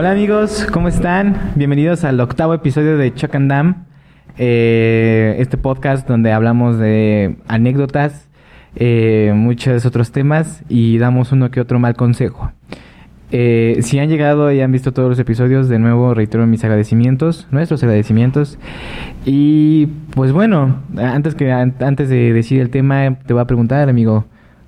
[0.00, 1.54] Hola amigos, ¿cómo están?
[1.56, 3.86] Bienvenidos al octavo episodio de Chuck and Dam,
[4.38, 8.28] eh, este podcast donde hablamos de anécdotas,
[8.76, 12.52] eh, muchos otros temas y damos uno que otro mal consejo.
[13.32, 17.48] Eh, si han llegado y han visto todos los episodios, de nuevo reitero mis agradecimientos,
[17.50, 18.56] nuestros agradecimientos.
[19.24, 24.26] Y pues bueno, antes, que, antes de decir el tema, te voy a preguntar, amigo,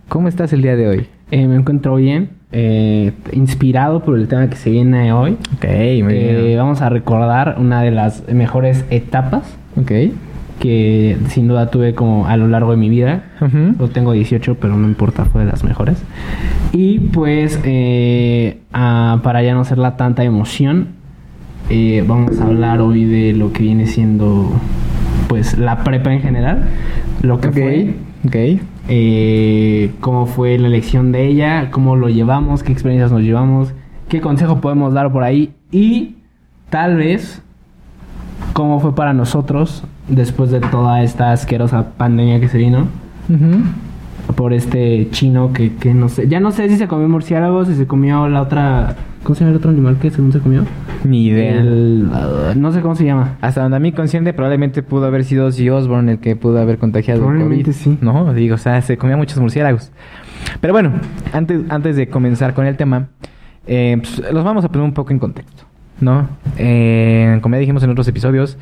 [0.08, 1.06] ¿cómo estás el día de hoy?
[1.30, 5.32] Eh, me encuentro bien, eh, inspirado por el tema que se viene hoy.
[5.56, 6.58] Ok, muy Eh, bien.
[6.58, 9.92] vamos a recordar una de las mejores etapas Ok.
[10.58, 13.24] que sin duda tuve como a lo largo de mi vida.
[13.78, 16.02] Yo tengo 18, pero no importa, fue de las mejores.
[16.72, 20.88] Y pues, eh, para ya no hacerla tanta emoción,
[22.06, 24.50] vamos a hablar hoy de lo que viene siendo,
[25.28, 26.64] pues, la prepa en general.
[27.22, 27.94] Lo que Ok, fue,
[28.26, 28.60] ok.
[28.88, 33.72] Eh, cómo fue la elección de ella, cómo lo llevamos, qué experiencias nos llevamos,
[34.08, 36.16] qué consejo podemos dar por ahí y
[36.70, 37.42] tal vez
[38.52, 42.86] cómo fue para nosotros después de toda esta asquerosa pandemia que se vino
[44.36, 47.74] por este chino que, que no sé, ya no sé si se comió murciélagos, si
[47.74, 50.64] se comió la otra, ¿cómo se llama el otro animal que según se comió?
[51.04, 51.60] Ni idea.
[51.60, 53.36] El, ah, no sé cómo se llama.
[53.40, 56.78] Hasta donde a mí consciente probablemente pudo haber sido Ozzy Osbourne el que pudo haber
[56.78, 57.74] contagiado el Probablemente COVID.
[57.74, 57.98] sí.
[58.00, 59.92] No, digo, o sea, se comía muchos murciélagos.
[60.60, 60.92] Pero bueno,
[61.32, 63.08] antes, antes de comenzar con el tema,
[63.66, 65.64] eh, pues, los vamos a poner un poco en contexto,
[66.00, 66.28] ¿no?
[66.56, 68.58] Eh, como ya dijimos en otros episodios,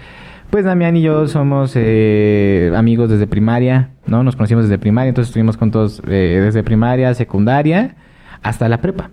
[0.50, 4.22] pues Damián y yo somos eh, amigos desde primaria, ¿no?
[4.22, 7.96] Nos conocimos desde primaria, entonces estuvimos juntos eh, desde primaria, secundaria,
[8.42, 9.10] hasta la prepa.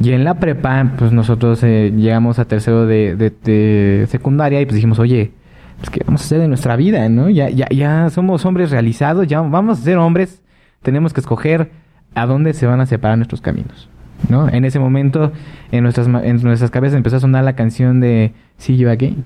[0.00, 4.64] Y en la prepa, pues nosotros eh, llegamos a tercero de, de- de secundaria y
[4.64, 5.32] pues dijimos, oye,
[5.78, 7.28] pues qué vamos a hacer de nuestra vida, ¿no?
[7.30, 10.40] Ya, ya, ya somos hombres realizados, ya vamos a ser hombres,
[10.82, 11.70] tenemos que escoger
[12.14, 13.88] a dónde se van a separar nuestros caminos,
[14.28, 14.48] ¿no?
[14.48, 15.32] En ese momento,
[15.72, 19.24] en nuestras, en nuestras cabezas empezó a sonar la canción de See You Again.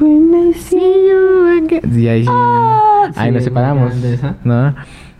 [0.00, 2.00] When I see you again.
[2.02, 3.92] Y ahí, Ah, ahí sí, nos separamos.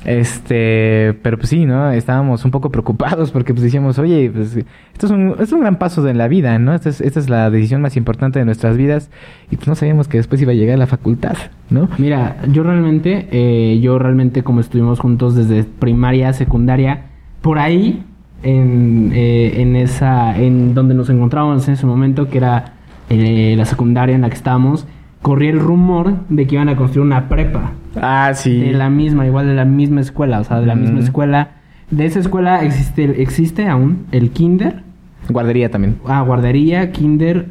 [0.05, 1.91] Este, pero pues sí, ¿no?
[1.91, 4.57] Estábamos un poco preocupados porque pues decíamos, oye, pues
[4.93, 6.75] esto es un, esto es un gran paso en la vida, ¿no?
[6.75, 9.11] Esta es, esta es la decisión más importante de nuestras vidas
[9.51, 11.37] y pues no sabíamos que después iba a llegar la facultad,
[11.71, 11.89] ¿no?
[11.99, 17.07] Mira, yo realmente, eh, yo realmente como estuvimos juntos desde primaria, secundaria,
[17.41, 18.05] por ahí,
[18.43, 22.75] en, eh, en esa, en donde nos encontrábamos en ese momento, que era
[23.09, 24.87] eh, la secundaria en la que estábamos,
[25.23, 27.73] corría el rumor de que iban a construir una prepa.
[28.01, 28.61] Ah, sí.
[28.61, 31.51] De la misma, igual de la misma escuela, o sea, de la misma escuela.
[31.91, 34.83] De esa escuela existe, existe aún el kinder,
[35.29, 35.97] Guardería también.
[36.07, 37.49] ah, guardería, kinder,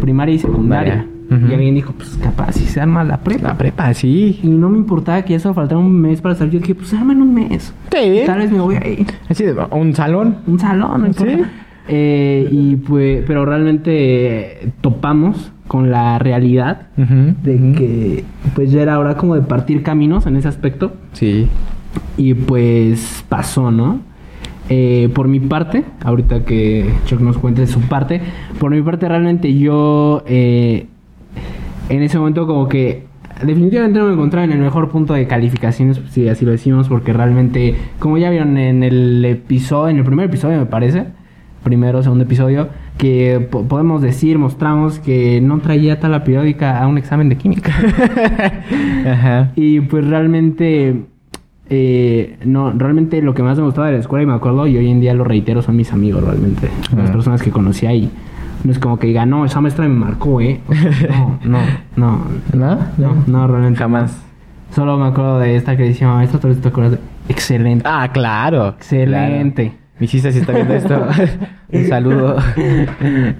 [0.00, 1.06] primaria y secundaria.
[1.30, 3.48] Y alguien dijo, pues capaz si se arma la prepa.
[3.48, 4.40] La prepa, sí.
[4.42, 6.54] Y no me importaba que eso faltara un mes para salir.
[6.54, 7.74] Yo dije, pues arma en un mes.
[7.92, 8.22] Sí.
[8.24, 9.06] Tal vez me voy a ir.
[9.28, 10.38] Así de, un salón.
[10.46, 11.36] Un salón, no importa.
[11.36, 11.42] Sí.
[11.88, 18.24] Eh, y pues, pero realmente eh, topamos con la realidad de que
[18.54, 20.92] pues ya era hora como de partir caminos en ese aspecto.
[21.12, 21.46] Sí.
[22.16, 24.00] Y pues pasó, ¿no?
[24.70, 28.20] Eh, por mi parte, ahorita que Chuck nos cuente su parte,
[28.58, 30.86] por mi parte realmente yo eh,
[31.88, 33.06] en ese momento como que
[33.42, 37.12] definitivamente no me encontraba en el mejor punto de calificaciones, si así lo decimos, porque
[37.12, 41.06] realmente, como ya vieron en el episodio, en el primer episodio me parece,
[41.62, 46.86] primero o segundo episodio, que po- podemos decir, mostramos que no traía tabla periódica a
[46.86, 47.72] un examen de química.
[49.10, 49.52] Ajá.
[49.56, 51.04] Y pues realmente,
[51.70, 54.76] eh, no, realmente lo que más me gustaba de la escuela y me acuerdo, y
[54.76, 56.68] hoy en día lo reitero, son mis amigos realmente.
[56.96, 58.10] Las personas que conocí ahí.
[58.64, 60.60] No es como que diga, no, esa maestra me marcó, ¿eh?
[60.68, 61.58] O sea, no,
[61.96, 62.18] no,
[62.54, 62.78] no, ¿No?
[62.98, 63.78] no, no, realmente.
[63.78, 64.24] Jamás.
[64.74, 66.92] Solo me acuerdo de esta que decía, maestra, ¿tú te acuerdas?
[66.92, 66.98] de-?"
[67.32, 67.84] Excelente.
[67.86, 68.68] Ah, claro.
[68.76, 69.62] Excelente.
[69.70, 69.78] Claro.
[70.00, 71.06] Mi si está viendo esto.
[71.72, 72.36] un saludo.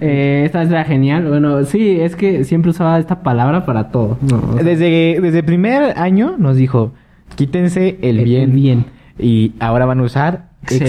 [0.01, 1.27] Eh, esta era genial.
[1.27, 4.17] Bueno, sí, es que siempre usaba esta palabra para todo.
[4.21, 6.93] No, o sea, Desde, desde el primer año nos dijo,
[7.35, 8.53] quítense el El bien.
[8.53, 8.85] bien.
[9.17, 10.87] Y ahora van a usar excelente.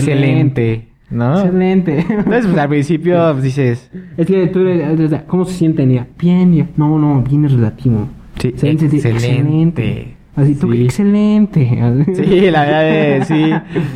[0.72, 0.88] Excelente.
[1.11, 1.38] ¿no?
[1.38, 1.99] Excelente.
[2.00, 5.90] Entonces, pues, al principio pues, dices, Es que tú eres, ¿cómo se sienten?
[5.90, 6.70] Ya, Bien.
[6.76, 8.08] No, no, bien es relativo.
[8.40, 10.16] Sí, excelente.
[10.37, 10.85] Así tú, Sí.
[10.85, 11.61] excelente.
[12.15, 13.50] sí, la verdad es, sí.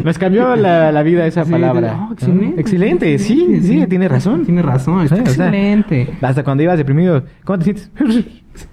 [0.05, 1.95] Nos cambió la, la vida esa Sí, palabra.
[1.97, 2.13] ¿no?
[2.13, 2.61] excelente.
[2.61, 4.45] Excelente, sí, sí, tiene razón.
[4.45, 6.09] Tiene razón, o sea, excelente.
[6.21, 7.91] Hasta cuando ibas deprimido, ¿cómo te sientes?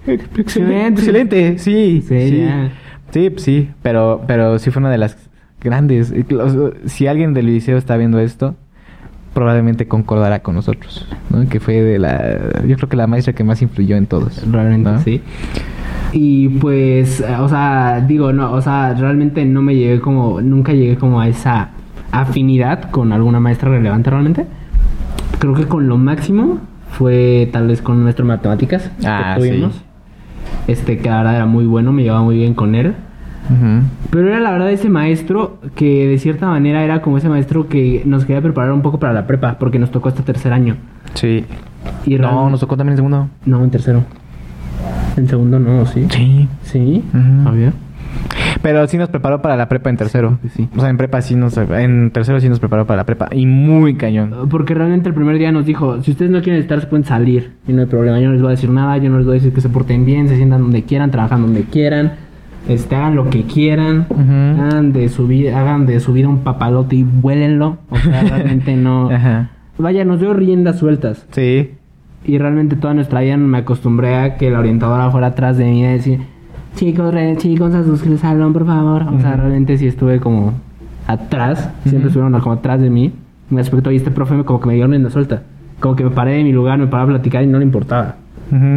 [0.08, 1.02] Excelente.
[1.02, 2.04] Excelente, sí.
[2.08, 2.48] Sí,
[3.12, 3.30] sí.
[3.30, 5.18] pues sí, pero, pero sí fue una de las
[5.62, 6.14] grandes.
[6.86, 8.56] Si alguien del liceo está viendo esto,
[9.34, 11.48] probablemente concordará con nosotros, ¿no?
[11.48, 14.46] Que fue de la, yo creo que la maestra que más influyó en todos.
[14.52, 15.00] Realmente ¿no?
[15.02, 15.22] sí.
[16.14, 20.74] Y pues, eh, o sea, digo, no, o sea, realmente no me llegué como, nunca
[20.74, 21.70] llegué como a esa
[22.12, 24.46] afinidad con alguna maestra relevante realmente.
[25.40, 26.60] creo que con lo máximo
[26.92, 29.74] fue tal vez con nuestro matemáticas Ah, que tuvimos.
[29.76, 29.82] sí.
[30.68, 32.94] Este, que ahora era muy bueno, me llevaba muy bien con él.
[34.12, 38.02] Pero era la verdad ese maestro que de cierta manera era como ese maestro que
[38.06, 40.78] nos quería preparar un poco para la prepa, porque nos tocó hasta tercer año.
[41.16, 41.44] Sí.
[42.06, 43.28] Y no, nos tocó también el segundo.
[43.46, 44.04] No, en tercero.
[45.18, 46.06] En segundo no, ¿sí?
[46.10, 46.48] Sí.
[46.64, 47.04] Sí.
[47.46, 47.74] A ver.
[48.62, 50.38] Pero sí nos preparó para la prepa en tercero.
[50.44, 50.70] Sí, sí.
[50.76, 51.58] O sea, en prepa sí nos...
[51.58, 53.30] En tercero sí nos preparó para la prepa.
[53.32, 54.34] Y muy cañón.
[54.50, 57.54] Porque realmente el primer día nos dijo, si ustedes no quieren estar, se pueden salir.
[57.68, 59.34] Y no hay problema, yo no les voy a decir nada, yo no les voy
[59.36, 62.14] a decir que se porten bien, se sientan donde quieran, trabajan donde quieran,
[62.68, 64.62] este, hagan lo que quieran, Ujú.
[64.62, 67.78] hagan de su vida, hagan de su vida un papalote y vuélenlo.
[67.90, 69.10] O sea, realmente no.
[69.12, 69.50] Ajá.
[69.78, 71.26] Vaya, nos dio riendas sueltas.
[71.32, 71.72] Sí.
[72.26, 75.82] Y realmente toda nuestra vida me acostumbré a que la orientadora fuera atrás de mí
[75.82, 76.20] y decir,
[76.76, 79.04] chicos, re- chicos, a sus salón, por favor.
[79.14, 80.54] O sea, realmente sí estuve como
[81.08, 83.12] atrás, siempre estuvieron como atrás de mí.
[83.50, 85.42] Me aspecto y este profe me- como que me dio rienda suelta.
[85.80, 88.16] Como que me paré de mi lugar, me paraba a platicar y no le importaba.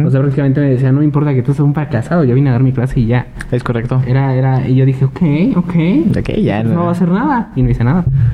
[0.05, 2.49] O sea, prácticamente me decía, no me importa que tú seas un fracasado, yo vine
[2.49, 3.27] a dar mi clase y ya.
[3.51, 4.01] es correcto.
[4.07, 5.21] Era, era, y yo dije, ok,
[5.57, 5.75] ok.
[6.17, 7.51] Ok, ya no va a hacer nada.
[7.57, 8.05] Y no hice nada.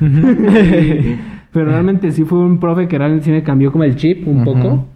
[1.52, 4.44] Pero realmente sí fue un profe que realmente sí me cambió como el chip un
[4.44, 4.86] poco.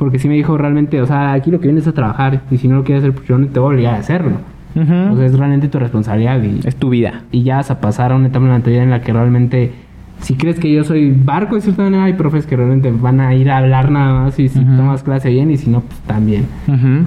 [0.00, 2.40] Porque sí me dijo realmente, o sea, aquí lo que vienes es a trabajar.
[2.50, 4.32] Y si no lo quieres hacer, pues yo no te voy a obligar a hacerlo.
[4.74, 5.12] Ujú.
[5.12, 6.42] O sea, es realmente tu responsabilidad.
[6.42, 7.22] Y, Es tu vida.
[7.30, 9.72] y ya vas a pasar a una etapa en la vida en la que realmente,
[10.20, 13.34] si crees que yo soy barco de cierta manera, hay profes que realmente van a
[13.34, 14.38] ir a hablar nada más.
[14.38, 16.46] Y si tomas clase bien, y si no, pues también.
[16.66, 17.04] Ujú.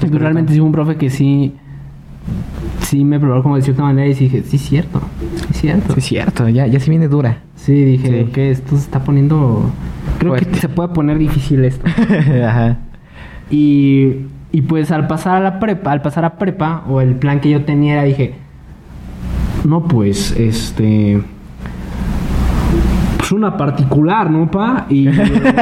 [0.00, 1.52] Pero realmente sí un profe que sí,
[2.80, 5.02] sí me probó como de cierta manera y dije, sí, es cierto,
[5.36, 5.92] sí, es cierto.
[5.92, 6.48] Sí, es cierto.
[6.48, 7.38] Ya, ya sí viene dura.
[7.56, 8.26] Sí, dije, Sí.
[8.30, 9.70] ok, esto se está poniendo...
[10.20, 10.50] Creo Fuerte.
[10.50, 11.84] que se puede poner difícil esto.
[12.46, 12.76] Ajá.
[13.50, 17.40] y, y pues al pasar a la prepa, al pasar a prepa, o el plan
[17.40, 18.34] que yo tenía era, dije,
[19.64, 21.20] no, pues, este...
[23.18, 24.86] Pues una particular, ¿no, pa?
[24.88, 25.08] Y,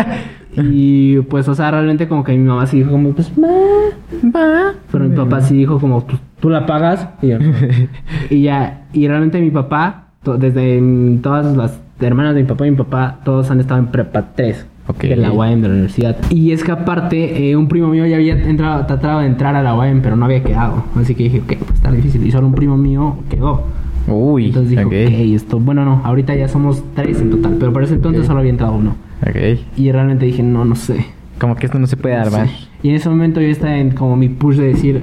[0.57, 4.73] y pues, o sea, realmente como que mi mamá sí dijo como, pues, va, va.
[4.91, 7.09] Pero mi papá sí dijo como, "Pues, tú la pagas.
[7.23, 7.39] Y yo.
[8.31, 10.09] Y ya, y realmente mi papá,
[10.39, 10.81] desde
[11.23, 14.67] todas las hermanas de mi papá y mi papá, todos han estado en prepa 3.
[14.89, 15.03] Ok.
[15.03, 16.17] De la UAM, de la universidad.
[16.31, 19.63] Y es que aparte, eh, un primo mío ya había entrado, tratado de entrar a
[19.63, 20.85] la UAM, pero no había quedado.
[20.97, 22.27] Así que dije, ok, pues está difícil.
[22.27, 23.65] Y solo un primo mío quedó.
[24.07, 24.47] Uy.
[24.47, 24.93] Entonces dije, ok.
[24.93, 27.57] ok, esto, bueno, no, ahorita ya somos tres en total.
[27.61, 28.97] Pero por ese entonces solo había entrado uno.
[29.23, 29.59] Ok.
[29.77, 31.05] Y realmente dije, no, no sé.
[31.39, 32.49] Como que esto no se puede armar.
[32.49, 32.69] Sí.
[32.83, 35.03] Y en ese momento yo estaba en como mi push de decir,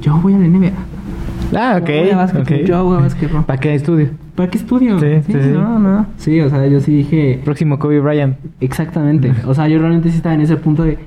[0.00, 0.70] yo voy a la NBA.
[1.56, 1.88] Ah, ok.
[1.88, 2.66] Yo voy a básquetbol, ok.
[2.66, 3.44] Yo voy a básquetbol.
[3.44, 4.23] ¿Para qué estudio?
[4.34, 4.98] ¿Para qué estudio?
[4.98, 5.48] Sí, sí, sí.
[5.52, 6.06] No, no.
[6.16, 8.36] Sí, o sea, yo sí dije, Próximo Kobe Bryant.
[8.60, 9.32] exactamente.
[9.46, 10.98] O sea, yo realmente sí estaba en ese punto de,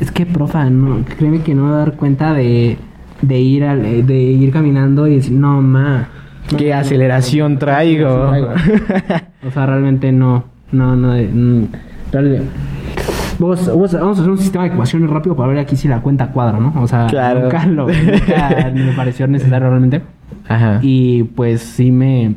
[0.00, 2.76] es que, profa, no, créeme que no me voy a dar cuenta de,
[3.22, 6.08] de ir al, eh, de ir caminando y decir, no, ma.
[6.52, 8.30] no, ¿Qué no, aceleración no, traigo?
[9.46, 10.44] O sea, realmente no.
[10.72, 11.14] No, no.
[11.16, 11.64] eh, mm,
[12.12, 12.44] realmente-
[13.38, 15.88] Vamos, vamos a vamos a hacer un sistema de ecuaciones rápido para ver aquí si
[15.88, 16.74] la cuenta cuadra, ¿no?
[16.76, 17.40] O sea, Claro.
[17.44, 20.02] nunca, lo, nunca me pareció necesario realmente.
[20.46, 20.78] Ajá.
[20.82, 22.34] Y pues sí me.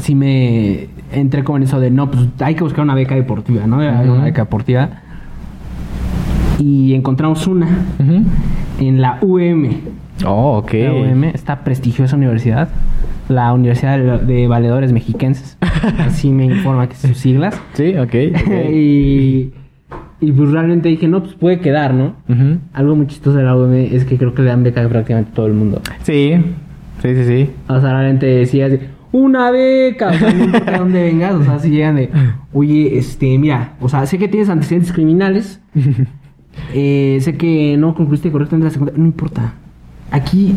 [0.00, 3.66] Sí me entré como en eso de no, pues hay que buscar una beca deportiva,
[3.66, 3.80] ¿no?
[3.80, 4.08] Hay.
[4.08, 4.88] Una beca deportiva.
[6.58, 7.66] Y encontramos una
[7.98, 8.22] Ujú.
[8.80, 9.68] en la UM.
[10.26, 10.72] Oh, ok.
[10.74, 12.68] La UM, esta prestigiosa universidad.
[13.28, 15.56] La Universidad de, de Valedores Mexiquenses.
[16.00, 17.60] Así me informa que son sus siglas.
[17.74, 18.14] Sí, ok.
[18.34, 18.70] ok.
[18.72, 19.52] y,
[20.20, 22.16] y pues realmente dije, no, pues puede quedar, ¿no?
[22.28, 22.58] Ujú.
[22.72, 25.30] Algo muy chistoso de la UM es que creo que le dan beca a prácticamente
[25.32, 25.80] todo el mundo.
[26.02, 26.32] Sí.
[27.02, 27.50] Sí, sí, sí.
[27.68, 31.44] O sea, realmente decías, de, una beca, o sea, no importa de dónde vengas, o
[31.44, 32.10] sea, si llegan de,
[32.52, 35.60] oye, este, mira, o sea, sé que tienes antecedentes criminales,
[36.74, 39.54] eh, sé que no concluiste correctamente la segunda, no importa.
[40.10, 40.56] Aquí,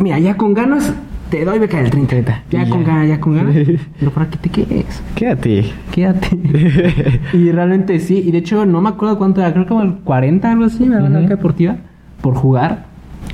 [0.00, 0.94] mira, ya con ganas,
[1.30, 2.44] te doy beca del 30.
[2.50, 3.56] Ya con ganas, ya con ganas,
[3.98, 5.64] pero para que te quedes, Quédate.
[5.90, 6.38] quédate.
[7.32, 9.94] y realmente sí, y de hecho no me acuerdo cuánto era, creo que como el
[9.96, 11.76] 40, algo así, me la beca deportiva
[12.20, 12.86] por jugar.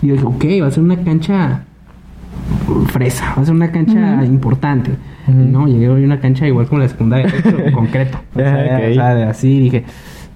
[0.03, 1.65] Y yo dije, ok, va a ser una cancha
[2.89, 4.91] fresa, va a ser una cancha importante.
[5.29, 8.19] No, llegué a una cancha igual como la secundaria, pero con concreto.
[8.35, 9.85] O sea, Ah, o así dije.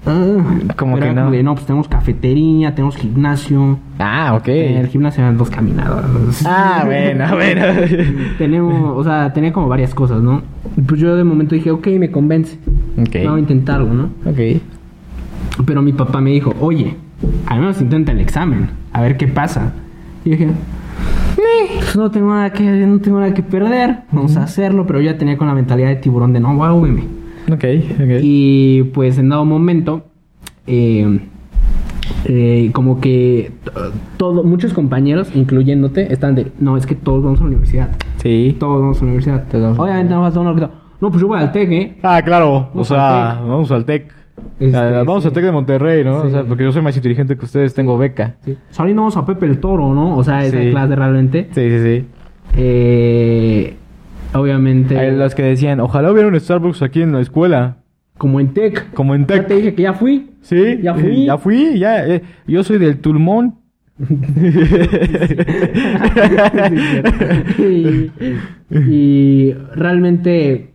[0.06, 0.37] ah,
[0.76, 1.30] Como que no.
[1.30, 3.78] de, no, pues tenemos cafetería, tenemos gimnasio.
[3.99, 4.49] Ah, ok.
[4.49, 6.44] En el gimnasio eran dos caminadores.
[6.47, 7.64] Ah, bueno, bueno.
[8.38, 10.42] tenemos, o sea, tenía como varias cosas, ¿no?
[10.76, 12.59] Y pues yo de momento dije, ok, me convence.
[13.00, 13.16] Ok.
[13.25, 14.04] Vamos a intentarlo, ¿no?
[14.26, 14.61] Ok.
[15.66, 16.97] Pero mi papá me dijo, oye,
[17.47, 19.73] al menos intenta el examen, a ver qué pasa.
[20.25, 20.54] Y yo dije, "Eh,
[21.78, 25.11] pues no tengo nada que, no tengo nada que perder, vamos a hacerlo, pero yo
[25.11, 27.04] ya tenía con la mentalidad de tiburón de no, wow, veme.
[27.50, 28.21] Ok, ok.
[28.23, 30.04] Y pues en dado momento,
[30.66, 31.21] eh,
[32.26, 33.52] eh, como que
[34.16, 37.90] todo, muchos compañeros, incluyéndote, están de, no, es que todos vamos a la universidad.
[38.16, 38.56] Sí.
[38.59, 39.44] Todos vamos a la universidad.
[39.50, 40.61] Todos a Obviamente no falta uno que
[41.00, 41.99] No, pues yo voy al TEC, ¿eh?
[42.02, 42.56] Ah, claro.
[42.56, 43.49] O Vamos sea, al Tec.
[43.49, 44.24] vamos al TEC.
[44.61, 46.23] Este, Ah, vamos al TEC de Monterrey, ¿no?
[46.23, 46.29] Sí.
[46.29, 48.37] O sea, porque yo soy más inteligente que ustedes, tengo beca.
[48.45, 48.57] Sí.
[48.71, 50.17] Salimos a Pepe el Toro, ¿no?
[50.17, 50.71] O sea, esa Sí.
[50.71, 51.49] clase realmente.
[51.53, 52.05] Sí, sí, sí.
[52.57, 53.75] Eh,
[54.35, 54.99] obviamente.
[54.99, 57.77] Hay los que decían, ojalá hubiera un Starbucks aquí en la escuela.
[58.19, 58.93] Como en TEC.
[58.95, 59.57] Como en Ya te TEC.
[59.57, 60.31] dije que ya fui.
[60.41, 61.25] Sí, Ya fui.
[61.27, 62.07] Ya fui, ya.
[62.07, 63.57] eh, yo soy del Tulmón.
[67.59, 68.11] y,
[68.71, 70.74] y realmente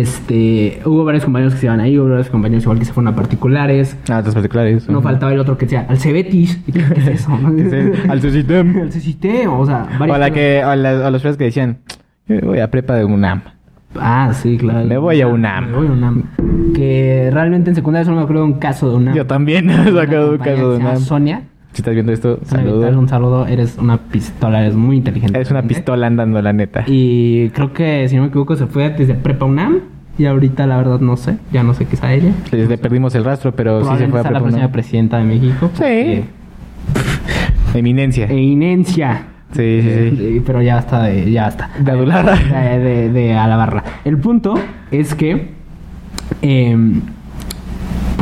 [0.00, 3.12] este hubo varios compañeros que se iban ahí, hubo varios compañeros igual que se fueron
[3.12, 3.96] a particulares.
[4.10, 4.88] Ah, otros particulares.
[4.88, 6.60] No faltaba el otro que decía al Cebetis.
[6.66, 7.32] ¿Y ¿Qué es eso?
[8.08, 8.80] Al Cecitem.
[8.80, 11.78] al o sea, varias O, la que, o, la- o los que decían,
[12.26, 13.42] yo voy a prepa de UNAM.
[14.00, 14.86] Ah, sí, claro.
[14.86, 15.70] Me voy a UNAM.
[15.70, 16.24] Me voy a UNAM.
[16.74, 19.14] Que realmente en secundaria solo me acuerdo de un caso de UNAM.
[19.14, 20.98] Yo también he sacado un caso de UNAM.
[20.98, 21.42] Sonia.
[21.72, 22.94] Si estás viendo esto, saludos.
[22.96, 23.46] un saludo.
[23.46, 25.40] Eres una pistola, eres muy inteligente.
[25.40, 25.74] Es una realmente.
[25.80, 26.84] pistola andando, la neta.
[26.86, 29.78] Y creo que, si no me equivoco, se fue desde Prepa UNAM.
[30.18, 31.38] Y ahorita, la verdad, no sé.
[31.50, 32.32] Ya no sé qué es a ella.
[32.50, 34.72] Le, le perdimos el rastro, pero sí se fue a sea la prepa próxima UNAM.
[34.72, 35.70] presidenta de México.
[35.72, 36.24] Sí.
[37.74, 38.26] Eminencia.
[38.26, 39.22] Eminencia.
[39.52, 40.42] Sí, sí, sí.
[40.44, 41.30] Pero ya está de...
[41.30, 41.70] Ya está.
[41.78, 42.34] De adularla.
[42.36, 43.82] De, de- de alabarla.
[44.04, 44.54] El punto
[44.90, 45.52] es que...
[46.42, 47.00] em,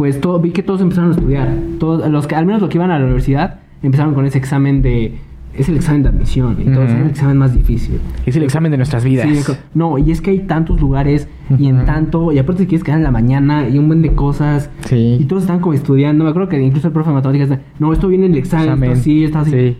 [0.00, 1.49] pues todo, vi que todos empezaron a estudiar.
[1.78, 4.80] Todos, los que, al menos los que iban a la universidad, empezaron con ese examen
[4.80, 5.19] de...
[5.54, 6.57] Es el examen de admisión.
[6.59, 6.92] Y todo Ujú.
[6.95, 8.00] es el examen más difícil.
[8.25, 9.28] Es el examen de nuestras vidas.
[9.28, 11.28] Sí, no, y es que hay tantos lugares
[11.59, 14.14] y en tanto, y aparte te quieres quedar en la mañana y un buen de
[14.14, 14.71] cosas.
[14.87, 15.19] Sí.
[15.21, 16.25] Y todos están como estudiando.
[16.25, 18.90] Me acuerdo que incluso el profe de matemáticas, no, esto viene en el examen, Examen.
[18.92, 19.50] esto sí, está así.
[19.50, 19.76] Sí.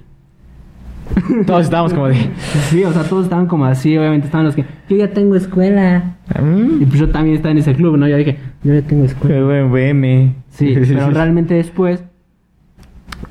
[1.47, 2.15] Todos estábamos como de...
[2.69, 6.17] Sí, o sea, todos estaban como así, obviamente estaban los que, yo ya tengo escuela.
[6.37, 8.07] Y "Mm, pues yo también estaba en ese club, ¿no?
[8.07, 9.37] Yo dije, yo ya tengo escuela.
[9.37, 10.35] Qué buen BM.
[10.51, 12.03] Sí, pero realmente después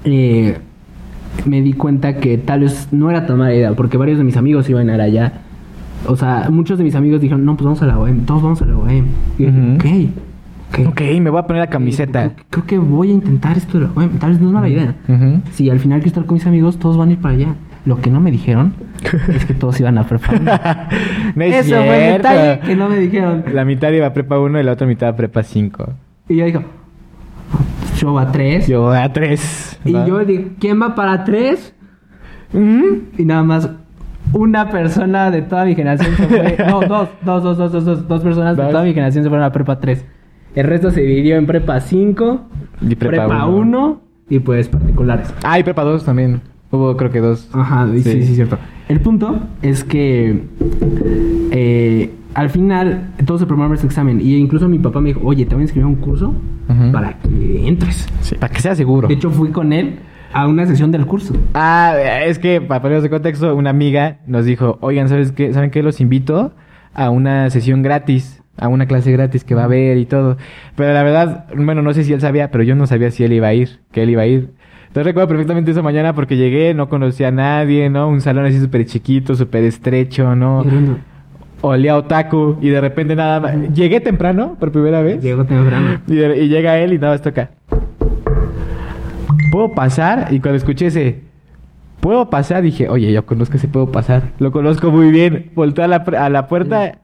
[0.03, 0.57] eh,
[1.45, 4.37] me di cuenta que tal vez no era tan mala idea, porque varios de mis
[4.37, 5.33] amigos iban a ir allá.
[6.07, 8.61] O sea, muchos de mis amigos dijeron, no, pues vamos a la OEM, todos vamos
[8.61, 9.05] a la OEM.
[9.37, 9.85] Y yo dije, ok,
[10.71, 10.87] ok.
[10.87, 12.31] Ok, me voy a poner la camiseta.
[12.33, 14.69] Creo, creo que voy a intentar esto de la OEM, tal vez no es mala
[14.69, 14.95] idea.
[15.51, 17.55] Si al final quiero estar con mis amigos, todos van a ir para allá.
[17.85, 18.73] Lo que no me dijeron
[19.33, 20.89] es que todos iban a preparar.
[21.35, 22.29] no es Eso fue el cierto.
[22.29, 23.43] detalle que no me dijeron.
[23.53, 25.93] La mitad iba a prepa 1 y la otra mitad a prepa 5.
[26.29, 26.63] Y yo digo,
[27.97, 28.67] yo va a tres.
[28.67, 29.79] Yo a 3.
[29.85, 31.73] y yo digo, ¿quién va para tres?
[32.53, 32.81] Mm.
[33.17, 33.69] Y nada más
[34.33, 36.57] una persona de toda mi generación se fue.
[36.67, 38.71] No, dos, dos, dos, dos, dos, dos, dos personas de Dos.
[38.71, 40.05] toda mi generación se fueron a prepa 3.
[40.55, 42.41] El resto se dividió en prepa 5,
[42.81, 43.87] Y prepa prepa uno.
[43.87, 45.33] 1 y pues particulares.
[45.43, 46.41] Ah, y prepa 2 también.
[46.71, 47.49] Hubo creo que dos.
[47.53, 48.59] Ajá, sí, sí, sí, cierto.
[48.89, 50.45] El punto es que
[51.51, 54.19] eh, al final todos se para este examen.
[54.19, 56.33] Y incluso mi papá me dijo, oye, te voy a inscribir a un curso
[56.91, 58.07] para que entres.
[58.21, 59.07] Sí, para que sea seguro.
[59.07, 59.99] De hecho, fui con él
[60.33, 61.35] a una sesión del curso.
[61.53, 61.93] Ah,
[62.25, 65.53] es que para ponerlos de contexto, una amiga nos dijo, oigan, ¿sabes qué?
[65.53, 65.83] ¿Saben qué?
[65.83, 66.53] Los invito
[66.95, 70.37] a una sesión gratis, a una clase gratis que va a haber y todo.
[70.75, 73.33] Pero la verdad, bueno, no sé si él sabía, pero yo no sabía si él
[73.33, 74.49] iba a ir, que él iba a ir.
[74.89, 78.09] Entonces recuerdo perfectamente esa mañana porque llegué, no conocía a nadie, ¿no?
[78.09, 80.63] Un salón así súper chiquito, súper estrecho, ¿no?
[81.61, 83.55] Olía a otaku y de repente nada más.
[83.73, 85.21] Llegué temprano por primera vez.
[85.21, 85.99] Llegó temprano.
[86.07, 87.51] Y, de- y llega él y nada más toca.
[89.51, 90.27] ¿Puedo pasar?
[90.31, 91.21] Y cuando escuché ese,
[91.99, 92.61] ¿puedo pasar?
[92.63, 94.23] Dije, oye, yo conozco ese puedo pasar.
[94.39, 95.51] Lo conozco muy bien.
[95.53, 96.97] Voltó a la, a la puerta.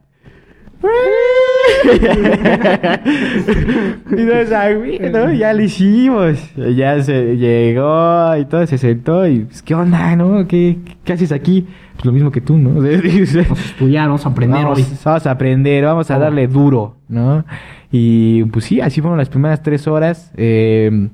[4.12, 5.34] y no sabía, ¿no?
[5.34, 6.38] Ya lo hicimos.
[6.76, 10.48] Ya se llegó y todo, se sentó y, pues, ¿qué onda, no?
[10.48, 11.68] ¿Qué, qué haces aquí?
[11.96, 12.70] Pues lo mismo que tú, ¿no?
[12.82, 14.86] Vamos a estudiar, vamos a aprender Vamos, hoy.
[15.04, 17.46] vamos a aprender, vamos a darle duro, ¿no?
[17.92, 20.32] Y pues sí, así fueron las primeras tres horas.
[20.36, 21.10] Eh,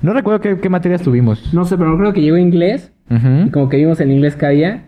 [0.00, 1.52] no recuerdo qué, qué materias tuvimos.
[1.52, 2.90] No sé, pero creo que llegó inglés.
[3.10, 4.84] Y como que vimos el inglés que había.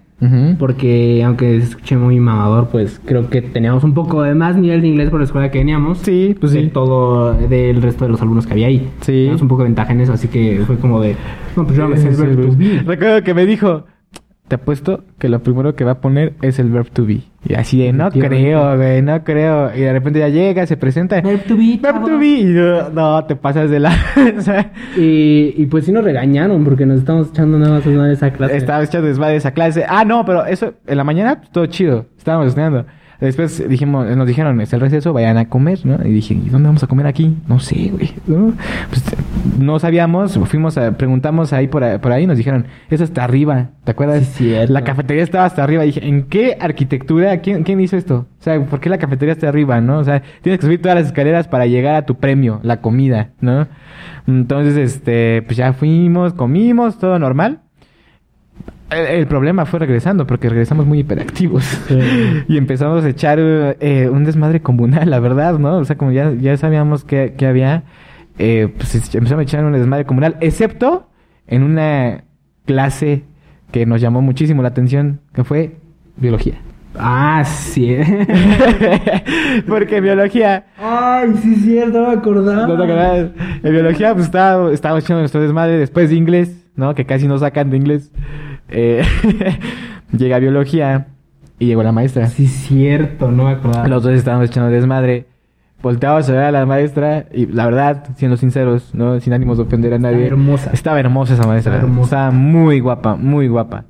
[0.58, 4.80] Porque aunque se escuche muy mamador, pues creo que teníamos un poco de más nivel
[4.80, 5.99] de inglés por la escuela que veníamos.
[5.99, 6.68] Sí, pues de sí.
[6.68, 8.88] todo del resto de los alumnos que había ahí.
[9.00, 9.12] Sí.
[9.12, 11.16] Teníamos un poco de ventaja en eso, así que fue como de,
[11.56, 12.11] no, pues yo me sé.
[12.87, 13.85] Recuerdo que me dijo,
[14.48, 17.22] te apuesto que lo primero que va a poner es el verb to be.
[17.48, 19.74] Y así de, no creo, güey, no creo.
[19.74, 21.20] Y de repente ya llega, se presenta.
[21.20, 22.26] Verb to be, Verb to be.
[22.26, 23.92] Y yo, no, te pasas de la...
[24.96, 28.30] Y, y pues sí nos regañaron porque nos estamos echando nada más una de esa
[28.30, 28.56] clase.
[28.56, 29.84] Estaba echando desmadre esa clase.
[29.88, 32.06] Ah, no, pero eso, en la mañana, pues, todo chido.
[32.16, 32.86] Estábamos estudiando.
[33.20, 35.99] Después dijimos, nos dijeron, es el receso, vayan a comer, ¿no?
[36.06, 37.35] Y dije, ¿y dónde vamos a comer aquí?
[37.49, 38.12] No sé, güey.
[38.26, 38.52] ¿no?
[38.90, 39.04] Pues,
[39.58, 43.70] no sabíamos, fuimos a, preguntamos ahí por, ahí- por ahí, nos dijeron, eso está arriba,
[43.85, 44.25] ¿te acuerdas?
[44.26, 44.54] Sí.
[44.68, 45.82] La cafetería estaba hasta arriba.
[45.85, 47.38] dije, ¿en qué arquitectura?
[47.40, 48.26] ¿Quién, ¿Quién hizo esto?
[48.38, 49.99] O sea, ¿por qué la cafetería está arriba, no?
[49.99, 53.30] O sea, tienes que subir todas las escaleras para llegar a tu premio, la comida,
[53.40, 53.66] ¿no?
[54.26, 57.61] Entonces, este, pues ya fuimos, comimos, todo normal.
[58.90, 61.64] El, el problema fue regresando, porque regresamos muy hiperactivos.
[61.64, 61.98] Sí.
[62.48, 65.78] y empezamos a echar eh, un desmadre comunal, la verdad, ¿no?
[65.78, 67.84] O sea, como ya, ya sabíamos que, que había,
[68.38, 71.08] eh, pues empezamos a echar un desmadre comunal, excepto
[71.46, 72.24] en una
[72.64, 73.24] clase
[73.72, 75.76] que nos llamó muchísimo la atención, que fue
[76.16, 76.54] biología.
[76.98, 77.94] Ah, sí.
[79.68, 80.64] Porque en biología...
[80.78, 82.66] Ay, sí es cierto, no me acordaba.
[82.66, 83.30] ¿No te acuerdas?
[83.62, 86.94] En biología, pues estábamos, estábamos echando nuestro desmadre después de inglés, ¿no?
[86.94, 88.10] Que casi no sacan de inglés.
[88.68, 89.02] Eh,
[90.16, 91.06] llega biología
[91.58, 92.26] y llegó la maestra.
[92.26, 93.88] Sí cierto, no me acordaba.
[93.88, 95.26] Los dos estábamos echando desmadre.
[95.82, 99.20] Volteábamos a ver a la maestra y la verdad, siendo sinceros, ¿no?
[99.20, 100.25] Sin ánimos de ofender a nadie.
[100.25, 100.70] Estaba hermosa.
[100.73, 101.75] Estaba hermosa esa maestra.
[101.75, 102.06] Estaba hermosa.
[102.16, 103.85] Estaba muy guapa, muy guapa.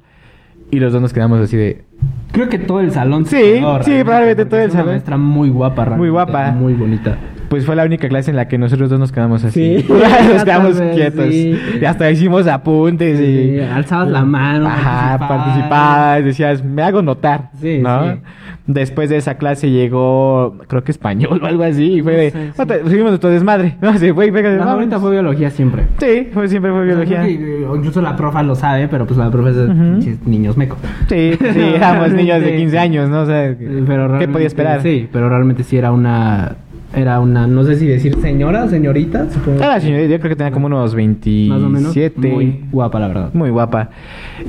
[0.70, 1.84] Y los dos nos quedamos así de...
[2.32, 3.24] Creo que todo el salón.
[3.24, 4.94] se Sí, quedó, sí, probablemente todo el es una salón.
[4.94, 6.50] maestra muy guapa, realmente, guapa.
[6.50, 7.16] Muy bonita.
[7.48, 9.80] Pues fue la única clase en la que nosotros dos nos quedamos así.
[9.80, 9.86] Sí.
[10.34, 11.26] nos quedamos vez, quietos.
[11.28, 11.58] sí.
[11.80, 13.24] Y hasta hicimos apuntes y...
[13.56, 15.28] Sí, alzabas la mano, Ajá, participabas.
[15.46, 16.24] participabas.
[16.24, 17.50] Decías, me hago notar.
[17.60, 18.12] Sí, ¿no?
[18.14, 18.18] sí.
[18.66, 21.84] Después de esa clase llegó, creo que español o algo así.
[21.98, 22.38] Y fue No de, sí.
[22.60, 23.76] "Otra- subimos nuestro desmadre.
[23.80, 24.64] No sé, fue, fue, vámonos".
[24.66, 25.84] favorita fue biología siempre.
[25.98, 27.22] Sí, fue, siempre fue biología.
[27.22, 30.78] Que, eh, incluso la profa lo sabe, pero pues la profa es de niños mecos.
[31.08, 33.20] Sí, sí, éramos niños de Realmente- 15 años, ¿no?
[33.20, 33.54] O sea,
[33.86, 34.82] Pero ¿qué podía esperar?
[34.82, 36.56] Sí, pero realmente sí era una.
[36.94, 39.58] Era una, no sé si decir señora, señorita, supongo.
[39.58, 41.48] Era la señorita, yo creo que tenía como unos 27.
[41.48, 41.96] Más o menos.
[42.16, 43.30] Muy guapa, la verdad.
[43.34, 43.90] Muy guapa.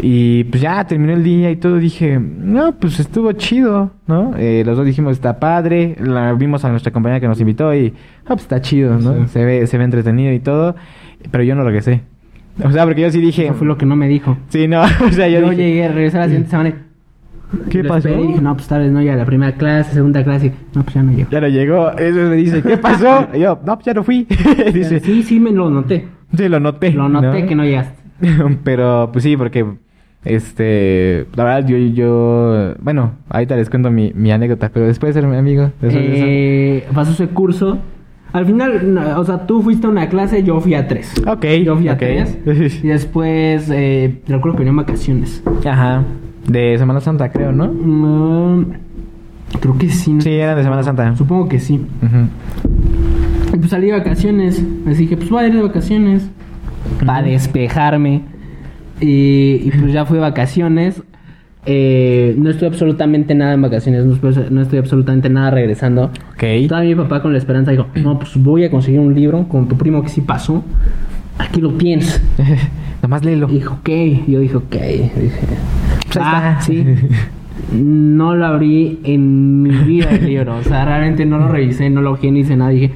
[0.02, 1.78] Y pues ya terminó el día y todo.
[1.78, 4.34] Dije, no, pues estuvo chido, ¿no?
[4.38, 5.96] Eh, los dos dijimos, está padre.
[6.00, 7.94] La, vimos a nuestra compañera que nos invitó y,
[8.26, 9.26] ah, pues está chido, ¿no?
[9.26, 9.30] Sí.
[9.34, 10.76] Se, ve, se ve entretenido y todo.
[11.32, 12.02] Pero yo no regresé.
[12.64, 13.46] O sea, porque yo sí dije.
[13.46, 14.38] Eso fue lo que no me dijo.
[14.50, 16.87] Sí, no, o sea, yo, Yo, dije, llegué, a la siguiente semana.
[17.70, 18.08] ¿Qué lo pasó?
[18.10, 20.52] esperé Y dije, no, pues tal vez no ya la primera clase, segunda clase.
[20.76, 21.30] No, pues ya no llego.
[21.30, 21.92] Ya no llegó.
[21.98, 23.28] Eso me dice, ¿qué pasó?
[23.34, 24.28] Y yo, no, pues ya no fui.
[24.74, 26.08] dice, Sí, sí, me lo noté.
[26.36, 26.92] sí, lo noté.
[26.92, 27.96] Lo noté que no llegaste.
[28.64, 29.66] Pero, pues sí, porque,
[30.26, 35.22] este, la verdad, yo, yo, bueno, ahorita les cuento mi, mi anécdota, pero después de
[35.22, 36.26] ser mi amigo, después de eso.
[36.28, 37.78] Eh, pasó ese curso.
[38.34, 41.14] Al final, no, o sea, tú fuiste a una clase, yo fui a tres.
[41.26, 42.38] Ok, Yo fui a tres.
[42.84, 45.42] Y después, eh, recuerdo que venían vacaciones.
[45.66, 46.04] Ajá,
[46.48, 47.68] de Semana Santa, creo, ¿no?
[47.68, 48.72] Mm,
[49.60, 50.14] creo que sí.
[50.14, 50.22] ¿no?
[50.22, 51.16] Sí, eran de Semana Santa.
[51.16, 51.86] Supongo que sí.
[53.54, 54.64] Y pues salí de vacaciones.
[54.88, 56.30] Así que pues voy a ir de vacaciones.
[57.06, 58.24] Para despejarme.
[59.00, 61.04] Y, y, pues ya fui de vacaciones.
[61.66, 64.06] Eh, no estoy absolutamente nada en vacaciones.
[64.06, 66.06] No estoy, no estoy absolutamente nada regresando.
[66.34, 66.68] Ok.
[66.70, 69.68] Todavía mi papá con la esperanza dijo, no, pues voy a conseguir un libro con
[69.68, 70.64] tu primo que sí pasó.
[71.38, 72.22] Aquí lo tienes.
[73.02, 73.50] Nomás léelo.
[73.50, 73.90] Y dijo, ok.
[74.28, 74.76] Yo dije, ok.
[74.76, 75.42] Dije,
[76.12, 76.86] Pues ah, sí.
[77.74, 80.58] No lo abrí en mi vida el libro.
[80.58, 82.70] O sea, realmente no lo revisé, no lo ojé, ni hice nada.
[82.70, 82.92] Dije,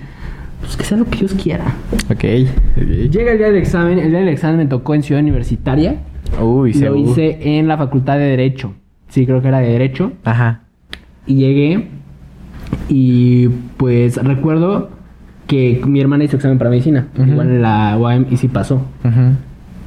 [0.61, 1.65] pues que sea lo que Dios quiera.
[2.09, 2.11] Ok.
[2.11, 2.77] ok.
[3.09, 3.97] Llega el día del examen.
[3.99, 6.01] El día del examen me tocó en Ciudad Universitaria.
[6.39, 8.73] Uy, lo hice en la Facultad de Derecho.
[9.09, 10.13] Sí, creo que era de Derecho.
[10.23, 10.61] Ajá.
[11.25, 11.87] Y llegué.
[12.87, 14.91] Y pues recuerdo
[15.47, 17.07] que mi hermana hizo examen para medicina.
[17.17, 18.75] Igual en la UAM y sí pasó.
[19.03, 19.35] Ujú.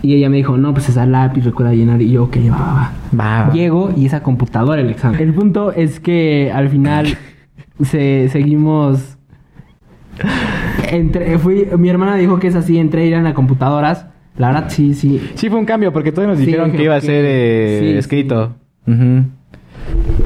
[0.05, 2.03] Y ella me dijo, no, pues esa lápiz recuerda llenar.
[2.03, 3.47] Y yo, ok, va, va, va.
[3.47, 3.53] Va.
[3.55, 5.19] Llego y esa computadora el examen.
[5.19, 7.07] El punto es que al final
[7.83, 9.17] se, seguimos.
[10.90, 14.05] Entre, fui, mi hermana dijo que es así, entré a ir a las computadoras.
[14.37, 15.23] La verdad, sí, sí.
[15.37, 17.97] Sí, fue un cambio porque todos nos Sí, dijeron que iba a ser eh, Sí,
[17.97, 18.57] escrito.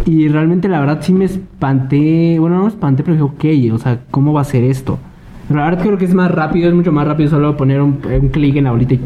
[0.07, 2.37] Y realmente, la verdad, sí me espanté.
[2.41, 4.99] Bueno, no me espanté, pero dije, ok, o sea, ¿cómo va a ser esto?
[5.47, 8.01] Pero la verdad, creo que es más rápido, es mucho más rápido solo poner un,
[8.21, 9.01] un clic en la bolita y.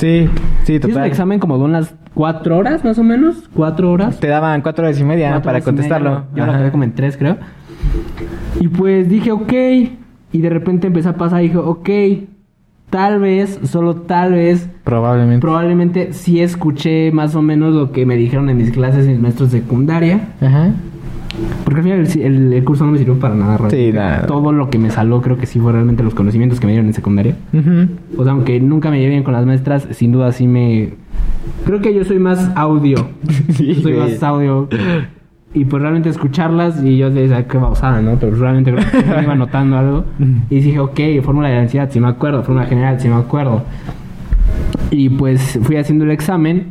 [0.00, 1.06] Sí, sí, Sí, es un total.
[1.06, 3.48] examen como de unas cuatro horas, más o menos.
[3.54, 4.18] Cuatro horas.
[4.18, 6.24] Te daban cuatro horas y media Cuatro para y media, contestarlo.
[6.34, 7.36] Yo lo acabé como en tres, creo.
[8.60, 9.52] Y pues dije, ok.
[10.32, 11.88] Y de repente empecé a pasar y dije, ok.
[12.90, 15.40] Tal vez, solo tal vez, Probablemente.
[15.40, 19.52] probablemente sí escuché más o menos lo que me dijeron en mis clases mis maestros
[19.52, 20.30] de secundaria.
[20.40, 20.70] Ajá.
[21.64, 23.56] Porque al final el, el- el curso no me sirvió para nada.
[23.58, 23.86] realmente.
[23.86, 24.26] Sí, nada.
[24.26, 26.86] Todo lo que me saló creo que sí fue realmente los conocimientos que me dieron
[26.88, 27.36] en secundaria.
[27.52, 27.88] Ujú.
[28.20, 30.90] O sea, aunque nunca me llevé bien con las maestras, sin duda sí me...
[31.64, 33.08] Creo que yo soy más audio.
[33.50, 34.10] Sí, Yo soy güey.
[34.12, 34.68] más audio.
[35.52, 38.14] Y pues realmente escucharlas y yo decía, qué babosada, ¿no?
[38.20, 40.04] Pero realmente creo que me iba notando algo.
[40.48, 42.42] Y dije, ok, fórmula de densidad, sí me acuerdo.
[42.44, 43.64] Fórmula general, sí me acuerdo.
[44.92, 46.66] Y pues fui haciendo el examen.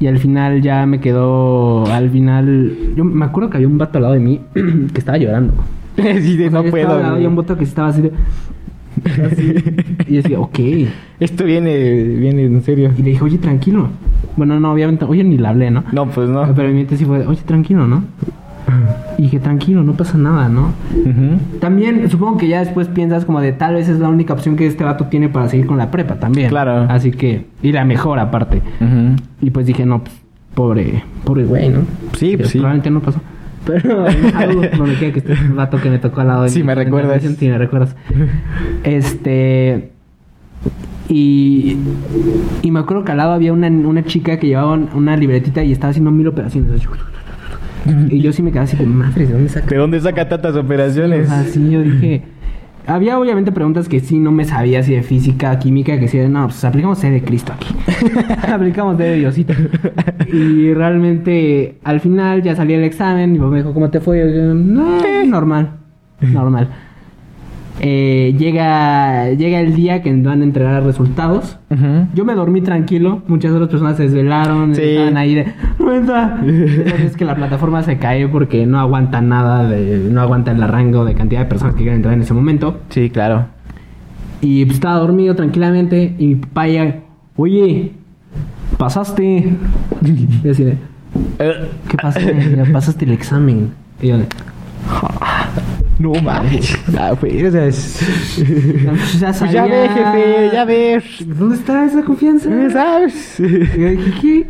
[0.00, 1.86] Y al final ya me quedó...
[1.86, 2.76] Al final...
[2.96, 5.54] Yo me acuerdo que había un vato al lado de mí que estaba llorando.
[5.96, 6.92] sí, de no yo puedo.
[6.92, 8.12] Había un vato que estaba así de...
[9.24, 9.54] así.
[10.06, 10.58] Y yo decía, ok.
[11.20, 12.92] Esto viene, viene en serio.
[12.96, 13.88] Y le dije, oye, tranquilo.
[14.36, 15.84] Bueno, no, obviamente, oye, ni le hablé, ¿no?
[15.92, 16.52] No, pues no.
[16.54, 18.04] Pero mi mente sí fue, oye, tranquilo, ¿no?
[19.18, 20.72] Y dije, tranquilo, no pasa nada, ¿no?
[21.60, 24.66] También supongo que ya después piensas como de tal vez es la única opción que
[24.66, 26.48] este vato tiene para seguir con la prepa también.
[26.48, 26.86] Claro.
[26.88, 28.62] Así que, y la mejor aparte.
[29.40, 30.14] Y pues dije, no, pues,
[30.54, 31.80] pobre, pobre güey, ¿no?
[32.16, 32.58] Sí, Que pues sí.
[32.58, 33.20] Probablemente no pasó.
[33.66, 34.04] Pero
[34.36, 36.66] algo donde quiera que esté el vato que me tocó al lado de Sí, mí.
[36.66, 37.22] me recuerdas.
[37.22, 37.96] Sí, me recuerdas.
[38.84, 39.90] Este.
[41.08, 41.76] Y,
[42.62, 45.62] y me acuerdo que al lado había una, una chica que llevaba un- una libretita
[45.62, 46.70] y estaba haciendo mil operaciones.
[48.08, 49.66] Y yo sí me quedaba así de madre, ¿de dónde saca?
[49.66, 51.26] ¿De dónde saca tantas operaciones?
[51.26, 52.22] O sea, sí, yo dije.
[52.86, 56.28] Había obviamente preguntas que sí no me sabía, así de física, química, que sí, de,
[56.28, 57.74] no, pues aplicamos C de Cristo aquí.
[58.52, 59.54] aplicamos D de Diosito.
[60.30, 64.18] y realmente, al final ya salí el examen, papá me dijo, ¿cómo te fue?
[64.18, 65.70] Yo dije, no, normal,
[66.20, 66.68] normal.
[67.80, 71.58] Eh, llega, llega el día que van a entregar resultados.
[72.14, 74.82] Yo me dormí tranquilo, muchas otras personas se desvelaron, Sí.
[74.82, 75.46] estaban ahí de
[77.04, 81.04] es que la plataforma se cae porque no aguanta nada, de, no aguanta el rango
[81.04, 82.78] de cantidad de personas que quieren entrar en ese momento.
[82.90, 83.46] Sí, claro.
[84.40, 87.00] Y pues, estaba dormido tranquilamente y mi papá ya,
[87.36, 87.92] oye,
[88.78, 89.52] pasaste.
[90.44, 90.76] Y así de,
[91.88, 92.54] ¿qué pasaste?
[92.56, 93.70] Ya pasaste el examen.
[94.00, 94.26] Y yo de,
[95.98, 96.76] No mames.
[96.98, 98.04] Ah, pues, o sea, es-
[98.38, 101.04] pues ya, Pues ya ve, jefe, ya ves.
[101.38, 102.48] ¿Dónde está esa confianza?
[102.70, 103.36] ¿Sabes?
[104.20, 104.46] ¿qué?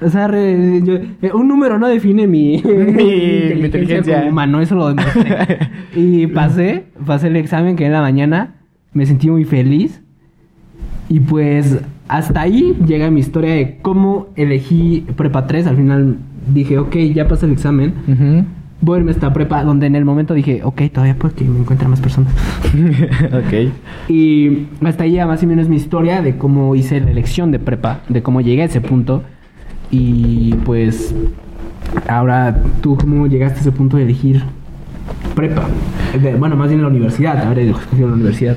[0.00, 4.18] O sea, re- yo- eh, un número no define mi, mi inteligencia.
[4.18, 5.58] como humano, eso lo demostré.
[5.96, 8.54] y pasé, pasé el examen que en la mañana,
[8.92, 10.00] me sentí muy feliz.
[11.08, 15.66] Y pues hasta ahí llega mi historia de cómo elegí prepa 3.
[15.66, 16.16] Al final
[16.52, 17.94] dije, ok, ya pasé el examen.
[18.06, 18.24] Ujú.
[18.24, 18.44] Voy
[18.86, 21.58] a irme a esta prepa, donde en el momento dije, ok, todavía puede que me
[21.58, 22.32] encuentren más personas.
[23.32, 23.72] ok.
[24.08, 27.58] Y hasta ahí ya más o menos mi historia de cómo hice la elección de
[27.58, 29.22] prepa, de cómo llegué a ese punto.
[29.90, 31.14] Y pues
[32.08, 34.42] ahora tú cómo llegaste a ese punto de elegir
[35.34, 35.62] prepa.
[36.38, 38.56] Bueno, más bien la universidad, haber escogido la universidad.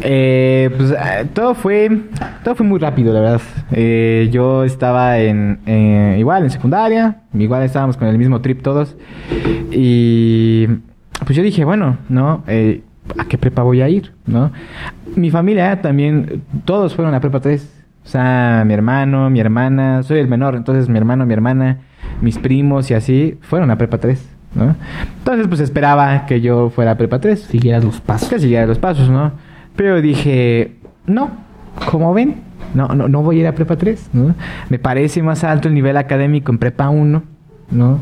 [0.00, 1.90] Eh, pues eh, todo fue
[2.42, 3.40] todo fue muy rápido, la verdad.
[3.72, 8.96] Eh, yo estaba en eh, igual en secundaria, igual estábamos con el mismo trip todos
[9.70, 10.66] y
[11.24, 12.82] pues yo dije bueno, no, Eh,
[13.18, 14.52] ¿a qué prepa voy a ir, no?
[15.16, 20.18] Mi familia también todos fueron a prepa 3 o sea, mi hermano, mi hermana, soy
[20.18, 21.78] el menor, entonces mi hermano, mi hermana,
[22.20, 24.74] mis primos y así fueron a prepa 3, ¿no?
[25.18, 28.28] Entonces pues esperaba que yo fuera a prepa 3 Siguieras los pasos.
[28.28, 29.32] que siguiera los pasos, ¿no?
[29.76, 31.30] Pero dije, no,
[31.90, 32.36] como ven,
[32.74, 34.34] no, no, no voy a ir a prepa 3, ¿no?
[34.68, 37.22] Me parece más alto el nivel académico en prepa 1,
[37.70, 38.00] ¿no?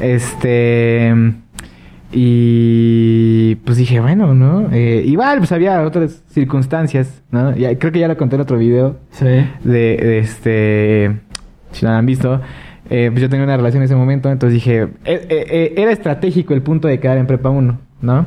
[0.00, 1.14] Este...
[2.12, 4.68] Y pues dije, bueno, ¿no?
[4.72, 7.54] Eh, igual, pues había otras circunstancias, ¿no?
[7.56, 9.24] Ya, creo que ya lo conté en otro video Sí.
[9.24, 11.16] de, de este,
[11.72, 12.40] si no lo han visto,
[12.90, 15.90] eh, pues yo tenía una relación en ese momento, entonces dije, eh, eh, eh, era
[15.92, 18.26] estratégico el punto de quedar en prepa 1, ¿no?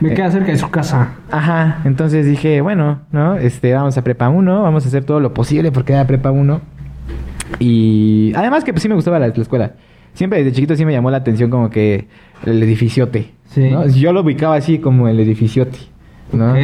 [0.00, 1.14] Me Eh, queda cerca de su casa.
[1.30, 3.36] Ajá, entonces dije, bueno, ¿no?
[3.36, 6.30] Este, vamos a prepa 1, vamos a hacer todo lo posible por quedar a prepa
[6.30, 6.60] 1.
[7.58, 9.72] Y además que pues sí me gustaba la, la escuela.
[10.14, 12.06] Siempre desde chiquito sí me llamó la atención como que
[12.44, 13.30] el edificiote.
[13.46, 13.70] Sí.
[13.70, 13.86] ¿no?
[13.88, 15.78] Yo lo ubicaba así como el edificiote,
[16.32, 16.52] ¿no?
[16.52, 16.58] Ok.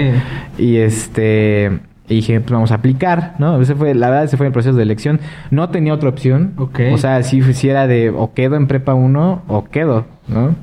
[0.59, 1.71] Y este
[2.09, 3.61] y dije, pues vamos a aplicar, ¿no?
[3.61, 5.21] Ese fue, la verdad, ese fue el proceso de elección.
[5.51, 6.53] No tenía otra opción.
[6.57, 6.81] Ok.
[6.93, 10.55] O sea, si, si era de o quedo en prepa 1 o quedo, ¿no?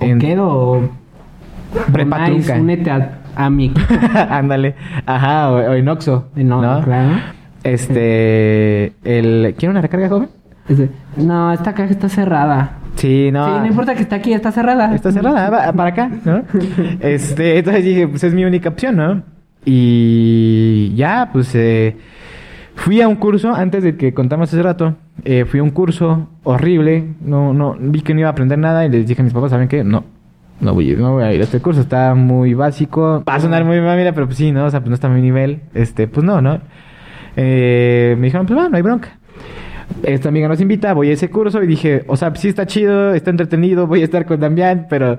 [0.00, 0.90] ¿O En- quedo o...
[1.92, 2.54] Prepa trunca.
[2.54, 3.72] Únete a, a mi...
[4.30, 4.74] Ándale.
[5.04, 6.82] Ajá, o, o en No, ¿no?
[6.82, 7.20] claro.
[7.64, 10.28] Este, el ¿quiere una recarga joven?
[10.68, 12.78] Es de, no, esta caja está cerrada.
[12.96, 13.44] Sí, no.
[13.46, 14.94] sí, no importa que está aquí, está cerrada.
[14.94, 16.42] Está cerrada, para acá, ¿no?
[17.00, 19.22] Este, entonces dije, pues es mi única opción, ¿no?
[19.64, 21.96] Y ya, pues eh,
[22.74, 26.28] fui a un curso, antes de que contamos hace rato, eh, fui a un curso
[26.44, 29.32] horrible, no, no, vi que no iba a aprender nada y les dije a mis
[29.34, 29.84] papás, ¿saben qué?
[29.84, 30.04] No,
[30.60, 33.34] no voy, a ir- no voy a ir a este curso, está muy básico, va
[33.34, 34.64] a sonar muy mamila, pero pues sí, ¿no?
[34.66, 36.60] O sea, pues no está a mi nivel, este, pues no, ¿no?
[37.36, 39.18] Eh, me dijeron, pues va, no hay bronca.
[40.02, 43.14] Esta amiga nos invita, voy a ese curso y dije, o sea, sí está chido,
[43.14, 45.18] está entretenido, voy a estar con Damián, pero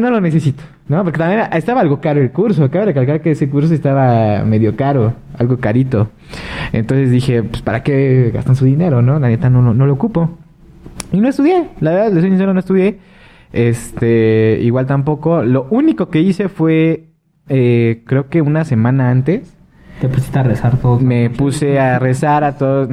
[0.00, 1.02] no lo necesito, ¿no?
[1.04, 5.14] Porque también estaba algo caro el curso, cabe recalcar que ese curso estaba medio caro,
[5.38, 6.08] algo carito.
[6.72, 9.18] Entonces dije, pues ¿para qué gastan su dinero, no?
[9.18, 10.30] La neta no, no, no lo ocupo.
[11.12, 12.98] Y no estudié, la verdad, les soy sincero, no estudié.
[13.52, 15.42] Este, igual tampoco.
[15.42, 17.10] Lo único que hice fue,
[17.48, 19.56] eh, creo que una semana antes,
[20.00, 21.00] Te pusiste a rezar todo.
[21.00, 22.88] me puse a rezar a todos.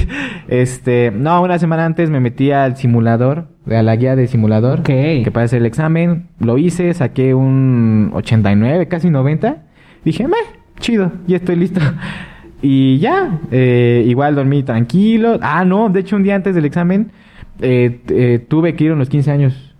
[0.48, 4.80] este, no, una semana antes me metí al simulador, a la guía de simulador.
[4.80, 4.86] Ok.
[4.86, 6.28] Que para hacer el examen.
[6.40, 9.64] Lo hice, saqué un 89, casi 90.
[10.04, 10.36] Dije, meh,
[10.80, 11.80] chido, ya estoy listo.
[12.60, 15.38] Y ya, eh, igual dormí tranquilo.
[15.42, 17.12] Ah, no, de hecho un día antes del examen
[17.60, 19.74] eh, eh, tuve que ir a los 15 años.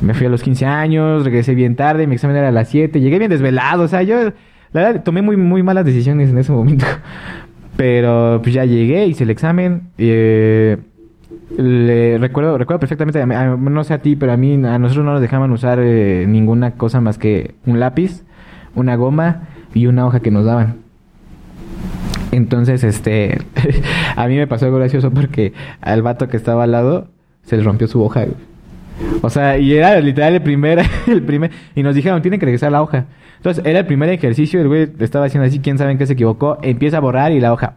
[0.00, 3.00] Me fui a los 15 años, regresé bien tarde, mi examen era a las 7,
[3.00, 4.32] llegué bien desvelado, o sea, yo
[4.72, 6.86] la verdad tomé muy, muy malas decisiones en ese momento.
[7.76, 9.82] Pero pues ya llegué, hice el examen.
[9.96, 10.78] Eh,
[11.56, 15.04] le, recuerdo, recuerdo perfectamente, a a- no sé a ti, pero a mí, a nosotros
[15.04, 18.22] no nos dejaban usar eh, ninguna cosa más que un lápiz,
[18.74, 20.76] una goma y una hoja que nos daban.
[22.32, 23.38] Entonces, este,
[24.16, 27.08] a mí me pasó algo gracioso porque al vato que estaba al lado
[27.42, 28.26] se le rompió su hoja.
[29.22, 32.70] O sea, y era literal el primer, el primer, y nos dijeron, tienen que regresar
[32.70, 33.06] la hoja.
[33.38, 36.12] Entonces, era el primer ejercicio, el güey estaba haciendo así, quién sabe en qué se
[36.12, 37.74] equivocó, empieza a borrar y la hoja,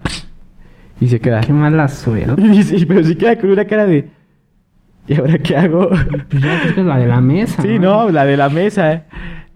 [1.03, 1.41] y se queda.
[1.41, 2.41] Qué mala suerte.
[2.41, 4.07] Y sí, pero sí queda con una cara de,
[5.05, 5.89] ¿y ahora qué hago?
[5.89, 7.61] Pues ya creo que es la de la mesa.
[7.61, 9.03] Sí, no, la de la mesa.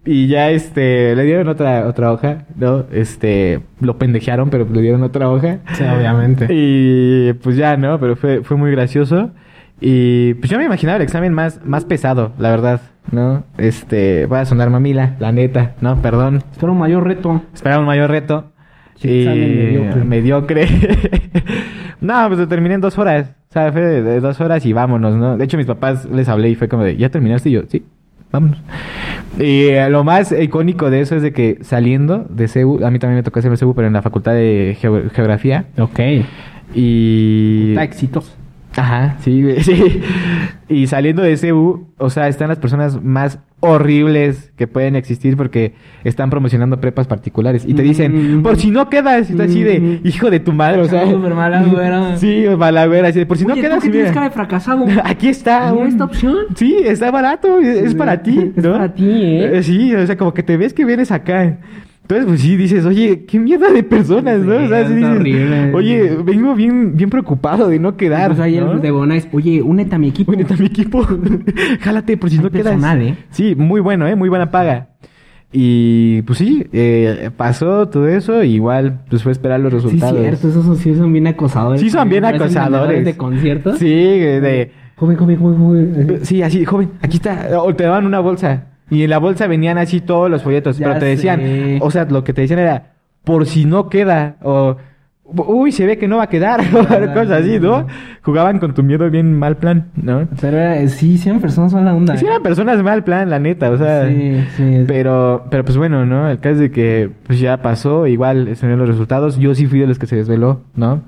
[0.04, 2.86] Y ya este, le dieron otra, otra hoja, ¿no?
[2.92, 5.60] Este, lo pendejearon, pero le dieron otra hoja.
[5.74, 6.48] Sí, obviamente.
[6.50, 7.98] Y pues ya, ¿no?
[7.98, 9.32] Pero fue, fue muy gracioso.
[9.80, 12.82] Y pues yo me imaginaba el examen más, más pesado, la verdad,
[13.12, 13.44] ¿no?
[13.58, 16.02] Este, voy a sonar mamila, la neta, ¿no?
[16.02, 16.44] Perdón.
[16.52, 17.42] Espero un mayor reto.
[17.54, 18.52] Esperaba un mayor reto.
[18.98, 20.04] Sí, examen mediocre.
[20.04, 20.68] mediocre.
[22.02, 23.32] no, pues lo terminé en dos horas.
[23.50, 25.38] O sea, fue de, de dos horas y vámonos, ¿no?
[25.38, 27.50] De hecho, mis papás les hablé y fue como de, ¿ya terminaste?
[27.50, 27.84] Y yo, sí,
[28.32, 28.62] vámonos.
[29.40, 33.00] Y eh, lo más icónico de eso es de que saliendo de CEU, a mí
[33.00, 35.66] también me tocó hacer el CEU, pero en la facultad de Geo- Geografía.
[35.80, 36.00] Ok.
[36.76, 37.70] Y...
[37.72, 38.34] Está exitoso.
[38.78, 40.02] Ajá, sí, sí.
[40.70, 45.36] Y saliendo de ese U, o sea, están las personas más horribles que pueden existir
[45.36, 48.44] porque están promocionando prepas particulares y te dicen, Mm.
[48.44, 50.00] por si no quedas, y tú así de, Mm.
[50.08, 51.10] hijo de tu madre, o sea.
[51.10, 52.18] Súper mala güera.
[52.18, 54.32] Sí, mala güera, así de, por si no Oye, quedas, ¿tú que tienes cara de
[54.32, 54.86] fracasado.
[55.04, 55.74] aquí está.
[55.74, 56.36] Un- esta opción.
[56.56, 58.74] Sí, está barato, es, para ti, Es ¿no?
[58.74, 59.64] para ti, ¿eh?
[59.64, 61.58] Sí, o sea, como que te ves que vienes acá.
[62.10, 64.58] Entonces, pues sí, dices, oye, qué mierda de personas, ¿no?
[64.60, 65.74] Sí, o sea, sí dices, horrible.
[65.74, 68.28] oye, vengo bien, bien preocupado de no quedar.
[68.30, 68.72] Pues ahí ¿no?
[68.72, 70.32] el de Bonais, oye, únete a mi equipo.
[70.32, 71.06] Únete a mi equipo.
[71.82, 72.64] Jálate por si Hay no quedas.
[72.76, 73.18] personal, ¿eh?
[73.32, 74.16] Sí, muy bueno, ¿eh?
[74.16, 74.90] Muy buena paga.
[75.52, 78.42] Y pues sí, eh, pasó todo eso.
[78.44, 80.18] igual, pues fue esperar los Sí, resultados.
[80.20, 81.82] cierto, esos sí son bien acosadores.
[81.82, 83.04] Sí, son bien acosadores.
[83.04, 83.80] de conciertos.
[83.80, 84.72] Sí, de...
[84.96, 86.20] Joven, joven, joven, joven.
[86.24, 87.62] Sí, así, joven, aquí está.
[87.62, 88.68] O te daban una bolsa.
[88.90, 90.78] Y en la bolsa venían así todos los folletos.
[90.78, 91.80] Ya pero te decían, sé.
[91.82, 94.38] o sea, lo que te decían era, por si no queda.
[94.42, 94.78] O,
[95.24, 96.62] uy, se ve que no va a quedar.
[96.74, 97.86] o Ajá, cosas así, ¿no?
[98.24, 100.28] Jugaban con tu miedo bien mal plan, ¿no?
[100.40, 102.16] Pero era- sí, sí eran personas mala onda.
[102.18, 102.30] Sí, ¿eh?
[102.30, 104.08] eran personas mal plan, la neta, o sea.
[104.08, 104.84] Sí, sí.
[104.88, 106.30] Pero, pero pues bueno, ¿no?
[106.30, 109.38] El caso es de que pues ya pasó, igual se los resultados.
[109.38, 111.02] Yo sí fui de los que se desveló, ¿no?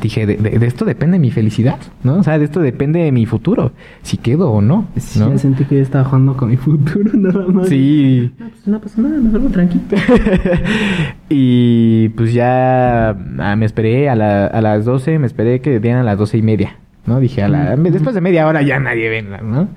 [0.00, 2.16] Dije, de, de- de esto depende mi felicidad, ¿no?
[2.16, 5.36] O sea, de esto depende mi futuro, si quedo o no, Sí, ¿no?
[5.38, 7.68] sentí que yo estaba jugando con mi futuro nada más.
[7.68, 8.30] Sí.
[8.38, 9.82] No, pues no pasa nada, me duermo tranquilo.
[11.28, 16.00] y pues ya ah, me esperé a, la- a las 12, me esperé que dieran
[16.00, 16.76] a las doce y media,
[17.06, 17.20] ¿no?
[17.20, 19.68] Dije, a la, después de media hora ya nadie venga, ¿no?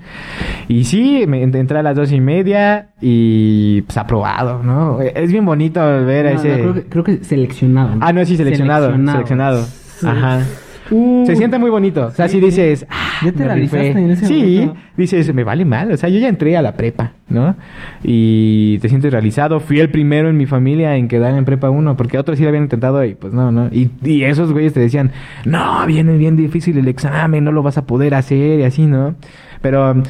[0.67, 4.99] Y sí, me entré a las doce y media y pues aprobado, ¿no?
[5.01, 6.53] Es bien bonito ver a no, ese...
[6.59, 7.95] creo, que, creo que seleccionado.
[7.95, 8.05] ¿no?
[8.05, 9.65] Ah, no, sí, seleccionado, seleccionado.
[9.99, 10.07] Sí.
[10.07, 10.41] Ajá.
[10.89, 12.05] Uh, Se siente muy bonito.
[12.07, 12.45] O sea, si sí.
[12.45, 13.91] dices, ah, ¿Ya te rifé.
[13.91, 14.75] en ese Sí, momento?
[14.95, 15.91] dices, me vale mal.
[15.91, 17.55] O sea, yo ya entré a la prepa, ¿no?
[18.03, 19.59] Y te sientes realizado.
[19.59, 22.49] Fui el primero en mi familia en quedar en prepa 1, porque otros sí lo
[22.49, 23.67] habían intentado y pues no, ¿no?
[23.67, 25.11] Y, y esos güeyes te decían,
[25.43, 29.15] no, viene bien difícil el examen, no lo vas a poder hacer y así, ¿no?
[29.61, 30.03] Pero um,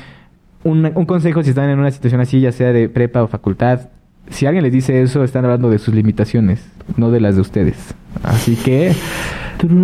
[0.64, 3.90] un, un consejo si están en una situación así, ya sea de prepa o facultad,
[4.30, 6.64] si alguien les dice eso, están hablando de sus limitaciones,
[6.98, 7.96] no de las de ustedes.
[8.24, 8.92] Así que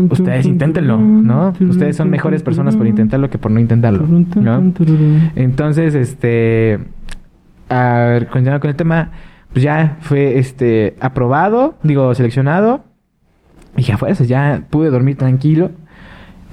[0.09, 1.53] ustedes inténtenlo, ¿no?
[1.69, 4.73] Ustedes son mejores personas por intentarlo que por no intentarlo, ¿no?
[5.35, 6.79] Entonces, este,
[7.69, 9.11] a ver, continuando con el tema,
[9.51, 12.83] pues ya fue, este, aprobado, digo, seleccionado.
[13.75, 15.71] Y a fuerzas, ya pude dormir tranquilo.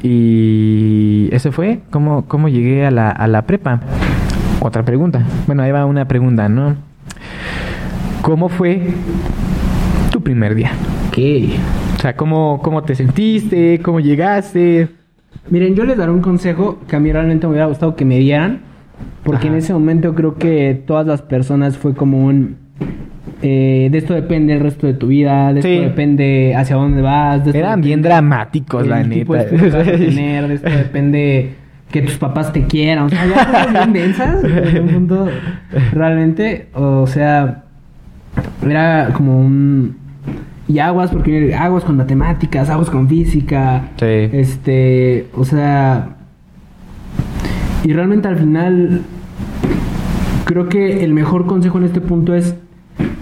[0.02, 3.80] Y eso fue cómo, cómo llegué a la, a la prepa.
[4.60, 5.24] Otra pregunta.
[5.46, 6.76] Bueno, ahí va una pregunta, ¿no?
[8.22, 8.94] ¿Cómo fue
[10.10, 10.72] tu primer día?
[11.08, 11.79] Ok.
[12.00, 13.78] O sea, ¿cómo, cómo te sentiste?
[13.82, 14.88] ¿Cómo llegaste?
[15.50, 18.18] Miren, yo les daré un consejo que a mí realmente me hubiera gustado que me
[18.18, 18.60] dieran.
[19.22, 19.54] Porque Ajá.
[19.56, 22.56] en ese momento creo que todas las personas fue como un...
[23.42, 25.68] eh, de esto depende el resto de tu vida, de Sí.
[25.74, 27.44] esto depende hacia dónde vas.
[27.44, 29.44] De esto Eran bien dramáticos, la de neta.
[29.46, 31.50] tener, de esto depende
[31.90, 33.04] que tus papás te quieran.
[33.04, 34.42] O sea, ya cosas bien densas.
[34.42, 35.28] En un punto,
[35.92, 37.64] realmente, o sea,
[38.66, 39.99] era como un...
[40.70, 43.88] Y aguas, porque aguas con matemáticas, aguas con física.
[43.98, 44.06] Sí.
[44.06, 46.16] Este, o sea...
[47.82, 49.00] Y realmente al final,
[50.44, 52.54] creo que el mejor consejo en este punto es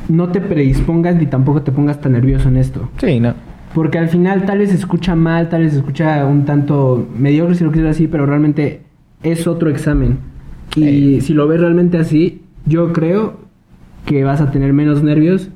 [0.09, 2.91] no te predispongas ni tampoco te pongas tan nervioso en esto.
[2.99, 3.35] Sí, no.
[3.75, 7.55] Porque al final tal vez se escucha mal, tal vez se escucha un tanto mediocre
[7.55, 8.81] si lo quieres así, pero realmente
[9.23, 10.19] es otro examen.
[10.77, 11.21] Y Eh.
[11.21, 13.39] si lo ves realmente así, yo creo
[14.07, 15.51] que vas a tener menos nervios.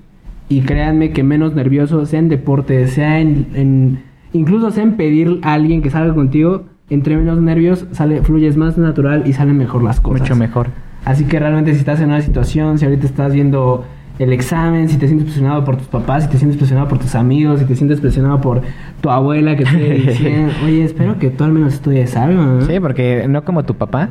[0.52, 5.38] Y créanme que menos nervioso, sea en deporte, sea en, en- incluso sea en pedir
[5.42, 9.82] a alguien que salga contigo, entre menos nervios sale, fluyes más natural y salen mejor
[9.82, 10.20] las cosas.
[10.20, 10.66] Mucho mejor.
[11.04, 13.84] Así que realmente si estás en una situación, si ahorita estás viendo
[14.22, 17.14] el examen, si te sientes presionado por tus papás, si te sientes presionado por tus
[17.14, 18.62] amigos, si te sientes presionado por
[19.00, 22.60] tu abuela que te diciendo, oye, espero que tú al menos estudies algo, ¿no?
[22.62, 24.08] Sí, porque no como tu papá.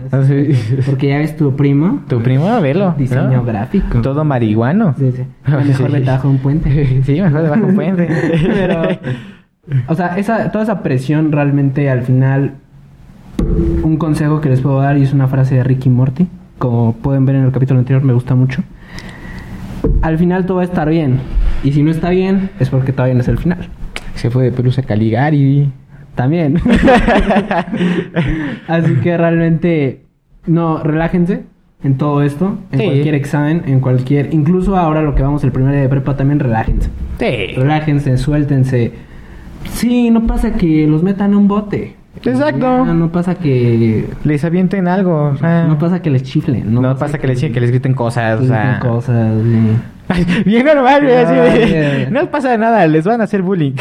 [0.86, 2.02] Porque ya ves tu primo.
[2.08, 2.96] Tu primo, velo.
[2.98, 3.44] Diseño ¿no?
[3.46, 4.02] gráfico.
[4.02, 4.96] Todo marihuano.
[4.98, 5.24] Sí, sí.
[5.46, 7.04] Mejor abajo de un puente.
[7.04, 8.08] Sí, mejor debajo de un puente.
[8.54, 8.82] Pero,
[9.88, 12.56] o sea, esa, toda esa presión realmente al final,
[13.84, 17.26] un consejo que les puedo dar y es una frase de Ricky Morty, como pueden
[17.26, 18.64] ver en el capítulo anterior, me gusta mucho.
[20.02, 21.20] Al final todo va a estar bien.
[21.64, 23.70] Y si no está bien, es porque todavía no es el final.
[24.16, 25.72] Se fue de Pelusa Caligari.
[26.16, 26.60] También.
[28.68, 30.02] Así que realmente,
[30.46, 31.44] no, relájense
[31.84, 32.86] en todo esto, en Sí.
[32.86, 36.40] cualquier examen, en cualquier, incluso ahora lo que vamos el primer día de prepa también
[36.40, 36.90] relájense.
[37.20, 37.54] Sí.
[37.56, 38.92] Relájense, suéltense.
[39.72, 41.96] Sí, no pasa que los metan en un bote.
[42.24, 42.86] Exacto.
[42.86, 44.10] Ya, no pasa que.
[44.24, 45.30] Les avienten algo.
[45.34, 46.74] o sea, No pasa que les chiflen.
[46.74, 48.40] No, pasa que les, que les griten cosas.
[48.40, 49.42] que O sea, cosas.
[49.44, 50.44] sí.
[50.46, 52.10] Bien normal, güey, así de- Ah.
[52.12, 53.72] No pasa nada, les van a hacer bullying.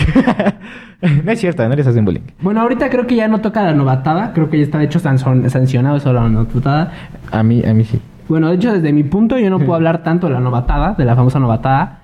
[1.24, 2.20] no es cierto, no les hacen bullying.
[2.40, 4.32] Bueno, ahorita creo que ya no toca la novatada.
[4.32, 6.92] Creo que ya está de hecho sancionado eso la novatada.
[7.32, 8.00] A mí, a mí sí.
[8.28, 11.04] Bueno, de hecho, desde mi punto, yo no puedo hablar tanto de la novatada, de
[11.04, 11.98] la famosa novatada,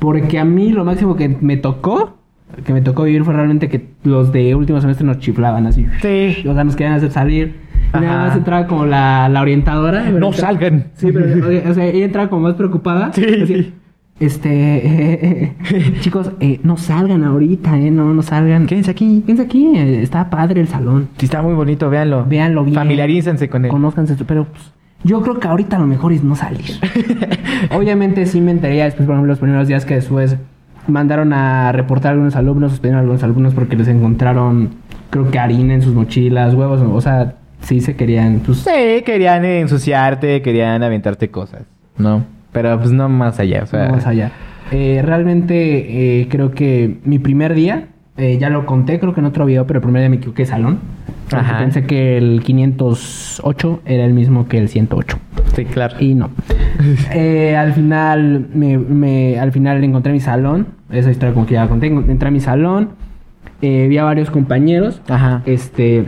[0.00, 2.16] porque a mí lo máximo que me tocó,
[2.64, 5.86] que me tocó vivir fue realmente que los de último semestre nos chiflaban así.
[6.00, 6.46] Sí.
[6.48, 7.54] O sea, nos querían hacer salir.
[7.92, 10.10] Nada más entraba como la, la orientadora.
[10.10, 10.86] No salgan.
[10.94, 13.12] Sí, pero o sea, ella entraba como más preocupada.
[13.12, 13.24] Sí.
[13.42, 13.72] Así,
[14.20, 18.66] este, eh, eh, chicos, eh, no salgan ahorita, eh, no, no salgan.
[18.66, 19.22] Quédense aquí.
[19.22, 21.08] Quédense aquí, eh, está padre el salón.
[21.16, 22.26] Sí, está muy bonito, véanlo.
[22.26, 22.74] Véanlo bien.
[22.74, 23.70] Familiarícense con él.
[23.70, 24.72] Conózcanse, pero pues,
[25.04, 26.78] yo creo que ahorita lo mejor es no salir.
[27.70, 30.36] Obviamente sí me enteré después, por ejemplo, los primeros días que después
[30.90, 34.70] mandaron a reportar a algunos alumnos, suspendieron a algunos alumnos porque les encontraron,
[35.10, 39.44] creo que harina en sus mochilas, huevos, o sea, sí se querían, pues, Sí, querían
[39.44, 41.62] ensuciarte, querían aventarte cosas.
[41.96, 42.24] No.
[42.52, 43.62] Pero pues no más allá.
[43.62, 44.32] O sea, no más allá.
[44.72, 49.26] Eh, realmente eh, creo que mi primer día, eh, ya lo conté, creo que en
[49.26, 50.78] otro video, pero el primer día me equivoqué de salón.
[51.32, 51.58] Ajá.
[51.58, 55.18] Pensé que el 508 era el mismo que el 108.
[55.54, 55.96] Sí, claro.
[56.00, 56.30] Y no.
[57.12, 60.66] Eh, al final me, me- al final encontré mi salón.
[60.90, 61.86] Esa historia como que ya la conté.
[61.88, 62.90] Entré a mi salón.
[63.62, 65.02] eh, vi a varios compañeros.
[65.08, 65.42] Ajá.
[65.46, 66.04] Este.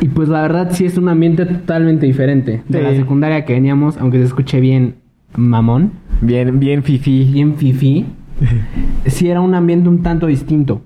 [0.00, 2.62] Y pues la verdad sí es un ambiente totalmente diferente.
[2.68, 2.84] De Sí.
[2.84, 4.94] la secundaria que veníamos, aunque se escuche bien
[5.36, 7.24] mamón, Bien, bien fifi.
[7.32, 8.06] bien fifi.
[9.06, 10.82] sí era un ambiente un tanto distinto.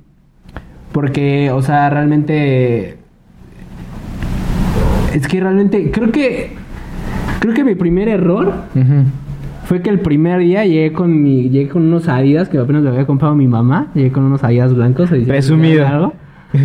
[0.95, 2.99] Porque, o sea, realmente.
[5.13, 5.91] Es que realmente.
[5.91, 6.53] Creo que.
[7.41, 8.55] Creo que mi primer error
[9.65, 12.91] fue que el primer día llegué con mi, llegué con unos Adidas que apenas le
[12.91, 13.89] había comprado mi mamá.
[13.95, 15.11] Llegué con unos Adidas blancos.
[15.11, 15.85] Presumido.
[15.85, 16.13] algo.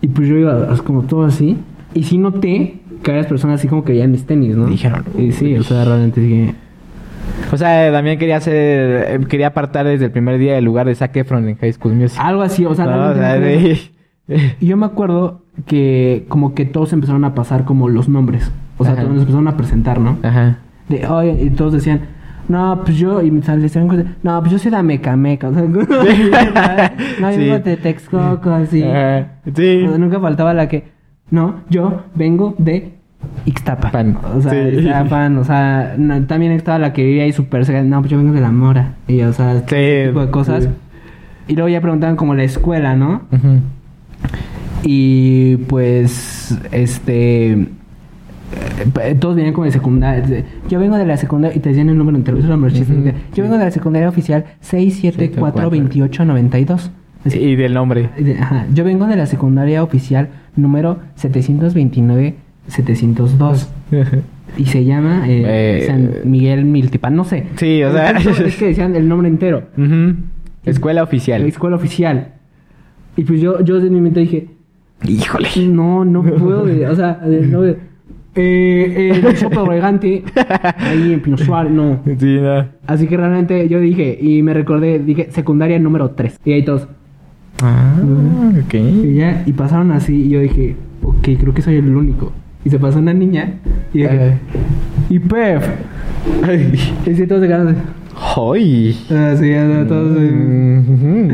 [0.00, 1.56] Y pues yo iba como todo así.
[1.94, 4.66] Y sí noté que varias personas así como que veían mis tenis, ¿no?
[4.66, 6.54] Dijeron, Y sí, o sea, realmente dije...
[7.54, 10.94] O sea, también quería hacer, eh, quería apartar desde el primer día el lugar de
[10.96, 12.18] Zac Efron en High School Music.
[12.20, 13.38] Algo así, o sea, No, o sea,
[14.60, 18.50] Y yo me acuerdo que como que todos empezaron a pasar como los nombres.
[18.76, 19.02] O sea, Ajá.
[19.02, 20.18] todos nos empezaron a presentar, ¿no?
[20.22, 20.58] Ajá.
[20.88, 21.06] De,
[21.42, 22.00] y todos decían,
[22.48, 27.30] no, pues yo, y me cosas, no, pues yo soy de Mecameca, o sea, no,
[27.30, 28.82] yo vengo de Texcoco, así.
[28.82, 29.28] Ajá.
[29.54, 29.84] Sí.
[29.84, 30.84] O sea, nunca faltaba la que,
[31.30, 32.98] no, yo vengo de
[33.46, 33.90] Ixtapa.
[33.90, 34.16] Pan.
[34.36, 34.58] O sea, Sí.
[34.78, 38.18] Ixtapan, o sea, no, también estaba la que vivía ahí súper cerca, no, pues yo
[38.18, 40.64] vengo de La Mora, y o sea, ese tipo de cosas.
[40.64, 40.70] sí.
[41.46, 43.22] Y luego ya preguntaban como la escuela, ¿no?
[44.82, 47.52] Y pues, este.
[47.52, 47.66] eh,
[49.18, 50.44] Todos venían como de secundaria.
[50.68, 51.56] Yo vengo de la secundaria.
[51.56, 52.98] Y te decían el número era lo chistoso.
[52.98, 53.10] Ujú.
[53.34, 56.90] Yo vengo de la secundaria oficial 6742892.
[57.26, 57.38] Así.
[57.38, 58.10] Y del nombre.
[58.40, 58.66] Ajá.
[58.74, 60.98] Yo vengo de la secundaria oficial número
[62.68, 63.68] 729-702.
[64.56, 67.16] Y se llama eh, Eh, San Miguel Miltipan.
[67.16, 67.46] No sé.
[67.56, 68.10] Sí, o sea-
[68.46, 69.64] Es que decían el nombre entero.
[70.64, 71.42] Escuela oficial.
[71.42, 72.34] La escuela oficial.
[73.16, 74.46] Y pues yo, yo desde mi mente dije,
[75.08, 75.48] Híjole.
[75.68, 77.78] no, no puedo, de- o sea, de- no, de-
[78.36, 79.22] eh, eh,
[80.78, 82.00] ahí en Pino Suárez, no.
[82.18, 82.66] Sí, no.
[82.86, 86.38] Así que realmente yo dije, y me recordé, dije, secundaria número 3.
[86.44, 86.86] Y ahí todos,
[87.62, 87.94] Ah,
[88.66, 88.74] ok.
[88.74, 92.32] y ya, y pasaron así, y yo dije, ok, creo que soy el único.
[92.64, 93.54] Y se pasó una niña,
[93.92, 94.38] y dije, Eh.
[95.10, 95.66] y Pef.
[97.06, 97.78] Y sí, todos se quedaron así.
[98.36, 98.96] ¡Ay!
[99.10, 100.18] Ah, sí, o sea, todos...
[100.18, 101.28] Mm.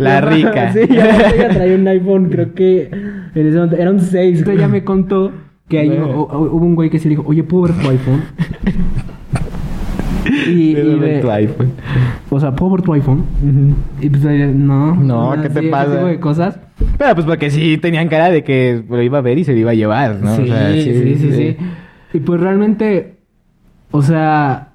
[0.00, 0.72] La rica.
[0.72, 2.90] sí, ya ella traía un iPhone, creo que
[3.34, 4.38] en ese momento era un 6.
[4.38, 5.32] Entonces ella me contó
[5.68, 7.88] que ahí hu- hu- hubo un güey que se le dijo, oye, ¿puedo ver tu
[7.88, 8.22] iPhone?
[10.46, 11.72] Y, de tu iPhone.
[12.30, 13.24] o sea, ¿puedo ver tu iPhone?
[14.00, 14.94] Y pues no.
[14.94, 15.92] No, ¿qué te sí, ese pasa?
[15.92, 16.58] tipo de cosas.
[16.98, 19.58] Pero pues porque sí tenían cara de que lo iba a ver y se lo
[19.58, 20.36] iba a llevar, ¿no?
[20.36, 21.56] Sí, O sea, sí, sí, sí,
[22.12, 23.16] Y pues realmente,
[23.90, 24.72] o sea,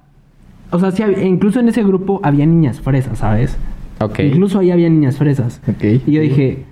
[0.70, 3.56] o sea, sí, incluso en ese grupo había niñas fresas, ¿sabes?
[4.00, 4.20] Ok.
[4.20, 5.60] Incluso ahí había niñas fresas.
[5.66, 5.84] Ok.
[6.06, 6.64] Y yo dije,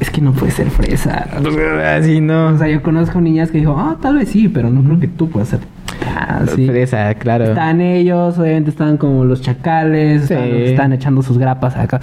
[0.00, 1.28] es que no puede ser fresa.
[1.96, 2.48] Así no.
[2.48, 5.08] O sea, yo conozco niñas que dijo, ah, tal vez sí, pero no creo que
[5.08, 5.60] tú puedas ser.
[6.06, 6.66] Ah, sí.
[6.66, 7.44] Fresa, claro.
[7.44, 10.34] Estaban ellos, obviamente estaban como los chacales, Sí.
[10.34, 12.00] estaban echando sus grapas acá.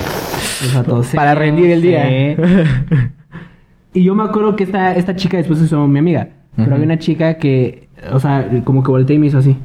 [1.16, 2.06] Para rendir el día.
[2.08, 2.36] sí.
[3.94, 6.30] Y yo me acuerdo que esta, esta chica después se hizo mi amiga.
[6.56, 9.58] Pero había una chica que, o sea, como que volteé y me hizo así.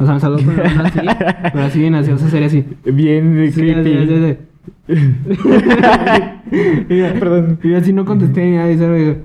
[0.00, 0.98] O sea, me saludó con la así,
[1.52, 2.64] pero así bien así, o sea, sería así.
[2.84, 3.98] Bien Sí, creepy.
[3.98, 4.36] así, así, así.
[6.88, 7.58] y, Perdón.
[7.62, 8.72] y yo así no contesté ni nada.
[8.72, 9.16] Y, solo digo-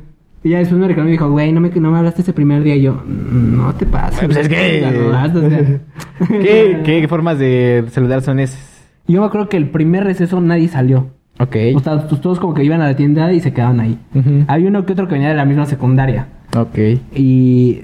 [0.43, 2.63] y ya después me reclamó y dijo, güey, no me, no me hablaste ese primer
[2.63, 2.75] día.
[2.75, 4.23] Y yo, no te pases.
[4.25, 4.85] Pues es que...
[5.35, 5.79] O sea.
[6.27, 8.85] ¿Qué, ¿Qué formas de saludar son esas?
[9.07, 11.07] Yo me acuerdo que el primer receso nadie salió.
[11.39, 11.55] Ok.
[11.75, 13.97] O sea, pues, todos como que iban a la tienda y se quedaban ahí.
[14.15, 14.43] Ujú.
[14.47, 16.27] Había uno que otro que venía de la misma secundaria.
[16.57, 16.77] Ok.
[17.15, 17.83] Y,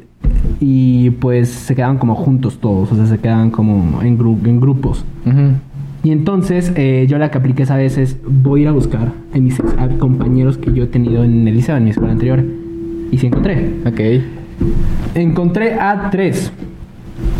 [0.59, 2.91] y pues se quedaban como juntos todos.
[2.91, 5.05] O sea, se quedaban como en, gru- en grupos.
[5.25, 5.51] Ujú.
[6.03, 9.13] Y entonces eh, yo la que apliqué esa vez es voy a ir a buscar
[9.33, 12.43] a mis a compañeros que yo he tenido en el liceo, en mi escuela anterior.
[13.11, 13.69] Y sí encontré.
[13.85, 13.99] Ok.
[15.15, 16.51] Encontré a tres.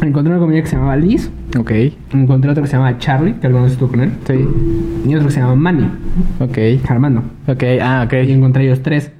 [0.02, 1.30] Encontré una compañera que se llamaba Liz.
[1.58, 1.72] Ok.
[2.14, 4.12] Encontré otro que se llamaba Charlie, que alguna vez estuvo con él.
[4.26, 4.34] Sí.
[5.08, 5.86] Y otro que se llama Manny,
[6.40, 6.58] Ok.
[6.90, 7.24] Armando.
[7.48, 7.64] Ok.
[7.82, 8.14] Ah, ok.
[8.28, 9.12] Y encontré ellos tres.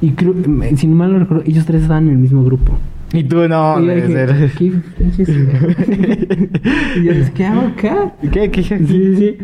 [0.00, 0.34] Y creo,
[0.76, 2.72] si no mal no recuerdo, ellos tres estaban en el mismo grupo.
[3.12, 3.80] Y tú no.
[3.80, 4.50] y yo dije.
[4.58, 5.28] ¿qué pinches?
[6.96, 8.12] y yo dije, ¿qué hago acá?
[8.32, 8.50] ¿Qué?
[8.50, 8.62] ¿Qué?
[8.62, 9.38] Sí, sí, sí.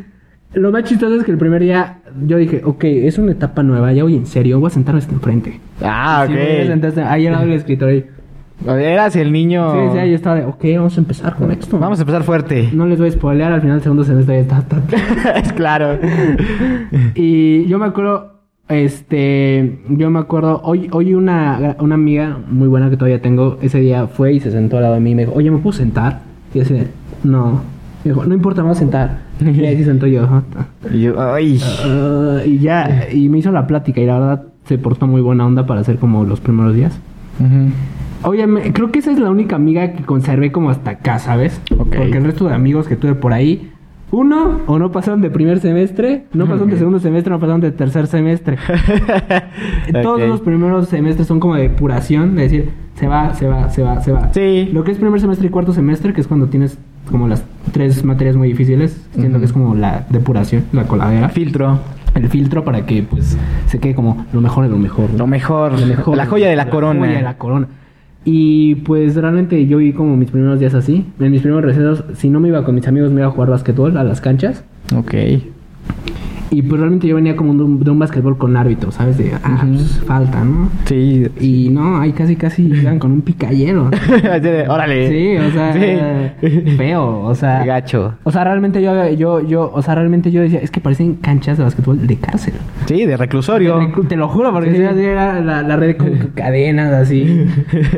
[0.54, 3.92] Lo más chistoso es que el primer día yo dije, ok, es una etapa nueva,
[3.92, 5.60] ya voy en serio, voy a sentarme hasta enfrente.
[5.82, 6.38] Ah, Sí, ok.
[6.66, 8.04] senté hasta- ahí al lado del escritorio.
[8.66, 9.70] Eras el niño.
[9.72, 11.78] Sí, sí, ahí estaba de, ok, vamos a empezar con esto.
[11.78, 12.70] Vamos a empezar fuerte.
[12.72, 14.58] No les voy a spoilear, al final del segundo semestre ya está.
[14.60, 15.98] está- es claro.
[17.14, 18.35] Y yo me acuerdo,
[18.68, 23.80] este, yo me acuerdo, hoy, hoy una, una amiga muy buena que todavía tengo, ese
[23.80, 25.76] día fue y se sentó al lado de mí y me dijo, oye, ¿me puedo
[25.76, 26.20] sentar?
[26.52, 26.74] Y yo así
[27.22, 27.60] no.
[28.04, 29.18] Me dijo, no importa, me voy a sentar.
[29.40, 30.24] Y ahí se sentó yo.
[30.24, 30.42] "Ah,
[30.92, 31.60] Y yo, ay.
[31.84, 35.46] ah", y ya, y me hizo la plática y la verdad se portó muy buena
[35.46, 36.98] onda para hacer como los primeros días.
[38.22, 41.60] Oye, creo que esa es la única amiga que conservé como hasta acá, ¿sabes?
[41.76, 43.70] Porque el resto de amigos que tuve por ahí,
[44.12, 47.72] uno, o no pasaron de primer semestre, no pasaron de segundo semestre, no pasaron de
[47.72, 48.56] tercer semestre.
[50.02, 53.82] Todos los primeros semestres son como de depuración, de decir, se va, se va, se
[53.82, 54.32] va, se va.
[54.32, 54.70] Sí.
[54.72, 56.78] Lo que es primer semestre y cuarto semestre, que es cuando tienes
[57.10, 59.38] como las tres materias muy difíciles, siento Ujú.
[59.40, 61.28] que es como la depuración, la coladera.
[61.28, 61.78] Filtro.
[62.14, 63.36] El filtro para que pues
[63.66, 65.10] se quede como lo mejor de lo mejor.
[65.12, 65.78] Lo mejor.
[65.78, 66.16] Lo mejor.
[66.16, 67.00] La joya de la, corona.
[67.00, 67.68] joya de la corona.
[68.28, 71.06] Y pues realmente yo vi como mis primeros días así.
[71.20, 73.50] En mis primeros recesos, si no me iba con mis amigos, me iba a jugar
[73.50, 74.64] basquetbol a las canchas.
[74.96, 75.14] Ok.
[76.50, 79.18] Y pues realmente yo venía como de un, de un basquetbol con árbitro, ¿sabes?
[79.18, 80.68] De, ah, pues, falta, ¿no?
[80.84, 81.26] Sí.
[81.40, 83.90] Y no, ahí casi casi llegan con un picayero.
[84.68, 85.08] Órale.
[85.08, 86.60] Sí, o sea, Sí.
[86.76, 87.64] feo, o sea.
[87.64, 88.14] Gacho.
[88.24, 91.58] O sea, realmente yo, yo, yo, o sea, realmente yo decía, es que parecen canchas
[91.58, 92.54] de basquetbol de cárcel.
[92.86, 93.78] Sí, de reclusorio.
[93.94, 94.76] Te, te lo juro, porque Sí.
[94.76, 97.46] si así era la, la red con cadenas así.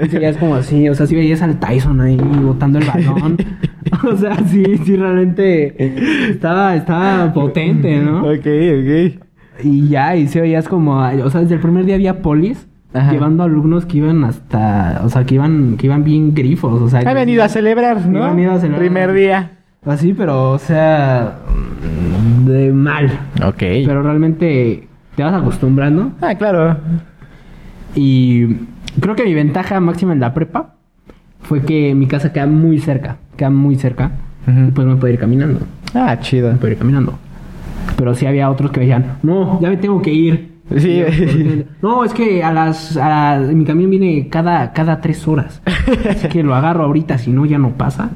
[0.04, 3.36] Y seguías como así, o sea, si veías al Tyson ahí botando el balón.
[4.04, 8.20] O sea, sí, sí, realmente estaba, estaba potente, ¿no?
[8.22, 9.24] Ok, ok.
[9.64, 13.12] Y ya, y se veías como, o sea, desde el primer día había polis Ajá.
[13.12, 17.00] llevando alumnos que iban hasta, o sea, que iban, que iban bien grifos, o sea.
[17.00, 18.24] Han venido a celebrar, ¿no?
[18.24, 18.80] Han venido a celebrar.
[18.80, 19.50] Primer día.
[19.84, 21.38] Así, pero, o sea,
[22.44, 23.06] de mal.
[23.44, 23.58] Ok.
[23.58, 26.12] Pero realmente te vas acostumbrando.
[26.20, 26.76] Ah, claro.
[27.94, 28.46] Y
[29.00, 30.74] creo que mi ventaja máxima en la prepa
[31.40, 33.16] fue que mi casa queda muy cerca.
[33.38, 34.10] Queda muy cerca.
[34.46, 35.60] Y pues me puedo ir caminando.
[35.94, 36.50] Ah, chido.
[36.50, 37.18] Me puedo ir caminando.
[37.96, 40.58] Pero sí había otros que me decían, no, ya me tengo que ir.
[40.76, 40.98] Sí.
[40.98, 41.06] Yo.
[41.82, 42.96] No, es que a las.
[42.96, 45.62] A, mi camión viene cada, cada tres horas.
[46.10, 48.10] Así que lo agarro ahorita, si no, ya no pasa.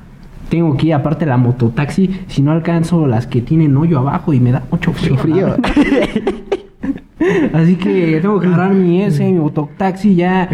[0.49, 4.41] Tengo que ir aparte la mototaxi, si no alcanzo las que tienen hoyo abajo y
[4.41, 5.17] me da mucho frío.
[5.17, 5.57] Frío.
[7.55, 10.49] Así que tengo que agarrar mi S, mi mototaxi, ya.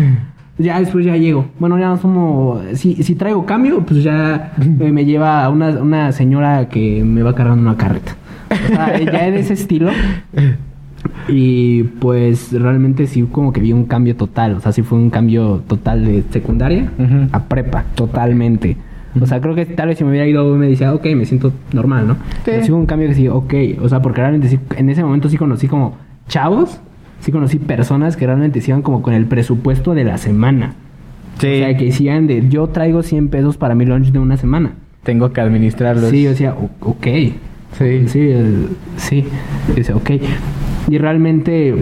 [0.59, 1.47] Ya después ya llego.
[1.59, 2.63] Bueno, ya no somos.
[2.75, 7.23] Si, si traigo cambio, pues ya eh, me lleva a una, una señora que me
[7.23, 8.17] va cargando una carreta.
[8.51, 9.91] O sea, ya de ese estilo.
[11.29, 14.55] Y pues realmente sí como que vi un cambio total.
[14.55, 16.91] O sea, sí fue un cambio total de secundaria
[17.33, 17.85] a prepa.
[17.95, 18.77] Totalmente.
[19.21, 21.53] O sea, creo que tal vez si me hubiera ido me decía, ok, me siento
[21.73, 22.17] normal, ¿no?
[22.45, 23.55] Pero sí hubo un cambio que sí, ok.
[23.83, 25.97] O sea, porque realmente sí, en ese momento sí conocí como
[26.29, 26.81] chavos,
[27.21, 30.75] sí conocí personas que realmente se iban como con el presupuesto de la semana.
[31.39, 31.47] Sí.
[31.47, 34.73] O sea, que decían de, yo traigo 100 pesos para mi lunch de una semana.
[35.05, 36.11] Tengo que administrarlos.
[36.11, 37.07] Sí, "O- ok.
[37.79, 38.09] Sí.
[38.09, 39.25] Sí, el- sí.
[39.69, 40.11] Yo decía, ok.
[40.89, 41.75] Y realmente,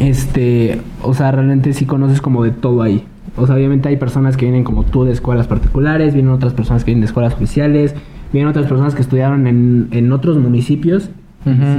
[0.00, 3.04] este, o sea, realmente sí conoces como de todo ahí.
[3.36, 6.84] O sea, obviamente hay personas que vienen como tú de escuelas particulares, vienen otras personas
[6.84, 7.94] que vienen de escuelas oficiales,
[8.32, 11.10] vienen otras personas que estudiaron en, en otros municipios.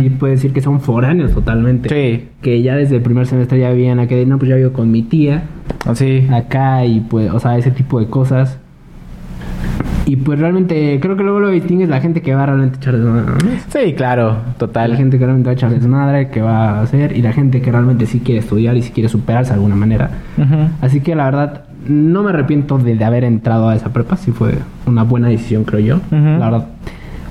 [0.01, 1.89] Sí, puede decir que son foráneos totalmente.
[1.89, 2.27] Sí.
[2.41, 4.89] Que ya desde el primer semestre ya vivían acá, de, no, pues ya vivo con
[4.91, 5.43] mi tía
[5.85, 6.25] Ah, Sí.
[6.33, 8.59] acá y pues, o sea, ese tipo de cosas.
[10.05, 12.95] Y pues realmente creo que luego lo distingues la gente que va a realmente echar
[12.95, 13.25] desmadre.
[13.25, 13.49] ¿no?
[13.67, 14.91] Sí, claro, total.
[14.91, 17.61] La gente que realmente va a echar desmadre, que va a hacer, y la gente
[17.61, 20.09] que realmente sí quiere estudiar y sí quiere superarse de alguna manera.
[20.81, 24.31] Así que la verdad, no me arrepiento de, de haber entrado a esa prepa, sí
[24.31, 24.53] fue
[24.85, 25.99] una buena decisión, creo yo.
[26.11, 26.65] La verdad.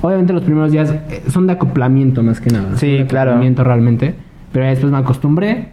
[0.02, 2.76] Obviamente los primeros días eh, son de acoplamiento más que nada.
[2.76, 3.30] Sí, de claro.
[3.32, 4.14] Acoplamiento realmente.
[4.52, 5.70] Pero ya después me acostumbré,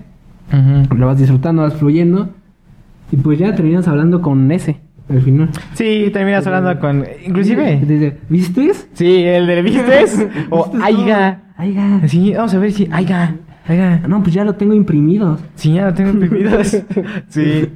[0.52, 0.96] Ujú.
[0.96, 2.30] lo vas disfrutando, vas fluyendo.
[3.12, 5.50] Y pues ya terminas hablando con ese al final.
[5.74, 7.06] Sí, terminas hablando con...
[7.26, 7.82] Inclusive...
[7.86, 8.72] Dice, ¿Viste?
[8.94, 10.28] Sí, el de ¿vistes?
[10.50, 10.82] o ¿Vistes?
[10.82, 11.42] aiga.
[11.58, 12.08] Aiga.
[12.08, 12.88] Sí, vamos a ver si...
[12.92, 13.36] Aiga.
[13.68, 14.02] Aiga.
[14.08, 15.38] No, pues ya lo tengo imprimido.
[15.56, 16.68] Sí, ya lo tengo imprimidos.
[17.28, 17.70] sí.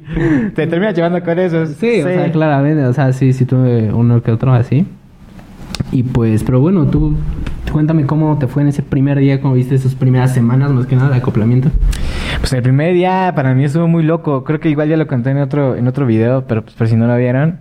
[0.54, 1.70] Te terminas llevando con esos.
[1.70, 4.86] Sí, o sea, claramente, o sea, sí, sí tuve uno que otro así.
[5.90, 7.16] Y pues, pero bueno, tú
[7.72, 10.96] cuéntame cómo te fue en ese primer día, cómo viste esas primeras semanas, más que
[10.96, 11.70] nada, de acoplamiento.
[12.40, 14.44] Pues el primer día para mí estuvo muy loco.
[14.44, 16.96] Creo que igual ya lo conté en otro, en otro video, pero pues por si
[16.96, 17.60] no lo vieron.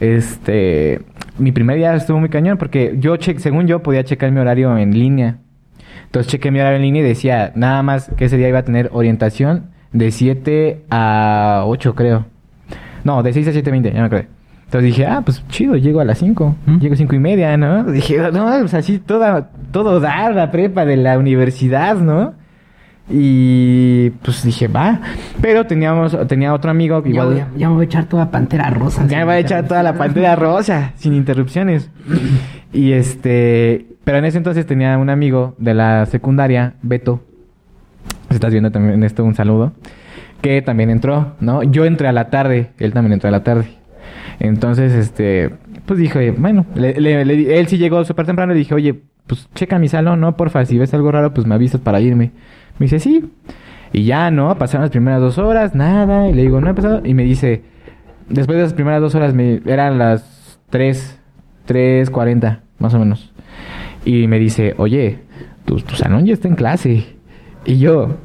[0.00, 1.02] Este,
[1.38, 4.76] mi primer día estuvo muy cañón porque yo, che según yo, podía checar mi horario
[4.76, 5.38] en línea.
[6.06, 8.64] Entonces chequé mi horario en línea y decía nada más que ese día iba a
[8.64, 12.26] tener orientación de 7 a 8, creo.
[13.04, 14.39] No, de 6 a 7.20, ya me acordé.
[14.70, 16.56] Entonces dije, ah, pues chido, llego a las 5.
[16.64, 16.78] ¿Mm?
[16.78, 17.82] Llego a 5 y media, ¿no?
[17.90, 22.34] Dije, no, pues así toda, todo da la prepa de la universidad, ¿no?
[23.08, 25.00] Y pues dije, va.
[25.40, 27.26] Pero teníamos, tenía otro amigo que igual...
[27.26, 29.04] voy ya me voy a echar toda pantera rosa.
[29.08, 31.90] Ya me va a echar toda la pantalla rosa, sin interrupciones.
[32.72, 37.24] Y este, pero en ese entonces tenía un amigo de la secundaria, Beto.
[38.28, 39.72] Si estás viendo también esto, un saludo.
[40.42, 41.64] Que también entró, ¿no?
[41.64, 43.79] Yo entré a la tarde, él también entró a la tarde.
[44.40, 45.50] Entonces, este,
[45.86, 49.78] pues dije, bueno, le- le- él sí llegó súper temprano y dije, oye, pues checa
[49.78, 50.36] mi salón, ¿no?
[50.36, 52.32] Porfa, si ves algo raro, pues me avisas para irme.
[52.78, 53.30] Me dice, sí.
[53.92, 54.56] Y ya, ¿no?
[54.56, 56.28] Pasaron las primeras dos horas, nada.
[56.28, 57.02] Y le digo, no ha pasado.
[57.04, 57.62] Y me dice,
[58.28, 59.34] después de las primeras dos horas,
[59.66, 61.18] eran las 3,
[61.68, 63.32] 3.40, más o menos.
[64.04, 65.18] Y me dice, oye,
[65.66, 67.04] tu, tu salón ya está en clase.
[67.66, 68.16] Y yo,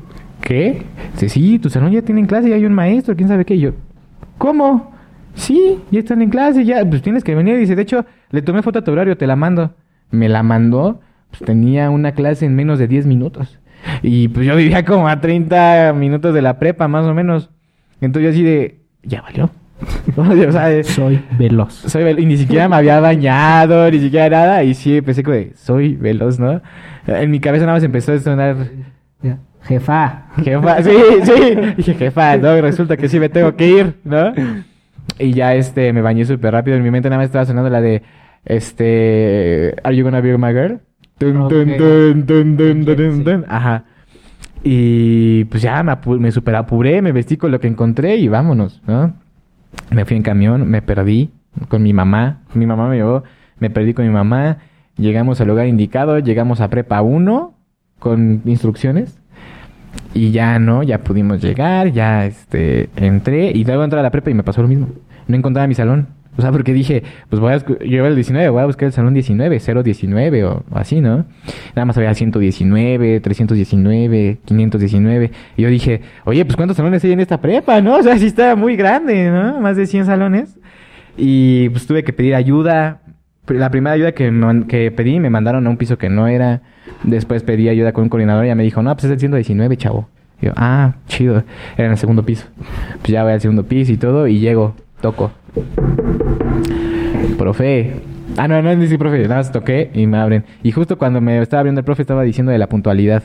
[0.41, 0.83] ¿qué?
[1.13, 3.55] Dice, sí, tu salón ya tiene en clase, ya hay un maestro, quién sabe qué.
[3.55, 3.71] Y yo,
[4.37, 4.94] ¿cómo?
[5.35, 7.57] Sí, ya están en clase, ya, pues tienes que venir.
[7.57, 9.73] Dice, de hecho, le tomé foto a tu horario, te la mando.
[10.11, 13.59] Me la mandó, pues tenía una clase en menos de 10 minutos.
[14.01, 17.49] Y pues yo vivía como a 30 minutos de la prepa, más o menos.
[18.01, 19.49] Entonces yo así de, ya valió.
[20.15, 21.73] o sea, Soy veloz.
[21.73, 24.63] soy vel- y ni siquiera me había bañado, ni siquiera nada.
[24.63, 26.61] Y sí, empecé como de, soy veloz, ¿no?
[27.07, 28.55] En mi cabeza nada más empezó a sonar.
[29.63, 30.27] Jefa.
[30.43, 30.91] jefa, sí,
[31.23, 31.55] sí.
[31.77, 34.31] Dije, jefa, no, resulta que sí me tengo que ir, ¿no?
[35.19, 36.77] Y ya este, me bañé súper rápido.
[36.77, 38.01] En mi mente nada más estaba sonando la de,
[38.45, 40.79] este, Are you gonna be my girl?
[41.17, 41.77] Tun, tun, Ok.
[41.77, 43.23] tun, tun, tun, Ok, tun, sí.
[43.23, 43.45] tun.
[43.47, 43.85] Ajá.
[44.63, 48.27] Y pues ya me, apu- me super apuré, me vestí con lo que encontré y
[48.27, 49.13] vámonos, ¿no?
[49.91, 51.29] Me fui en camión, me perdí
[51.69, 52.41] con mi mamá.
[52.53, 53.23] Mi mamá me llevó,
[53.59, 54.57] me perdí con mi mamá.
[54.97, 57.53] Llegamos al lugar indicado, llegamos a prepa 1
[57.99, 59.19] con instrucciones.
[60.13, 64.29] Y ya no, ya pudimos llegar, ya este entré y luego entré a la prepa
[64.29, 64.87] y me pasó lo mismo.
[65.27, 66.07] No encontraba mi salón.
[66.37, 68.91] O sea, porque dije, pues voy a yo iba al 19, voy a buscar el
[68.91, 71.25] salón 19, 019 o, o así, ¿no?
[71.75, 75.31] Nada más había 119, 319, 519.
[75.55, 77.95] Y yo dije, oye, pues ¿cuántos salones hay en esta prepa, no?
[77.95, 79.61] O sea, sí está muy grande, ¿no?
[79.61, 80.57] Más de 100 salones.
[81.17, 83.01] Y pues tuve que pedir ayuda.
[83.47, 86.61] La primera ayuda que, me que pedí me mandaron a un piso que no era.
[87.03, 89.77] Después pedí ayuda con un coordinador y ya me dijo, no, pues es el 119,
[89.77, 90.07] chavo.
[90.41, 91.43] Y yo, ah, chido.
[91.77, 92.47] Era en el segundo piso.
[92.99, 95.31] Pues ya voy al segundo piso y todo y llego, toco.
[97.37, 98.01] Profe.
[98.37, 99.23] Ah, no, no es ni profe.
[99.23, 100.45] Nada más toqué y me abren.
[100.63, 103.23] Y justo cuando me estaba abriendo el profe estaba diciendo de la puntualidad.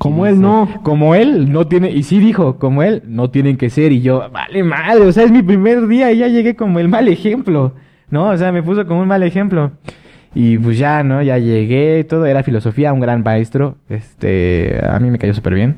[0.00, 0.66] Como él no.
[0.82, 3.92] Como él no tiene, y sí dijo, como él no tienen que ser.
[3.92, 6.88] Y yo, vale madre, o sea, es mi primer día y ya llegué como el
[6.88, 7.74] mal ejemplo,
[8.10, 8.28] ¿no?
[8.30, 9.72] O sea, me puso como un mal ejemplo.
[10.34, 11.22] Y pues ya, ¿no?
[11.22, 13.76] Ya llegué, todo era filosofía, un gran maestro.
[13.88, 15.76] Este, a mí me cayó súper bien.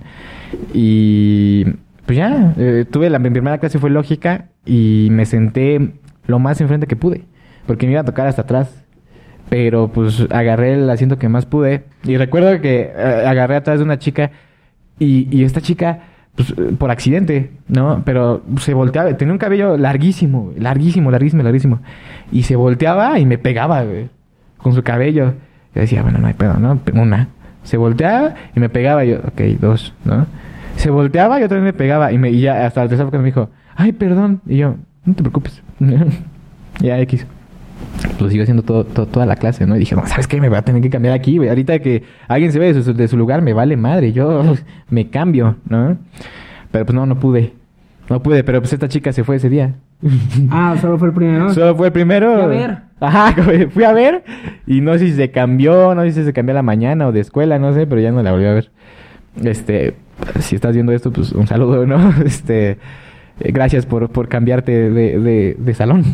[0.74, 1.64] Y
[2.06, 5.92] pues ya, eh, tuve la mi primera clase fue lógica y me senté
[6.26, 7.24] lo más enfrente que pude.
[7.66, 8.84] porque me iba a tocar hasta atrás.
[9.48, 11.84] Pero pues agarré el asiento que más pude.
[12.04, 14.30] Y recuerdo que eh, agarré atrás de una chica
[14.98, 16.00] y, y esta chica,
[16.34, 18.02] pues eh, por accidente, ¿no?
[18.04, 21.80] Pero se volteaba, tenía un cabello larguísimo, larguísimo, larguísimo, larguísimo.
[22.30, 24.08] Y se volteaba y me pegaba, güey,
[24.58, 25.34] con su cabello.
[25.74, 26.80] Y decía, bueno, no hay pedo, ¿no?
[26.94, 27.28] Una.
[27.64, 29.04] Se volteaba y me pegaba.
[29.04, 30.26] Yo, ok, dos, ¿no?
[30.76, 32.12] Se volteaba y otra vez me pegaba.
[32.12, 34.40] Y, me, y ya hasta el tercer que me dijo, ay, perdón.
[34.46, 35.62] Y yo, no te preocupes.
[36.80, 37.26] ya, X.
[38.20, 39.76] Lo sigo haciendo todo, todo- toda la clase, ¿no?
[39.76, 40.40] Y dije, no, ¿sabes qué?
[40.40, 41.48] Me voy a tener que cambiar aquí, güey.
[41.48, 44.12] Ahorita que alguien se ve de su, de su lugar, me vale madre.
[44.12, 44.54] Yo
[44.90, 45.96] me cambio, ¿no?
[46.70, 47.52] Pero pues no, no pude.
[48.08, 49.74] No pude, pero pues esta chica se fue ese día.
[50.50, 51.50] Ah, solo fue el primero.
[51.54, 52.32] Solo fue el primero.
[52.34, 52.78] Fui a ver.
[53.00, 54.24] Ajá, güey, fui a ver.
[54.66, 57.12] Y no sé si se cambió, no sé si se cambió a la mañana o
[57.12, 58.70] de escuela, no sé, pero ya no la volví a ver.
[59.42, 59.94] Este,
[60.40, 62.12] si estás viendo esto, pues un saludo, ¿no?
[62.24, 62.70] Este,
[63.40, 66.04] eh, gracias por, por cambiarte de, de, de salón.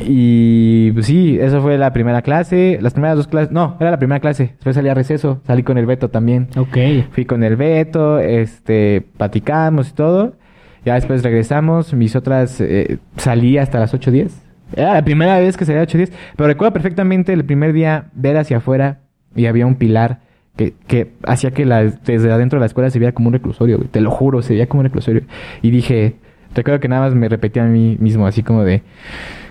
[0.00, 2.78] Y pues sí, eso fue la primera clase.
[2.80, 4.52] Las primeras dos clases, no, era la primera clase.
[4.54, 6.48] Después salí a receso, salí con el Beto también.
[6.56, 6.76] Ok.
[7.12, 10.34] Fui con el Beto, este, platicamos y todo.
[10.84, 11.92] Ya después regresamos.
[11.94, 14.30] Mis otras, eh, salí hasta las 8.10.
[14.76, 16.10] Era la primera vez que salí a las 8.10.
[16.36, 19.00] Pero recuerdo perfectamente el primer día ver hacia afuera
[19.34, 20.20] y había un pilar
[20.56, 23.78] que, que hacía que la, desde adentro de la escuela se veía como un reclusorio,
[23.78, 23.88] güey.
[23.88, 25.22] Te lo juro, se veía como un reclusorio.
[25.62, 26.16] Y dije,
[26.54, 28.82] recuerdo que nada más me repetía a mí mismo así como de...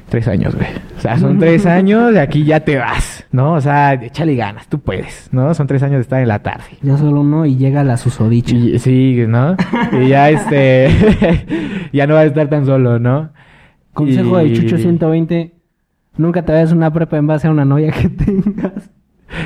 [0.09, 0.67] Tres años, güey.
[0.97, 3.53] O sea, son tres años de aquí ya te vas, ¿no?
[3.53, 5.53] O sea, échale ganas, tú puedes, ¿no?
[5.53, 6.63] Son tres años de estar en la tarde.
[6.81, 8.55] Ya solo uno y llega la susodicha.
[8.55, 9.55] Y- sí, ¿no?
[9.91, 10.89] Y ya este...
[11.93, 13.29] ya no vas a estar tan solo, ¿no?
[13.93, 15.53] Consejo Y- de Chucho 120.
[16.17, 18.89] Nunca te vayas una prepa en base a una novia que tengas.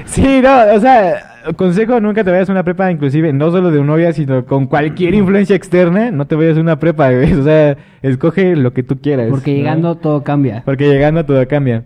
[0.05, 3.79] Sí, no, o sea, consejo, nunca te vayas a una prepa, inclusive, no solo de
[3.79, 7.33] un novia, sino con cualquier influencia externa, no te vayas a una prepa, güey.
[7.43, 9.27] O sea, escoge lo que tú quieras.
[9.29, 9.57] Porque ¿no?
[9.57, 10.61] llegando todo cambia.
[10.65, 11.85] Porque llegando todo cambia.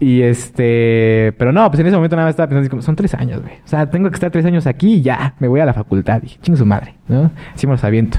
[0.00, 1.32] Y este...
[1.38, 3.40] Pero no, pues en ese momento nada más estaba pensando así como, son tres años,
[3.40, 3.54] güey.
[3.64, 6.20] O sea, tengo que estar tres años aquí y ya, me voy a la facultad.
[6.20, 7.30] Dije, ching su madre, ¿no?
[7.54, 8.18] Así me los aviento.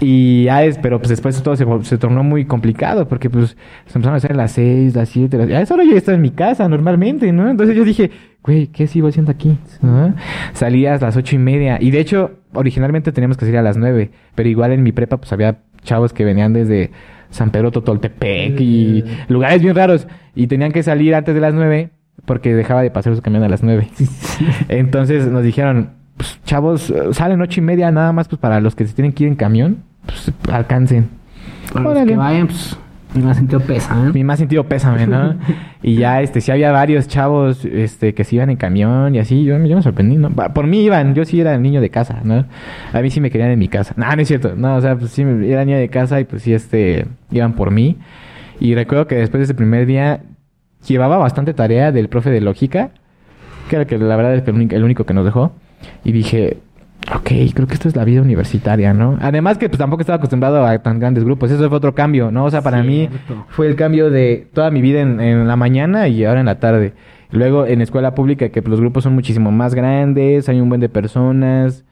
[0.00, 3.50] Y ya es, pero pues después todo se, se tornó muy complicado porque pues
[3.84, 5.48] se empezaron a hacer las seis, las siete, las...
[5.48, 7.50] Ya solo yo estaba en mi casa normalmente, ¿no?
[7.50, 8.10] Entonces yo dije,
[8.42, 9.58] güey, ¿qué sigo haciendo aquí?
[9.82, 10.14] ¿No?
[10.52, 11.78] Salías a las ocho y media.
[11.80, 14.10] Y de hecho, originalmente teníamos que salir a las nueve.
[14.34, 16.90] Pero igual en mi prepa pues había chavos que venían desde
[17.30, 20.06] San Pedro Totoltepec y lugares bien raros.
[20.34, 21.90] Y tenían que salir antes de las nueve
[22.24, 23.88] porque dejaba de pasar su camión a las nueve.
[24.68, 28.74] Entonces nos dijeron, pues, chavos, eh, salen ocho y media nada más pues para los
[28.74, 31.08] que se tienen que ir en camión, pues alcancen.
[31.72, 32.76] Para los que vayan, pues,
[33.14, 34.12] mi más sentido pesa, ¿eh?
[34.12, 35.34] Mi más sentido pésame, ¿no?
[35.82, 39.44] y ya, este, sí había varios chavos, este, que se iban en camión y así.
[39.44, 40.30] Yo, yo me sorprendí, ¿no?
[40.30, 42.44] Por mí iban, yo sí era el niño de casa, ¿no?
[42.92, 43.94] A mí sí me querían en mi casa.
[43.96, 44.54] No, no es cierto.
[44.56, 47.70] No, o sea, pues sí, era niño de casa y pues sí, este, iban por
[47.70, 47.96] mí.
[48.60, 50.20] Y recuerdo que después de ese primer día
[50.86, 52.90] llevaba bastante tarea del profe de lógica,
[53.68, 55.52] que era el que la verdad es que el único, el único que nos dejó.
[56.04, 56.58] Y dije,
[57.14, 59.16] ok, creo que esto es la vida universitaria, ¿no?
[59.20, 61.50] Además que pues tampoco estaba acostumbrado a tan grandes grupos.
[61.50, 62.44] Eso fue otro cambio, ¿no?
[62.44, 63.46] O sea, para mí Cierto.
[63.48, 66.58] fue el cambio de toda mi vida en, en la mañana y ahora en la
[66.60, 66.94] tarde.
[67.30, 70.80] Luego en escuela pública que pues, los grupos son muchísimo más grandes, hay un buen
[70.80, 71.84] de personas.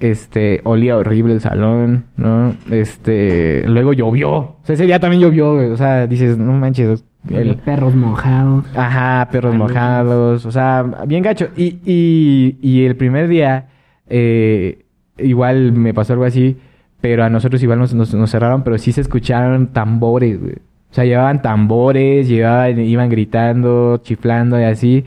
[0.00, 2.54] Este, olía horrible el salón, ¿no?
[2.70, 4.30] Este, luego llovió.
[4.32, 5.52] O sea, ese día también llovió.
[5.72, 7.04] O sea, dices, no manches.
[7.30, 8.64] el- Perros mojados.
[8.76, 11.48] Ajá, perros Ay, mojados, o sea, bien gacho.
[11.56, 13.68] Y, y, y el primer día,
[14.08, 14.84] eh,
[15.18, 16.56] igual me pasó algo así,
[17.00, 20.54] pero a nosotros igual nos, nos, nos cerraron, pero sí se escucharon tambores, güey.
[20.54, 25.04] O sea, llevaban tambores, llevaban, iban gritando, chiflando y así.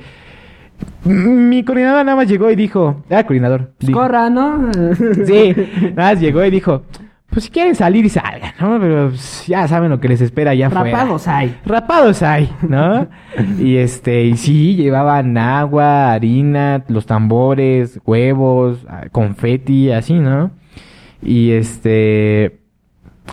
[1.05, 3.71] Mi coordinador nada más llegó y dijo, ah, coordinador.
[3.77, 4.69] Pues dijo- corra, ¿no?
[5.25, 5.53] Sí,
[5.95, 6.83] nada más llegó y dijo,
[7.37, 8.79] pues si quieren salir y salgan, ¿no?
[8.79, 10.69] Pero pues, ya saben lo que les espera allá.
[10.69, 11.55] Rapados hay.
[11.67, 13.07] Rapados hay, ¿no?
[13.59, 20.49] y este, y sí, llevaban agua, harina, los tambores, huevos, ah, confeti, así, ¿no?
[21.21, 22.57] Y este,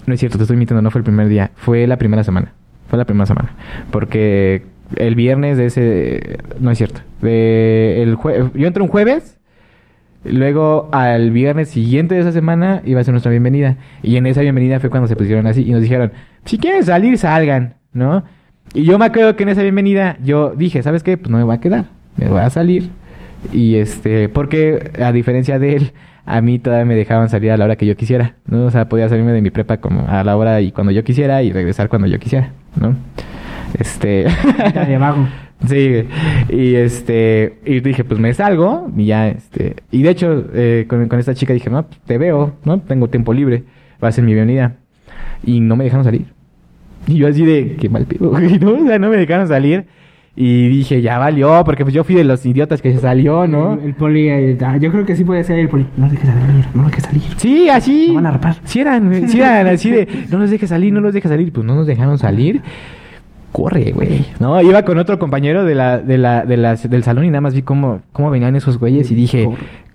[0.04, 2.52] no es cierto, te estoy mintiendo, no fue el primer día, fue la primera semana,
[2.88, 3.54] fue la primera semana,
[3.90, 9.33] porque el viernes de ese, no es cierto, de el jue- yo entré un jueves,
[10.24, 13.76] Luego, al viernes siguiente de esa semana, iba a ser nuestra bienvenida.
[14.02, 16.12] Y en esa bienvenida fue cuando se pusieron así y nos dijeron,
[16.44, 18.24] si quieren salir, salgan, ¿no?
[18.72, 21.16] Y yo me acuerdo que en esa bienvenida yo dije, ¿sabes qué?
[21.16, 22.90] Pues no me voy a quedar, me voy a salir.
[23.52, 25.92] Y este, porque a diferencia de él,
[26.24, 28.64] a mí todavía me dejaban salir a la hora que yo quisiera, ¿no?
[28.64, 31.42] O sea, podía salirme de mi prepa como a la hora y cuando yo quisiera
[31.42, 32.50] y regresar cuando yo quisiera,
[32.80, 32.96] ¿no?
[33.78, 34.24] Este...
[34.24, 34.28] De.
[35.66, 36.04] Sí,
[36.48, 41.08] y este, y dije, pues me salgo, y ya, este, y de hecho, eh, con,
[41.08, 42.80] con esta chica dije, no, pues, te veo, ¿no?
[42.80, 43.64] Tengo tiempo libre,
[44.02, 44.76] va a ser mi bienvenida.
[45.44, 46.26] Y no me dejaron salir.
[47.06, 48.72] Y yo así de, qué mal güey, ¿no?
[48.72, 49.86] O sea, no me dejaron salir.
[50.36, 53.74] Y dije, ya valió, porque pues yo fui de los idiotas que se salió, ¿no?
[53.74, 55.86] El, el poli, ah, yo creo que sí puede ser el poli.
[55.96, 57.22] No dejes salir, no dejes salir.
[57.36, 58.08] Sí, así.
[58.08, 58.56] Lo van a rapar.
[58.64, 61.52] Sí eran, sí eran así de, no nos dejes salir, no nos dejes salir.
[61.52, 62.62] Pues no nos dejaron salir.
[63.54, 64.24] Corre, güey.
[64.40, 67.40] No, iba con otro compañero de la, de la, de las, del salón y nada
[67.40, 69.48] más vi cómo, cómo venían esos güeyes y dije,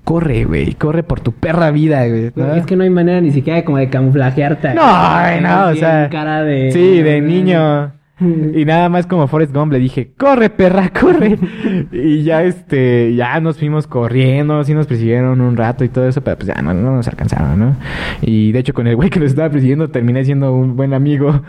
[0.06, 0.46] Corre.
[0.46, 2.32] güey, corre por tu perra vida, güey.
[2.38, 2.56] ¿no?
[2.56, 4.76] Es que no hay manera ni siquiera como de camuflajearte.
[4.76, 6.08] No, ay, no, o Así sea.
[6.10, 6.72] cara de...
[6.72, 7.92] Sí, de niño.
[8.22, 11.38] Y nada más como Forrest Gump le dije, corre perra, corre.
[11.92, 16.22] y ya este, ya nos fuimos corriendo, sí nos persiguieron un rato y todo eso,
[16.22, 17.76] pero pues ya no, no nos alcanzaron, ¿no?
[18.22, 21.42] Y de hecho con el güey que nos estaba persiguiendo terminé siendo un buen amigo.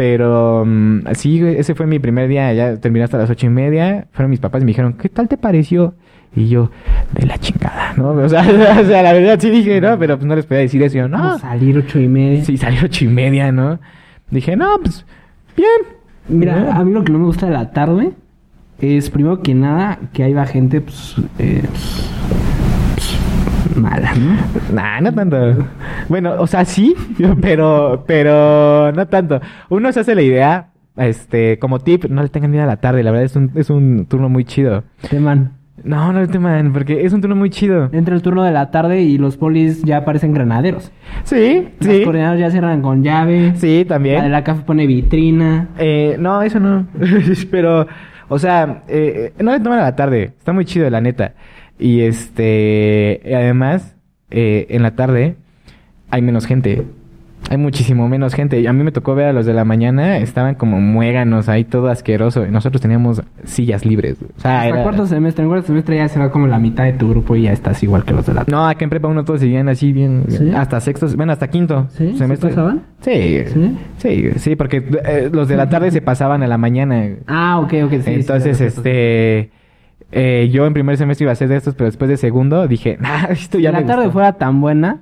[0.00, 3.50] Pero mm, sí, güey, ese fue mi primer día, ya terminé hasta las ocho y
[3.50, 4.06] media.
[4.12, 5.92] Fueron mis papás y me dijeron, ¿qué tal te pareció?
[6.34, 6.70] Y yo,
[7.12, 8.12] de la chingada, ¿no?
[8.12, 8.40] O sea,
[8.80, 9.98] o sea, la verdad sí dije, ¿no?
[9.98, 10.96] Pero pues no les podía decir eso.
[10.96, 12.42] Yo, no, Vamos a salir ocho y media.
[12.42, 13.78] Sí, salió ocho y media, ¿no?
[14.30, 15.04] Dije, no, pues,
[15.54, 15.68] bien.
[16.30, 18.12] Mira, a mí lo que no me gusta de la tarde
[18.80, 22.49] es, primero que nada, que haya gente, pues, eh, pues, pues,
[23.90, 24.36] mala, ¿no?
[24.74, 25.36] Nah, no tanto.
[26.08, 26.94] Bueno, o sea, sí,
[27.42, 29.40] pero, pero no tanto.
[29.68, 33.02] Uno se hace la idea, este, como tip, no le tengan miedo a la tarde,
[33.02, 34.84] la verdad es un, es un turno muy chido.
[35.08, 35.52] Teman.
[35.82, 37.88] No, no le teman, porque es un turno muy chido.
[37.92, 40.92] Entra el turno de la tarde y los polis ya parecen granaderos.
[41.24, 42.04] Sí, Los sí.
[42.04, 43.54] coordinadores ya cierran con llave.
[43.56, 44.30] Sí, La de también.
[44.30, 45.68] la café pone vitrina.
[45.78, 46.86] Eh, no, eso no.
[47.50, 47.86] Pero,
[48.28, 50.24] o sea, eh, no le toman a la tarde.
[50.38, 51.32] Está muy chido, la neta.
[51.80, 53.96] Y este, además,
[54.30, 55.36] eh, en la tarde
[56.10, 56.82] hay menos gente.
[57.48, 58.68] Hay muchísimo menos gente.
[58.68, 61.88] A mí me tocó ver a los de la mañana, estaban como muéganos ahí, todo
[61.88, 62.46] asqueroso.
[62.46, 64.18] Y nosotros teníamos sillas libres.
[64.36, 65.42] O sea, Hasta era- cuarto semestre.
[65.44, 67.82] En cuarto semestre ya se va como la mitad de tu grupo y ya estás
[67.82, 70.24] igual que los de la No, acá en prepa uno todos seguían así bien.
[70.28, 70.52] ¿Sí?
[70.54, 72.12] Hasta sexto, bueno, hasta quinto ¿Sí?
[72.12, 72.50] ¿Sí semestre.
[72.50, 72.82] pasaban?
[73.00, 73.76] Sí, ¿Sí?
[73.96, 77.08] sí, sí, porque eh, los de la tarde se pasaban a la mañana.
[77.26, 77.92] Ah, ok, ok.
[78.04, 79.50] sí, Entonces, sí, este,
[80.12, 82.96] eh, yo en primer semestre iba a ser de estos, pero después de segundo dije,
[83.00, 84.12] nah, esto Si ya la me tarde gustó".
[84.12, 85.00] fuera tan buena,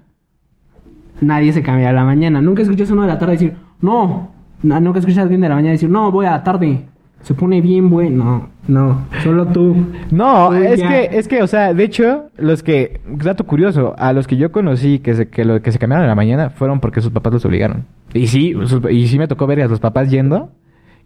[1.21, 2.41] nadie se cambia a la mañana.
[2.41, 4.31] Nunca escuchas uno de la tarde decir, no.
[4.63, 6.81] Nunca escuchas a alguien de la mañana decir, no, voy a la tarde.
[7.23, 8.49] Se pone bien bueno.
[8.69, 9.07] No, no.
[9.25, 9.75] Solo tú.
[10.11, 10.89] No, Uy, es ya.
[10.89, 14.53] que, es que, o sea, de hecho, los que, dato curioso, a los que yo
[14.53, 17.33] conocí que se, que, lo, que se cambiaron a la mañana fueron porque sus papás
[17.33, 17.85] los obligaron.
[18.15, 20.51] Y sí, sus- y sí me tocó ver a los papás yendo.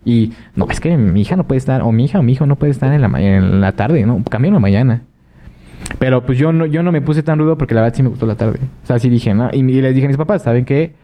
[0.05, 2.47] Y no, es que mi hija no puede estar, o mi hija o mi hijo
[2.47, 4.23] no puede estar en la, en la tarde, ¿no?
[4.29, 5.03] Cambiaron a mañana.
[5.99, 8.09] Pero pues yo no, yo no me puse tan rudo porque la verdad sí me
[8.09, 8.59] gustó la tarde.
[8.83, 9.51] O sea, sí dije, ¿no?
[9.53, 10.95] Y, y les dije a mis papás, ¿saben qué?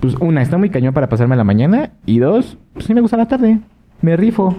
[0.00, 1.90] Pues una, está muy cañón para pasarme la mañana.
[2.06, 3.58] Y dos, pues sí me gusta la tarde.
[4.00, 4.56] Me rifo.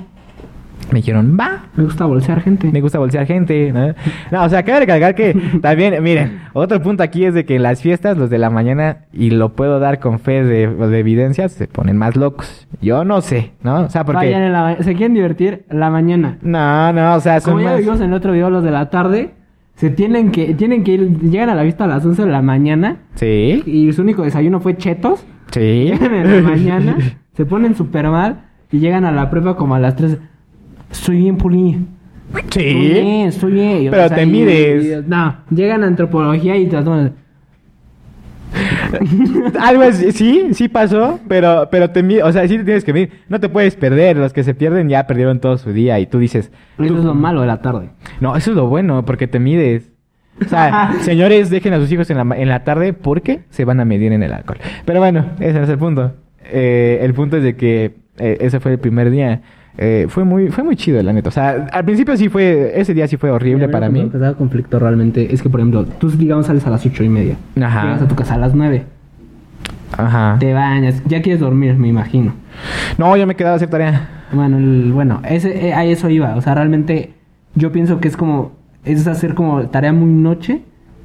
[0.91, 1.63] Me dijeron, va.
[1.75, 2.69] Me gusta bolsear gente.
[2.71, 3.93] Me gusta bolsear gente, ¿no?
[4.31, 7.63] No, o sea, cabe recalcar que también, miren, otro punto aquí es de que en
[7.63, 11.51] las fiestas, los de la mañana, y lo puedo dar con fe de, de evidencias,
[11.53, 12.67] se ponen más locos.
[12.81, 13.81] Yo no sé, ¿no?
[13.81, 14.31] O sea, porque...
[14.31, 16.37] en la se quieren divertir la mañana.
[16.41, 17.79] No, no, o sea, son Como ya más...
[17.79, 19.31] vimos en el otro video, los de la tarde,
[19.75, 22.41] se tienen que, tienen que ir, llegan a la vista a las 11 de la
[22.41, 25.25] mañana Sí, y su único desayuno fue chetos.
[25.51, 25.85] sí.
[25.91, 26.97] Llegan en la mañana,
[27.33, 30.17] se ponen súper mal y llegan a la prepa como a las 3.
[30.91, 31.85] Estoy bien, Puli.
[32.35, 32.73] Estoy Sí.
[32.73, 33.87] bien, estoy bien.
[33.91, 35.05] Pero te mides.
[35.07, 37.13] no, llegan a antropología y te toman.
[39.59, 43.11] Algo así, sí, sí pasó, pero, pero te o sea, sí te tienes que medir.
[43.27, 44.17] No te puedes perder.
[44.17, 47.13] Los que se pierden ya perdieron todo su día y tú dices, Eso es lo
[47.13, 47.89] malo de la tarde.
[48.21, 49.91] no, eso es lo bueno, porque te mides.
[50.43, 53.79] O sea, señores, dejen a sus hijos en la, en la tarde porque se van
[53.79, 54.57] a medir en el alcohol.
[54.85, 56.13] Pero bueno, ese no es el punto.
[56.43, 59.41] Eh, el punto es de que eh, ese fue el primer día.
[59.77, 61.29] Eh, fue muy fue muy chido, la neta.
[61.29, 64.03] O sea, al principio sí fue, ese día sí fue horrible para mí.
[64.03, 67.03] Lo que da conflicto realmente es que, por ejemplo, tú digamos sales a las 8
[67.03, 67.35] y media.
[67.61, 67.83] Ajá.
[67.83, 68.83] Llegas a tu casa a las 9.
[69.97, 70.37] Ajá.
[70.39, 71.01] Te bañas.
[71.07, 72.33] Ya quieres dormir, me imagino.
[72.97, 74.09] No, yo me quedaba a hacer tarea.
[74.31, 76.35] Bueno, el- bueno, ese, eh, a eso iba.
[76.35, 77.13] O sea, realmente
[77.55, 78.53] yo pienso que es como,
[78.83, 80.61] es hacer como tarea muy noche.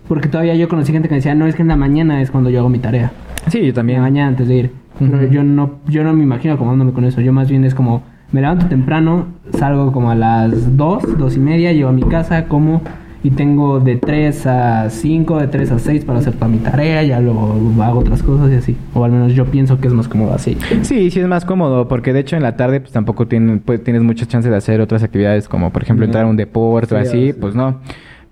[0.08, 2.50] Porque todavía yo conocí gente que decía, no, es que en la mañana es cuando
[2.50, 3.12] yo hago mi tarea.
[3.46, 4.00] Sí, yo En la también.
[4.00, 4.70] mañana antes de ir.
[4.98, 7.20] Pero yo no, yo no me imagino acomodándome con eso.
[7.20, 8.02] Yo más bien es como,
[8.32, 9.26] me levanto temprano,
[9.58, 12.82] salgo como a las 2, 2 y media, llego a mi casa, como
[13.22, 17.02] y tengo de 3 a 5, de 3 a 6 para hacer toda mi tarea,
[17.02, 18.76] ya luego hago otras cosas y así.
[18.94, 20.56] O al menos yo pienso que es más cómodo así.
[20.82, 23.84] Sí, sí es más cómodo, porque de hecho en la tarde pues tampoco tienen, pues,
[23.84, 26.98] tienes muchas chances de hacer otras actividades como por ejemplo entrar a un deporte o
[27.02, 27.38] Sí, así, sí.
[27.38, 27.80] pues no.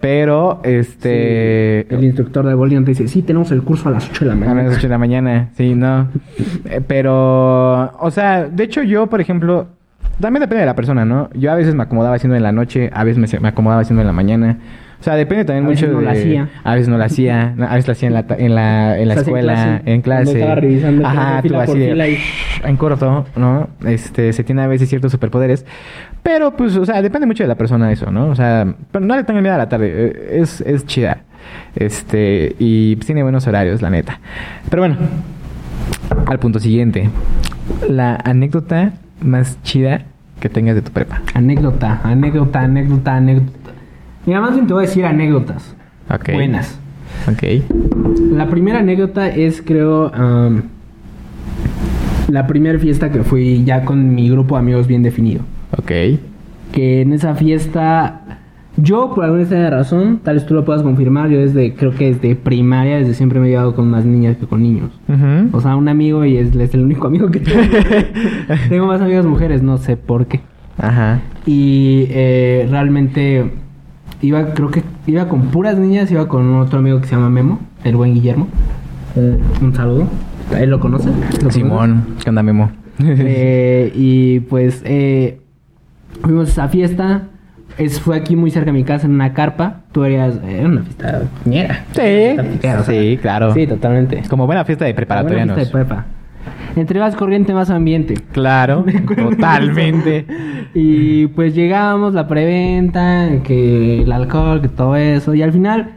[0.01, 1.85] Pero, este...
[1.89, 4.27] Sí, el instructor de bowling te dice, sí, tenemos el curso a las 8 de
[4.29, 4.63] la A mañana.
[4.63, 6.07] las 8 de la mañana, sí, no.
[6.87, 9.67] Pero, o sea, de hecho yo, por ejemplo,
[10.21, 11.31] también depende de la persona, ¿no?
[11.35, 14.01] Yo a veces me acomodaba haciendo en la noche, a veces me, me acomodaba haciendo
[14.03, 14.59] en la mañana.
[15.01, 16.19] O sea, depende también A veces mucho no la de...
[16.19, 16.49] hacía.
[16.65, 17.55] A veces no la hacía.
[17.69, 19.81] A veces la hacía en la, en la, en la O sea, en escuela, clase,
[19.93, 20.55] en clase.
[20.57, 22.19] revisando Ajá, tú así de- y-
[22.65, 23.69] En corto, ¿no?
[23.87, 25.65] Este, se tiene a veces ciertos superpoderes.
[26.25, 28.27] Pero, pues, o sea, depende mucho de la persona eso, ¿no?
[28.27, 29.93] O sea, pero no le tengan miedo a la tarde.
[29.95, 31.19] eh, Es, es chida.
[31.77, 34.19] Este, y pues, tiene buenos horarios, la neta.
[34.69, 34.97] Pero bueno,
[36.27, 37.09] al punto siguiente.
[37.89, 40.07] La anécdota más chida
[40.41, 41.23] que tengas de tu prepa.
[41.35, 43.71] Anécdota, anécdota, anécdota, anécdota.
[44.27, 45.75] Mira, más bien te voy a decir anécdotas.
[46.11, 46.33] Ok.
[46.35, 46.79] Buenas.
[47.27, 47.43] Ok.
[48.33, 50.13] La primera anécdota es, creo,
[52.29, 55.41] la primera fiesta que fui ya con mi grupo de amigos bien definido.
[55.77, 55.91] Ok.
[56.73, 58.21] Que en esa fiesta,
[58.81, 62.13] yo por alguna extraña razón, tal vez tú lo puedas confirmar, yo desde, creo que
[62.15, 64.91] desde primaria, desde siempre me he llevado con más niñas que con niños.
[65.09, 65.57] Ujú.
[65.57, 67.61] O sea, un amigo y es, es el único amigo que tengo.
[68.69, 70.41] tengo más amigas mujeres, no sé por qué.
[70.79, 71.21] Ajá.
[71.45, 73.51] Y eh, realmente
[74.23, 77.59] iba, creo que iba con puras niñas, iba con otro amigo que se llama Memo,
[77.85, 78.49] el buen Guillermo.
[79.17, 80.07] Eh, un saludo.
[80.57, 81.09] ¿Él lo conoce?
[81.09, 81.51] ¿Lo conoce?
[81.51, 82.71] Simón, ¿qué onda, Memo?
[83.01, 85.41] Eh, y pues eh,
[86.23, 87.29] fuimos a esa fiesta.
[87.79, 89.83] Es, fue aquí muy cerca de mi casa, en una carpa.
[89.93, 90.41] Tú eras...
[90.47, 91.85] Era una fiesta ñera.
[91.93, 93.55] Sí, Fiesta pitera, o sea, sí, claro.
[93.55, 94.23] Sí, totalmente.
[94.29, 95.57] Como buena fiesta de Buena preparatorianos.
[95.57, 96.07] fiesta de prepa.
[96.77, 98.15] Entre más corriente, más ambiente.
[98.33, 98.85] Claro,
[99.17, 100.27] totalmente.
[100.75, 105.35] Y pues llegábamos, la preventa, que el alcohol, que todo eso.
[105.35, 105.91] Y al final,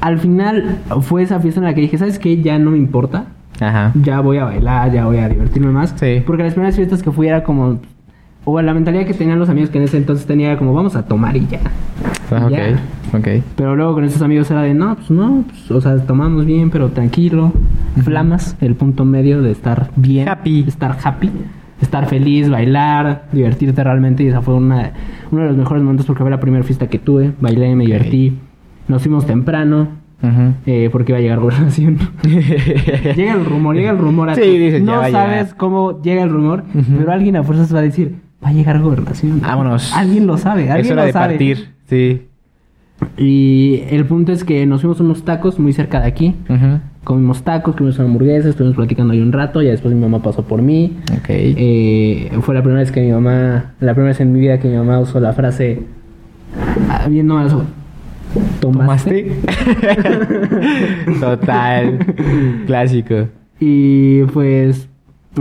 [0.00, 2.40] al final fue esa fiesta en la que dije, ¿sabes qué?
[2.42, 3.26] Ya no me importa.
[3.60, 3.92] Ajá.
[4.02, 5.94] Ya voy a bailar, ya voy a divertirme más.
[5.96, 6.22] Sí.
[6.26, 7.78] Porque las primeras fiestas que fui era como...
[8.46, 11.06] O la mentalidad que tenían los amigos que en ese entonces tenía como, vamos a
[11.06, 11.60] tomar y ya.
[12.30, 13.28] Ah, ok, ok.
[13.56, 16.70] Pero luego con esos amigos era de, no, pues no, pues, o sea, tomamos bien,
[16.70, 17.52] pero tranquilo.
[18.02, 20.28] Flamas, el punto medio de estar bien.
[20.28, 20.64] Happy.
[20.66, 21.30] Estar happy.
[21.80, 24.22] Estar feliz, bailar, divertirte realmente.
[24.24, 24.92] Y esa fue una,
[25.30, 27.32] uno de los mejores momentos porque fue la primera fiesta que tuve.
[27.40, 28.38] Bailé, me divertí.
[28.88, 30.04] Nos fuimos temprano.
[30.66, 31.98] Eh, porque iba a llegar gobernación.
[32.24, 34.34] llega el rumor, llega el rumor.
[34.34, 36.64] Sí, dices, ya no sabes cómo llega el rumor,
[36.98, 39.40] pero alguien a fuerzas va a decir, va a llegar gobernación.
[39.40, 39.92] Vámonos.
[39.94, 41.28] Alguien lo sabe, alguien Es hora lo de sabe.
[41.34, 42.22] partir, sí.
[43.16, 46.34] Y el punto es que nos fuimos unos tacos muy cerca de aquí.
[47.02, 49.60] Comimos tacos, comimos hamburguesas, estuvimos platicando ahí un rato.
[49.62, 50.96] Ya después mi mamá pasó por mí.
[51.12, 51.26] Ok.
[51.28, 54.68] Eh, fue la primera vez que mi mamá, la primera vez en mi vida que
[54.68, 55.82] mi mamá usó la frase,
[56.88, 57.64] ah, bien no, eso,
[58.60, 59.34] ¿tomaste?
[59.34, 61.18] ¿Tomaste?
[61.20, 61.98] Total.
[62.66, 63.28] Clásico.
[63.60, 64.88] Y pues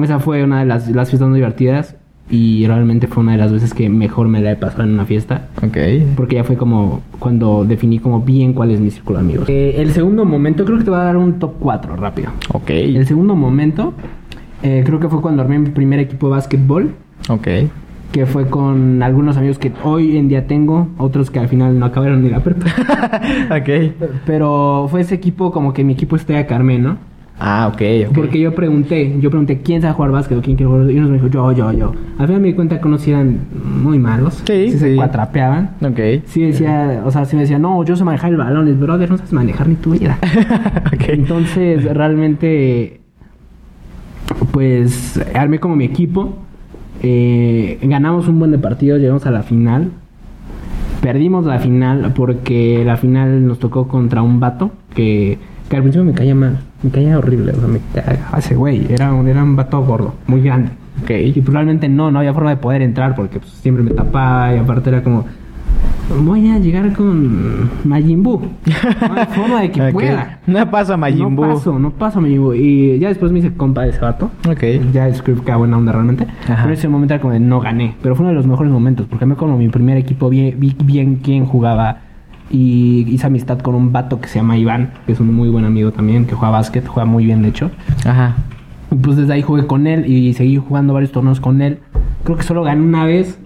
[0.02, 1.96] esa fue una de las, las fiestas más divertidas
[2.30, 5.06] y realmente fue una de las veces que mejor me la he pasado en una
[5.06, 5.50] fiesta.
[5.58, 5.78] Ok.
[6.16, 9.50] Porque ya fue como cuando definí como bien cuál es mi círculo de amigos.
[9.50, 12.30] Eh, el segundo momento, creo que te voy a dar un top 4 rápido.
[12.54, 12.70] Ok.
[12.70, 13.94] El segundo momento,
[14.64, 16.92] eh, creo que fue cuando armé mi primer equipo de básquetbol,
[17.30, 17.48] Ok.
[18.12, 21.86] que fue con algunos amigos que hoy en día tengo, otros que al final no
[21.86, 22.66] acabaron ni la prepa.
[23.60, 23.94] ok.
[24.26, 26.98] Pero fue ese equipo como que mi equipo estrella Carmen, ¿no?
[27.46, 28.16] Ah, ok, ok.
[28.16, 30.90] Porque yo pregunté, yo pregunté quién sabe jugar básquet o quién quiere jugar.
[30.90, 31.94] Y unos me dijo, yo, yo, yo.
[32.18, 33.38] Al final me di cuenta que unos eran
[33.82, 34.42] muy malos.
[34.46, 34.96] Sí, se sí.
[34.96, 35.72] cuatrapeaban.
[35.82, 36.24] Ok.
[36.26, 38.66] Sí decía, o sea, sí me decía, no, yo sé manejar el balón.
[38.66, 40.18] Les, brother, no sabes manejar ni tu vida.
[40.94, 41.04] ok.
[41.10, 43.02] Entonces, realmente,
[44.54, 46.38] pues, armé como mi equipo.
[47.02, 49.92] Eh, ganamos un buen de partidos, llegamos a la final.
[51.02, 55.38] Perdimos la final porque la final nos tocó contra un vato que,
[55.70, 56.60] que al principio me caía mal.
[56.84, 58.86] Me caía horrible, o sea, me cagaba ese güey.
[58.92, 60.72] Era, un- era un vato gordo, muy grande.
[61.04, 61.10] Ok.
[61.12, 64.60] Y realmente no, no había forma de poder entrar porque pues, siempre me tapaba y
[64.60, 65.26] aparte era como,
[66.24, 68.42] voy a llegar con Majin Buu.
[68.42, 69.92] No hay forma de que Ok.
[69.94, 70.40] pueda.
[70.46, 71.46] No paso a Majin Buu.
[71.46, 72.54] No paso, no paso Majin Buu.
[72.54, 74.30] Y ya después me hice compa de ese vato.
[74.48, 74.64] Ok.
[74.92, 76.28] Ya es que buena onda realmente.
[76.48, 76.64] Ajá.
[76.64, 77.96] Pero ese momento era como de no gané.
[78.02, 80.76] Pero fue uno de los mejores momentos porque me como mi primer equipo vi, vi
[80.84, 81.98] bien quién jugaba.
[82.54, 85.66] Y hice amistad con un vato que se llama Iván, que es un muy buen
[85.66, 87.72] amigo también, que juega básquet, juega muy bien de hecho.
[88.06, 88.36] Ajá.
[88.92, 91.80] Y pues desde ahí jugué con él y seguí jugando varios torneos con él.
[92.24, 93.40] Creo que solo gané una vez,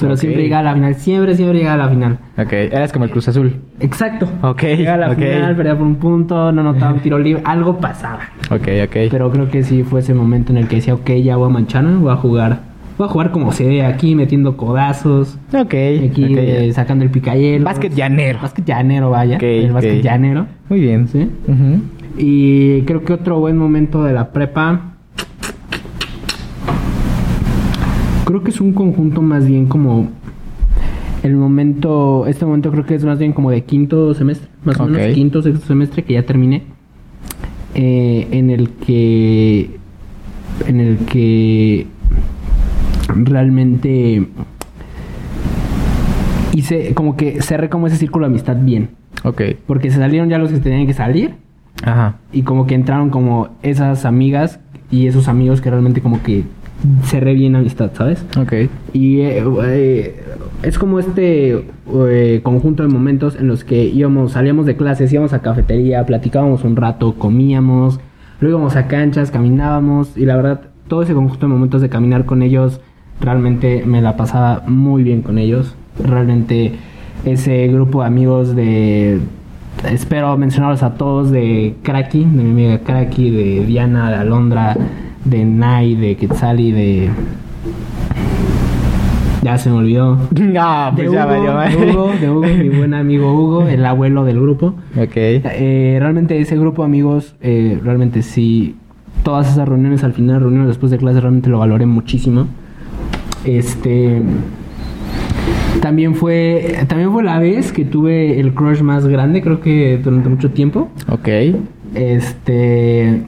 [0.00, 0.94] pero siempre llegaba a la final.
[0.94, 2.18] Siempre, siempre llegaba a la final.
[2.38, 2.52] Ok.
[2.52, 3.56] Eras como el Cruz Azul.
[3.80, 4.26] Exacto.
[4.40, 7.76] Ok, Llegaba a la final, perdía por un punto, no notaba un tiro libre, algo
[7.76, 8.20] pasaba.
[8.50, 8.96] Ok, ok.
[9.10, 11.52] Pero creo que sí fue ese momento en el que decía, ok, ya voy a
[11.52, 12.60] mancharme, voy a jugar.
[12.98, 15.74] Voy a jugar como se ve aquí, metiendo codazos, Ok.
[16.08, 17.64] aquí eh, sacando el picayelo.
[17.64, 18.38] Básquet llanero.
[18.40, 19.36] Básquet llanero, vaya.
[19.36, 20.02] Ok, el básquet ok.
[20.04, 20.46] llanero.
[20.70, 21.06] Muy bien.
[21.08, 21.28] Sí.
[22.16, 24.94] Y creo que otro buen momento de la prepa.
[28.24, 30.08] Creo que es un conjunto más bien como.
[31.22, 32.26] El momento.
[32.26, 34.48] Este momento creo que es más bien como de quinto semestre.
[34.64, 35.14] Más o menos.
[35.14, 36.62] Quinto, sexto semestre que ya terminé.
[37.74, 39.70] eh, en el que.
[40.66, 41.86] En el que.
[43.08, 44.26] Realmente.
[46.52, 48.90] hice como que cerré como ese círculo de amistad bien.
[49.24, 49.42] Ok.
[49.66, 51.34] Porque se salieron ya los que tenían que salir
[51.82, 52.16] Ajá.
[52.32, 56.44] y como que entraron como esas amigas y esos amigos que realmente como que
[57.04, 58.24] cerré bien amistad, ¿sabes?
[58.38, 58.52] Ok.
[58.92, 60.24] Y eh, eh,
[60.62, 61.64] es como este
[62.08, 66.64] eh, conjunto de momentos en los que íbamos, salíamos de clases, íbamos a cafetería, platicábamos
[66.64, 68.00] un rato, comíamos,
[68.40, 72.24] luego íbamos a canchas, caminábamos y la verdad todo ese conjunto de momentos de caminar
[72.24, 72.80] con ellos
[73.20, 75.74] realmente me la pasaba muy bien con ellos.
[76.02, 76.72] Realmente
[77.24, 79.20] ese grupo de amigos de
[79.90, 84.76] espero mencionarlos a todos de Kraki, de mi amiga Kraki, de Diana, de Alondra,
[85.24, 87.10] de Nai, de Quetzali, de
[89.42, 90.18] ya se me olvidó.
[90.58, 91.78] Ah, De pues ya Hugo, valió.
[91.78, 94.74] de Hugo, de Hugo, mi buen amigo Hugo, el abuelo del grupo.
[94.96, 95.12] Ok.
[95.16, 98.74] Eh, realmente ese grupo de amigos, eh, realmente sí,
[99.22, 102.46] todas esas reuniones al final, reuniones después de clase, realmente lo valoré muchísimo.
[103.46, 104.20] Este,
[105.80, 110.28] también fue, también fue la vez que tuve el crush más grande, creo que durante
[110.28, 110.90] mucho tiempo.
[111.08, 111.28] Ok.
[111.94, 113.22] Este,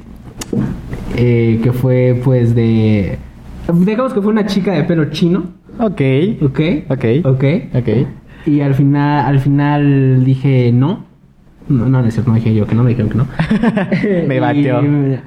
[1.17, 3.17] eh, que fue pues de,
[3.73, 5.45] digamos que fue una chica de pelo chino,
[5.79, 6.01] Ok.
[6.43, 6.61] ¿ok?
[6.89, 7.05] Ok.
[7.25, 7.45] Ok.
[7.75, 7.89] Ok.
[8.47, 11.07] Y al final, al final dije no.
[11.69, 13.27] No, no, no es cierto, no dije yo que no, me dijeron que no.
[14.27, 14.83] Me batió.
[14.83, 15.19] Y,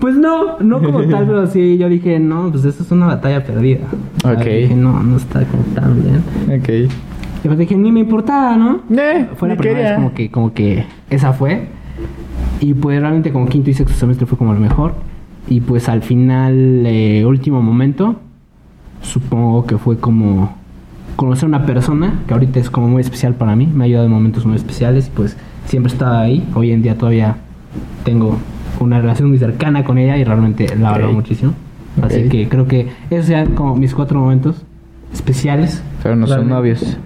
[0.00, 3.42] pues no, no como tal, pero sí, yo dije, no, pues esto es una batalla
[3.44, 3.80] perdida.
[4.24, 4.44] Ok.
[4.44, 6.58] Dije, no, no está como tan bien.
[6.60, 6.92] Ok.
[7.44, 8.80] Y pues dije, ni me importaba, ¿no?
[8.90, 9.90] Eh, Fue la primera quería.
[9.90, 11.68] vez como que, como que esa fue.
[12.60, 14.94] Y pues realmente como quinto y sexto semestre fue como lo mejor.
[15.48, 18.16] Y pues al final, eh, último momento,
[19.02, 20.56] supongo que fue como
[21.16, 23.66] conocer a una persona que ahorita es como muy especial para mí.
[23.66, 26.46] Me ha ayudado en momentos muy especiales y pues siempre estaba ahí.
[26.54, 27.36] Hoy en día todavía
[28.04, 28.36] tengo
[28.80, 31.54] una relación muy cercana con ella y realmente la valoro muchísimo.
[32.02, 34.64] Así que creo que esos sean como mis cuatro momentos
[35.12, 35.82] especiales.
[36.02, 36.98] Pero no son novios.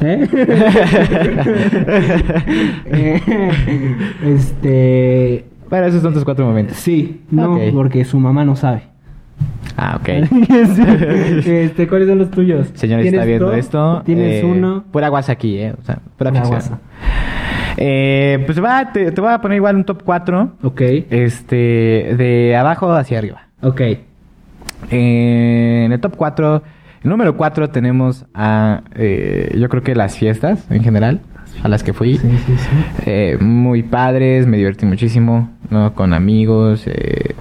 [0.00, 0.28] ¿Eh?
[4.24, 5.44] Este.
[5.68, 6.76] Bueno, esos son tus cuatro momentos.
[6.76, 8.82] Sí, no, porque su mamá no sabe.
[9.76, 10.08] Ah, ok.
[11.46, 12.70] este, ¿cuáles son los tuyos?
[12.74, 14.02] Señores, está ¿Tienes viendo esto.
[14.04, 14.84] ¿Tienes eh, uno?
[14.92, 15.74] Pura guasa aquí, ¿eh?
[15.80, 16.78] O sea, pura Pura guasa.
[17.76, 20.52] Eh, pues va, te, te voy a poner igual un top 4.
[20.62, 23.48] Ok, Este, de abajo hacia arriba.
[23.62, 23.80] ok.
[24.90, 26.62] Eh, en el top 4,
[27.04, 31.20] el número 4 tenemos a, eh, yo creo que las fiestas en general,
[31.62, 32.18] a las que fui.
[32.18, 32.68] Sí, sí, sí.
[33.06, 35.94] Eh, muy padres, me divertí muchísimo, ¿no?
[35.94, 37.34] Con amigos, eh,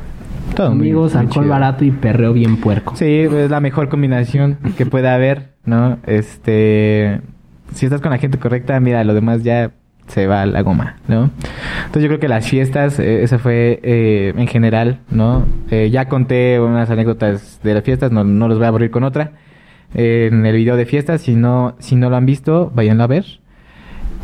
[0.56, 2.96] todo Amigos, muy alcohol barato y perreo bien puerco.
[2.96, 5.98] Sí, es la mejor combinación que pueda haber, ¿no?
[6.06, 7.22] Este,
[7.74, 9.72] si estás con la gente correcta, mira, lo demás ya
[10.12, 11.30] se va la goma, ¿no?
[11.86, 15.46] Entonces yo creo que las fiestas, eh, esa fue eh, en general, ¿no?
[15.70, 19.04] Eh, ya conté unas anécdotas de las fiestas, no, no los voy a aburrir con
[19.04, 19.32] otra.
[19.94, 23.08] eh, en el video de fiestas, si no, si no lo han visto, váyanlo a
[23.08, 23.26] ver.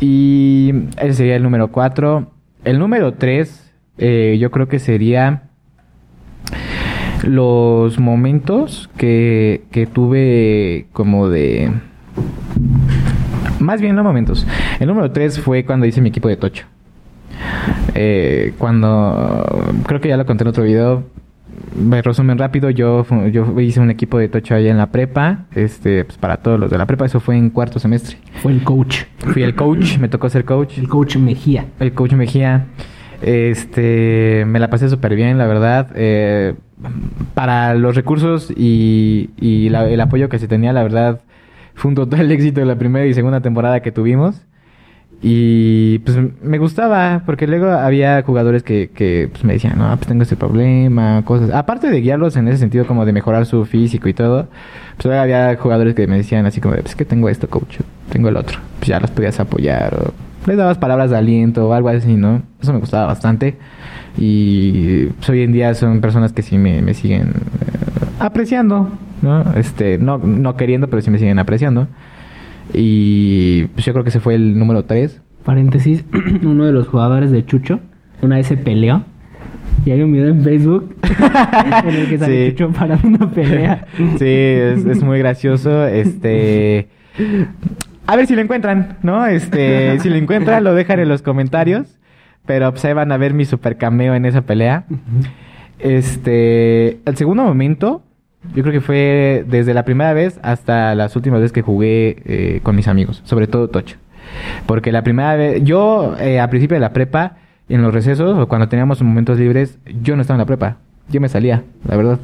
[0.00, 2.30] Y ese sería el número 4.
[2.64, 3.72] El número 3,
[4.38, 5.42] yo creo que sería
[7.24, 11.72] los momentos que, que tuve como de...
[13.60, 14.46] Más bien no momentos.
[14.80, 16.64] El número 3 fue cuando hice mi equipo de tocho.
[17.94, 19.44] Eh, cuando...
[19.86, 21.04] Creo que ya lo conté en otro video.
[21.76, 22.70] Me resumen rápido.
[22.70, 25.46] Yo, yo hice un equipo de tocho allá en la prepa.
[25.54, 27.06] Este, pues para todos los de la prepa.
[27.06, 28.16] Eso fue en cuarto semestre.
[28.42, 29.02] Fue el coach.
[29.18, 29.98] Fui el coach.
[29.98, 30.78] me tocó ser coach.
[30.78, 31.66] El coach Mejía.
[31.80, 32.66] El coach Mejía.
[33.22, 35.88] Este, me la pasé súper bien, la verdad.
[35.96, 36.54] Eh,
[37.34, 41.20] para los recursos y, y la- el apoyo que se tenía, la verdad,
[41.78, 44.42] fue un total éxito la primera y segunda temporada que tuvimos.
[45.20, 50.06] Y pues me gustaba, porque luego había jugadores que, que pues, me decían, no, pues
[50.06, 51.50] tengo este problema, cosas.
[51.50, 54.46] Aparte de guiarlos en ese sentido, como de mejorar su físico y todo,
[54.96, 57.78] pues había jugadores que me decían así como, pues que tengo esto, coach,
[58.12, 58.58] tengo el otro.
[58.78, 60.12] Pues ya los podías apoyar o
[60.46, 62.42] les dabas palabras de aliento o algo así, ¿no?
[62.60, 63.56] Eso me gustaba bastante.
[64.16, 68.90] Y pues, hoy en día son personas que sí me, me siguen eh, apreciando,
[69.22, 69.52] ¿no?
[69.54, 71.88] Este, no, no queriendo, pero sí me siguen apreciando.
[72.72, 75.22] Y pues yo creo que ese fue el número 3.
[75.44, 76.04] Paréntesis,
[76.42, 77.80] uno de los jugadores de Chucho
[78.22, 79.04] una vez se peleó.
[79.84, 80.96] Y hay un video en Facebook
[81.84, 82.56] en el que sale Sí.
[82.56, 83.86] Chucho para una pelea.
[84.18, 85.86] Sí, es, es muy gracioso.
[85.86, 86.88] Este.
[88.06, 89.24] A ver si lo encuentran, ¿no?
[89.26, 91.98] Este, si lo encuentran, lo dejan en los comentarios.
[92.44, 94.84] Pero pues ahí van a ver mi super cameo en esa pelea.
[95.78, 96.98] Este.
[97.04, 98.02] El segundo momento,
[98.54, 102.60] yo creo que fue desde la primera vez hasta las últimas veces que jugué eh,
[102.62, 103.96] con mis amigos, sobre todo Tocho.
[104.66, 107.36] Porque la primera vez, yo eh, a principio de la prepa,
[107.68, 110.76] en los recesos o cuando teníamos momentos libres, yo no estaba en la prepa.
[111.08, 112.18] Yo me salía, la verdad.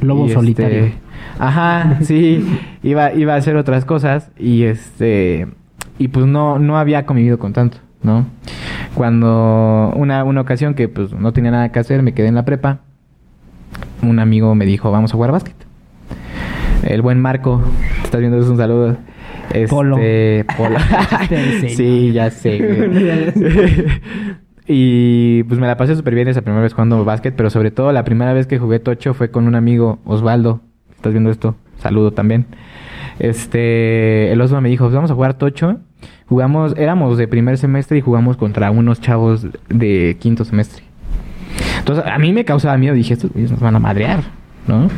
[0.00, 0.92] Lobo Y, este, solitario.
[1.38, 2.46] Ajá, sí,
[2.82, 5.48] iba, iba a hacer otras cosas y este,
[5.98, 8.26] y pues no, no había convivido con tanto, ¿no?
[8.94, 12.44] Cuando una, una ocasión que pues no tenía nada que hacer, me quedé en la
[12.44, 12.80] prepa,
[14.02, 15.56] un amigo me dijo, vamos a jugar básquet.
[16.84, 17.62] El buen Marco,
[18.02, 18.96] estás viendo, es un saludo.
[19.52, 19.96] Este, Polo.
[20.56, 20.78] Polo.
[21.28, 22.58] Te sí, ya sé.
[24.66, 27.92] y pues me la pasé súper bien esa primera vez jugando básquet, pero sobre todo
[27.92, 30.60] la primera vez que jugué tocho fue con un amigo, Osvaldo.
[30.94, 31.54] ¿Estás viendo esto?
[31.78, 32.46] Saludo también.
[33.18, 35.78] Este, el Osvaldo me dijo, "Pues vamos a jugar tocho.
[36.26, 40.84] Jugamos, éramos de primer semestre y jugamos contra unos chavos de quinto semestre.
[41.82, 42.94] Entonces, a mí me causaba miedo.
[42.94, 44.20] Dije, estos güeyes nos van a madrear,
[44.68, 44.88] ¿no?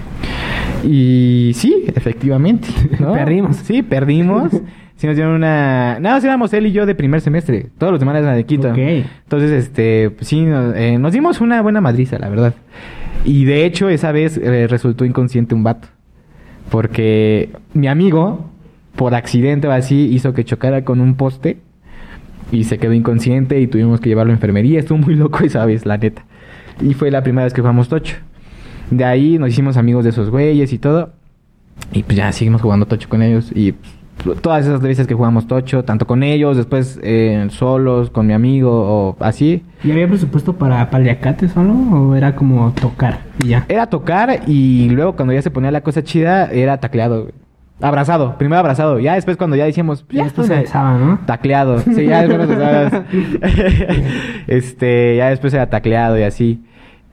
[0.84, 2.68] Y sí, efectivamente.
[3.00, 3.12] ¿no?
[3.12, 3.56] Perdimos.
[3.56, 4.52] Sí, perdimos.
[4.96, 5.98] Sí nos dieron una...
[5.98, 7.66] Nada, más éramos él y yo de primer semestre.
[7.78, 8.68] Todos los demás eran de quinto.
[8.70, 8.78] Ok.
[8.78, 12.54] Entonces, este, pues sí, nos, eh, nos dimos una buena madriza, la verdad.
[13.24, 15.88] Y de hecho, esa vez eh, resultó inconsciente un vato.
[16.70, 18.48] Porque mi amigo,
[18.94, 21.58] por accidente o así, hizo que chocara con un poste
[22.52, 24.78] y se quedó inconsciente y tuvimos que llevarlo a enfermería.
[24.78, 26.24] Estuvo muy loco esa vez, la neta.
[26.80, 28.16] Y fue la primera vez que jugamos tocho.
[28.90, 31.12] De ahí nos hicimos amigos de esos güeyes y todo.
[31.92, 33.50] Y pues ya seguimos jugando tocho con ellos.
[33.54, 33.74] Y
[34.22, 38.32] pues, todas esas veces que jugamos tocho, tanto con ellos, después eh, solos, con mi
[38.32, 39.62] amigo o así.
[39.82, 43.66] ¿Y había presupuesto para paliacate solo o era como tocar y ya?
[43.68, 47.22] Era tocar y luego cuando ya se ponía la cosa chida, era tacleado.
[47.22, 47.43] güey.
[47.80, 49.00] Abrazado, primero abrazado.
[49.00, 51.18] Ya después cuando ya decíamos, pues, Ya después se besaba, ¿no?
[51.26, 51.78] Tacleado.
[51.80, 52.48] Sí, ya después
[54.46, 56.62] este, ya después era tacleado y así.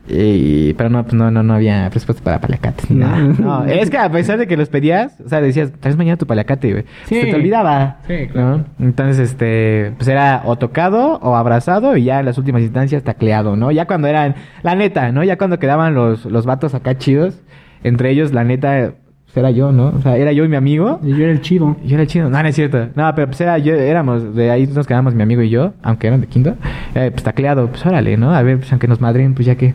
[0.08, 3.08] Y, pero no, pues no, no, no había respuesta para paliacates ni No.
[3.08, 3.20] nada.
[3.38, 6.26] No, es que a pesar de que los pedías, o sea, decías, traes mañana tu
[6.26, 6.86] paliacate, güey.
[7.06, 7.22] Sí.
[7.22, 7.98] Se te olvidaba.
[8.08, 8.58] Sí, claro.
[8.58, 8.66] ¿no?
[8.86, 13.56] Entonces, este, pues era o tocado o abrazado y ya en las últimas instancias tacleado,
[13.56, 13.72] ¿no?
[13.72, 15.24] Ya cuando eran, la neta, ¿no?
[15.24, 17.40] Ya cuando quedaban los, los vatos acá chidos,
[17.84, 18.94] entre ellos, la neta,
[19.34, 19.94] pues era yo, ¿no?
[19.96, 21.00] O sea, era yo y mi amigo.
[21.04, 21.78] Y Yo era el chido.
[21.86, 22.30] Yo era el chido.
[22.30, 22.90] No, no es cierto.
[22.96, 26.08] No, pero pues era yo, éramos, de ahí nos quedamos mi amigo y yo, aunque
[26.08, 26.56] eran de quinto.
[26.96, 28.34] Eh, pues tacleado, pues órale, ¿no?
[28.34, 29.74] A ver, pues aunque nos madren, pues ya que.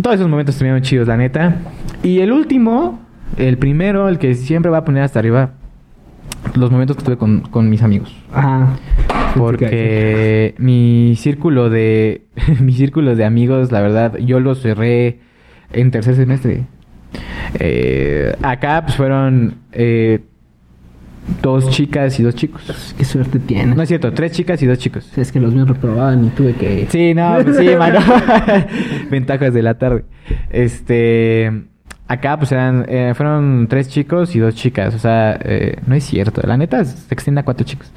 [0.00, 1.56] Todos esos momentos estuvieron chidos, la neta.
[2.02, 3.00] Y el último,
[3.36, 5.50] el primero, el que siempre va a poner hasta arriba,
[6.54, 8.16] los momentos que tuve con, con mis amigos.
[8.32, 8.68] Ajá.
[9.36, 12.24] Porque mi círculo de
[12.60, 15.20] mi círculo de amigos, la verdad, yo los cerré
[15.72, 16.64] en tercer semestre.
[17.58, 20.20] Eh, acá pues fueron eh,
[21.42, 22.94] dos chicas y dos chicos.
[22.96, 23.76] Qué suerte tienes.
[23.76, 25.10] No es cierto, tres chicas y dos chicos.
[25.16, 26.86] Es que los míos reprobaban y tuve que...
[26.90, 28.00] Sí, no, pues sí, mano.
[29.10, 30.04] Ventajas de la tarde.
[30.50, 31.64] Este.
[32.08, 32.84] Acá, pues eran.
[32.88, 34.94] eh, fueron tres chicos y dos chicas.
[34.94, 36.40] O sea, eh, no es cierto.
[36.46, 37.92] La neta se extiende a cuatro chicos.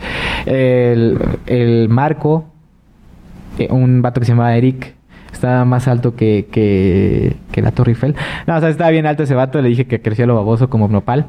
[0.48, 2.52] El, el Marco,
[3.60, 4.96] eh, un vato que se llamaba Eric.
[5.32, 8.16] Estaba más alto que, que, que la Torre Eiffel.
[8.48, 9.62] No, o sea, estaba bien alto ese vato.
[9.62, 11.28] Le dije que crecía lo baboso como nopal.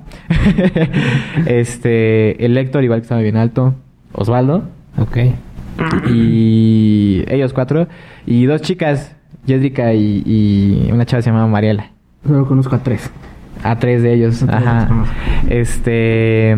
[1.46, 2.44] este.
[2.44, 3.74] El Héctor, igual que estaba bien alto.
[4.12, 4.64] Osvaldo.
[4.98, 5.18] Ok.
[6.10, 7.88] Y ellos cuatro.
[8.26, 11.90] Y dos chicas, Jedrica y, y una chava se llamaba Mariela.
[12.26, 13.10] Solo conozco a tres.
[13.62, 14.38] A tres de ellos.
[14.40, 14.88] Tres Ajá.
[15.48, 16.52] Este.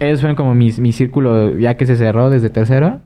[0.00, 3.00] Ellos fueron como mi, mi círculo ya que se cerró desde tercero.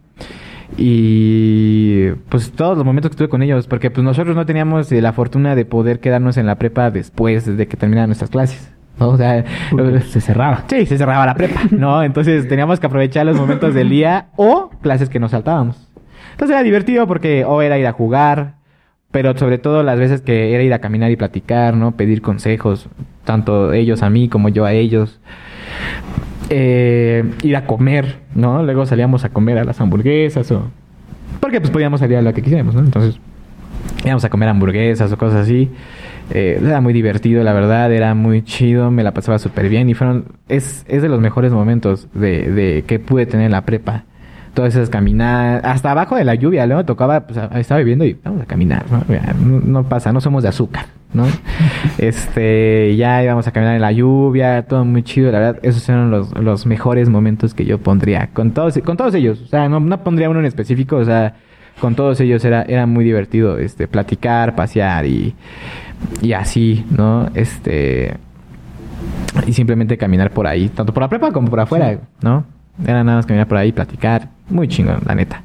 [0.76, 5.00] Y pues todos los momentos que estuve con ellos, porque pues nosotros no teníamos eh,
[5.00, 8.72] la fortuna de poder quedarnos en la prepa después de que terminaran nuestras clases.
[8.98, 9.10] ¿no?
[9.10, 10.64] O sea, Porque se cerraba.
[10.68, 12.02] Sí, se cerraba la prepa, ¿no?
[12.02, 15.88] Entonces teníamos que aprovechar los momentos del día o clases que nos saltábamos.
[16.32, 18.54] Entonces era divertido porque o era ir a jugar,
[19.10, 21.92] pero sobre todo las veces que era ir a caminar y platicar, ¿no?
[21.92, 22.88] Pedir consejos,
[23.24, 25.20] tanto ellos a mí como yo a ellos.
[26.50, 28.62] Eh, ir a comer, ¿no?
[28.62, 30.70] Luego salíamos a comer a las hamburguesas o...
[31.40, 32.80] Porque pues podíamos salir a lo que quisiéramos, ¿no?
[32.80, 33.18] Entonces
[34.04, 35.70] íbamos a comer hamburguesas o cosas así.
[36.30, 39.94] Eh, era muy divertido, la verdad, era muy chido, me la pasaba súper bien y
[39.94, 44.04] fueron, es, es de los mejores momentos de, de que pude tener en la prepa.
[44.54, 48.42] Todas esas caminadas, hasta abajo de la lluvia, luego tocaba, pues estaba viviendo y vamos
[48.42, 51.26] a caminar, no, no pasa, no somos de azúcar, ¿no?
[51.98, 56.10] este, ya íbamos a caminar en la lluvia, todo muy chido, la verdad, esos eran
[56.10, 59.80] los, los mejores momentos que yo pondría, con todos, con todos ellos, o sea, no,
[59.80, 61.34] no pondría uno en específico, o sea,
[61.80, 65.34] con todos ellos era, era muy divertido, este, platicar, pasear y,
[66.22, 67.28] y así, ¿no?
[67.34, 68.16] Este,
[69.46, 72.44] y simplemente caminar por ahí, tanto por la prepa como por afuera, ¿no?
[72.82, 75.42] Era nada más caminar por ahí, platicar, muy chingón, la neta.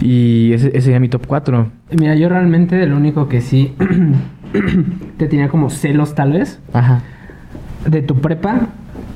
[0.00, 1.70] Y ese, ese sería mi top 4.
[1.98, 3.74] Mira, yo realmente el único que sí
[5.18, 7.00] te tenía como celos tal vez Ajá.
[7.86, 8.68] de tu prepa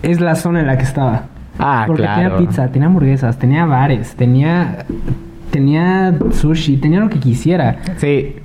[0.03, 1.27] es la zona en la que estaba.
[1.59, 2.37] Ah, Porque claro.
[2.37, 4.85] tenía pizza, tenía hamburguesas, tenía bares, tenía
[5.51, 7.79] tenía sushi, tenía lo que quisiera.
[7.97, 8.37] Sí.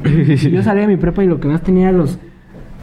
[0.52, 2.18] Yo salía de mi prepa y lo que más tenía los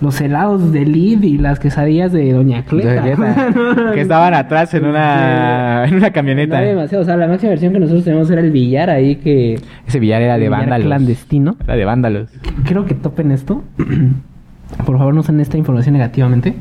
[0.01, 3.03] los helados de Lid y las quesadillas de Doña Cleta.
[3.95, 6.61] Que estaban atrás en una, en una camioneta.
[6.61, 7.03] No demasiado.
[7.03, 9.61] O sea, la máxima versión que nosotros teníamos era el billar ahí que...
[9.87, 10.87] Ese billar era de billar vándalos.
[10.87, 11.57] clandestino.
[11.65, 12.31] Era de vándalos.
[12.65, 13.63] Creo que topen esto.
[14.87, 16.55] Por favor, no usen esta información negativamente.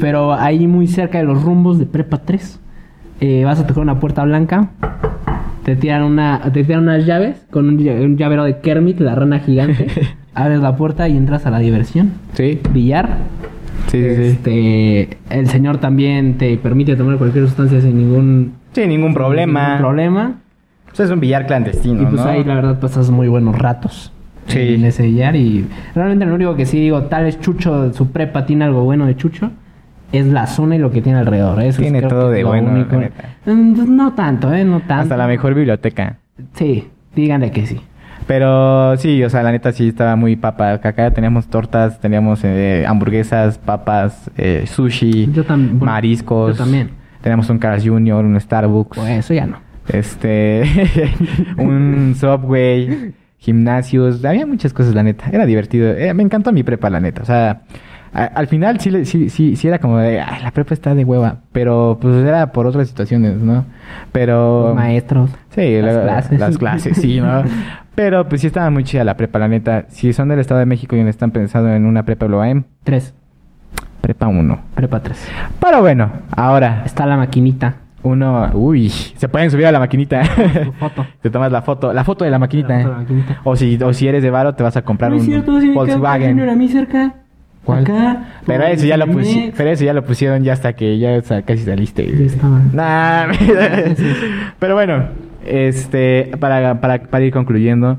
[0.00, 2.60] Pero ahí muy cerca de los rumbos de Prepa 3.
[3.20, 4.70] eh, vas a tocar una puerta blanca.
[5.64, 9.40] Te tiran, una, te tiran unas llaves con un, un llavero de Kermit, la rana
[9.40, 9.86] gigante.
[10.36, 12.12] Abres la puerta y entras a la diversión.
[12.34, 13.16] Sí, Billar.
[13.88, 14.14] sí, sí.
[14.14, 14.22] sí.
[14.22, 19.62] Este, el señor también te permite tomar cualquier sustancia sin ningún, Sin ningún problema.
[19.64, 20.34] ningún problema.
[20.88, 22.24] Pues es un billar clandestino, Y pues ¿no?
[22.26, 24.12] ahí la verdad pasas muy buenos ratos.
[24.46, 24.74] Sí.
[24.74, 28.46] En ese billar y realmente lo único que sí digo, tal vez Chucho, su prepa
[28.46, 29.50] tiene algo bueno de Chucho,
[30.12, 31.60] es la zona y lo que tiene alrededor.
[31.62, 32.96] Eso Tiene creo todo que de lo bueno, único.
[33.46, 34.64] Mm, pues No tanto, ¿eh?
[34.64, 34.94] No tanto.
[35.02, 36.18] Hasta la mejor biblioteca.
[36.54, 36.86] Sí,
[37.16, 37.80] díganle que sí.
[38.26, 40.72] Pero sí, o sea, la neta sí estaba muy papa.
[40.72, 46.56] Acá teníamos tortas, teníamos eh, hamburguesas, papas, eh, sushi, Yo tam- bueno, mariscos.
[46.56, 46.90] yo también.
[47.22, 49.58] Teníamos un Carl's Jr., un Starbucks, Pues eso ya no.
[49.88, 50.62] este,
[51.58, 54.24] un Subway, gimnasios.
[54.24, 55.26] Había muchas cosas, la neta.
[55.32, 55.90] Era divertido.
[55.92, 57.22] Eh, me encantó mi prepa, la neta.
[57.22, 57.62] O sea,
[58.12, 61.04] a- al final sí, sí, sí, sí era como de, "Ay, la prepa está de
[61.04, 61.38] hueva.
[61.52, 63.64] Pero pues era por otras situaciones, ¿no?
[64.12, 64.68] Pero...
[64.68, 65.30] Los maestros.
[65.50, 66.40] Sí, Las la- clases.
[66.40, 67.42] las clases, sí, ¿no?
[67.96, 69.86] Pero pues sí estaba muy chida la prepa, la neta.
[69.88, 73.14] Si son del Estado de México y no están pensando en una prepa Bloaem, Tres.
[74.02, 74.60] prepa 1.
[74.74, 75.28] Prepa tres.
[75.60, 77.74] Pero bueno, ahora Está la maquinita.
[78.02, 78.50] uno...
[78.54, 80.22] Uy, se pueden subir a la maquinita.
[80.22, 81.06] Tu foto.
[81.22, 82.68] te tomas la foto, la foto de la maquinita.
[82.68, 83.40] La foto de la maquinita.
[83.44, 85.60] O si, o si eres de varo, te vas a comprar No es un cierto,
[85.60, 86.28] si me Volkswagen.
[86.30, 87.14] Junior a mí cerca.
[87.64, 87.80] ¿Cuál?
[87.82, 88.22] Acá.
[88.46, 92.06] Pero eso ya lo pero eso ya lo pusieron ya hasta que ya casi saliste.
[92.16, 92.60] Ya estaba.
[92.72, 93.32] Nah,
[94.60, 95.08] pero bueno,
[95.48, 97.98] este, para, para, para ir concluyendo,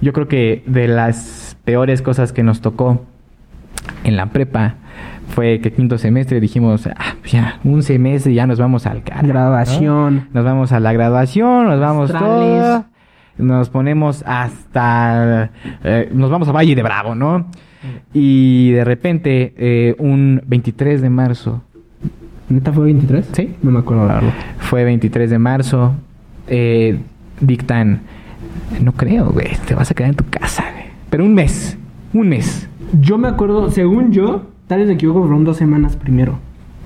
[0.00, 3.04] yo creo que de las peores cosas que nos tocó
[4.04, 4.76] en la prepa
[5.28, 9.26] fue que quinto semestre dijimos, ah, pues ya, un semestre ya nos vamos al carajo,
[9.26, 9.32] ¿no?
[9.32, 10.28] Graduación.
[10.32, 12.84] Nos vamos a la graduación, nos vamos todos,
[13.36, 15.50] nos ponemos hasta,
[15.84, 17.46] eh, nos vamos a Valle de Bravo, ¿no?
[18.12, 21.62] Y de repente, eh, un 23 de marzo,
[22.48, 23.28] ¿Neta fue 23?
[23.32, 23.54] Sí.
[23.62, 24.32] No me acuerdo la verdad.
[24.58, 25.94] fue 23 de marzo,
[26.48, 26.98] eh,
[27.40, 28.00] dictan,
[28.82, 30.84] no creo, güey, te vas a quedar en tu casa, güey.
[31.10, 31.76] Pero un mes,
[32.12, 32.68] un mes.
[33.00, 36.38] Yo me acuerdo, según yo, tal vez me equivoco, fueron dos semanas primero.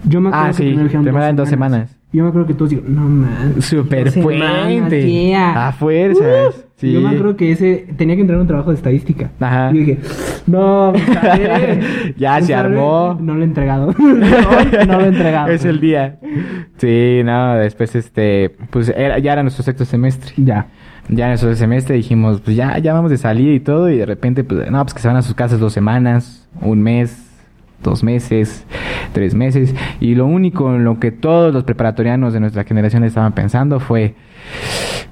[0.05, 1.97] Yo me acuerdo Ah, que sí, primero dijeron primero eran dos semanas.
[2.13, 3.63] Yo me acuerdo que todos digo, no man.
[3.63, 5.11] Super puente.
[5.11, 5.69] yeah.
[5.69, 6.67] A fuerzas.
[6.77, 6.93] sí.
[6.93, 9.31] Yo me acuerdo que ese tenía que entrar a un trabajo de estadística.
[9.41, 9.71] Ajá.
[9.73, 9.99] Y dije,
[10.47, 13.17] no, ver, Ya se armó.
[13.19, 13.95] No lo he entregado.
[13.99, 15.49] No lo he entregado.
[15.49, 16.19] es el día.
[16.77, 20.33] Sí, no, después este, pues era, ya era nuestro sexto semestre.
[20.37, 20.67] Ya.
[21.09, 24.07] Ya en nuestro semestre dijimos, pues ya, ya vamos de salir y todo, y de
[24.07, 27.32] repente, pues, no, pues que se van a sus casas dos semanas, un mes,
[27.83, 28.65] dos meses,
[29.13, 29.75] tres meses.
[30.01, 34.15] Y lo único en lo que todos los preparatorianos de nuestra generación estaban pensando fue,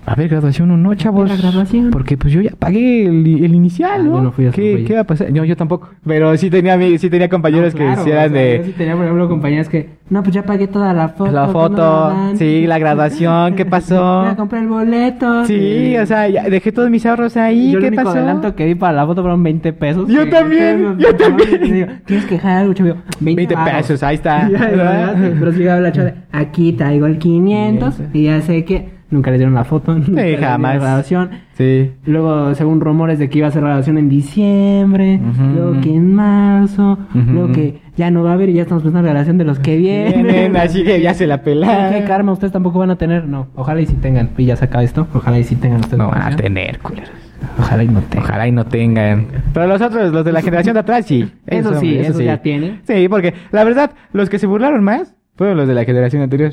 [0.06, 1.28] a ver, graduación o no, chavos.
[1.28, 1.90] la graduación?
[1.90, 4.16] Porque pues yo ya pagué el, el inicial, Ah, ¿no?
[4.16, 4.84] yo no fui a ¿Qué.
[4.86, 5.30] ¿Qué va a pasar?
[5.32, 5.90] No, yo tampoco.
[6.04, 8.58] Pero sí tenía, sí tenía compañeros No, claro, que sí eran o sea, de...
[8.58, 11.30] Yo sí tenía, por ejemplo, compañeras que, no, pues ya pagué toda la foto.
[11.30, 14.24] La ¿qué foto, no me sí, la graduación, ¿qué pasó?
[14.24, 15.44] Ya compré el boleto.
[15.44, 18.16] Sí, o sea, ya dejé todos mis ahorros ahí, Yo el ¿qué único pasó?
[18.18, 20.08] adelanto que di para la foto fueron 20 pesos.
[20.08, 21.64] Yo Que- también, que- yo también.
[21.64, 22.94] y digo, Tienes que dejar algo, chavo.
[23.20, 23.72] 20, 20 varos.
[23.76, 24.48] pesos, ahí está.
[24.50, 25.14] Ya, ¿verdad?
[25.38, 29.30] Pero sí llegaba la chava de, aquí traigo el 500 y ya sé que nunca
[29.30, 29.94] les dieron la foto.
[29.98, 30.74] nunca dieron jamás.
[30.76, 31.30] La graduación.
[31.54, 31.90] Sí.
[32.06, 35.42] Luego, según rumores de que iba a ser graduación en diciembre, Ujú.
[35.54, 37.30] luego que en marzo, Ujú.
[37.32, 39.44] luego que ya no va a haber y ya estamos pensando en la graduación de
[39.44, 40.22] los que vienen.
[40.22, 41.92] Vienen, así que ya se la pelaron.
[41.92, 43.26] ¿Qué karma ustedes tampoco van a tener?
[43.26, 44.30] No, ojalá y si tengan.
[44.38, 45.06] Y ya se acaba esto.
[45.12, 45.98] Ojalá y si tengan ustedes.
[45.98, 47.10] No van a tener, culeros.
[47.58, 48.24] Ojalá y no tengan.
[48.28, 49.26] Ojalá y no tengan.
[49.52, 51.30] Pero los otros, los de la generación de atrás, sí.
[51.46, 52.80] Eso sí, eso ya tiene.
[52.84, 56.52] Sí, porque la verdad, los que se burlaron más fueron los de la generación anterior.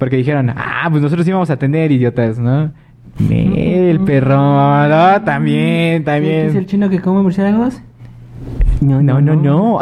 [0.00, 2.72] Porque dijeron, ah, pues nosotros íbamos a tener idiotas, ¿no?
[3.28, 6.56] El perro, no, también, ¿Es también.
[6.56, 7.82] el chino que come murciélagos?
[8.80, 9.78] No, no, no.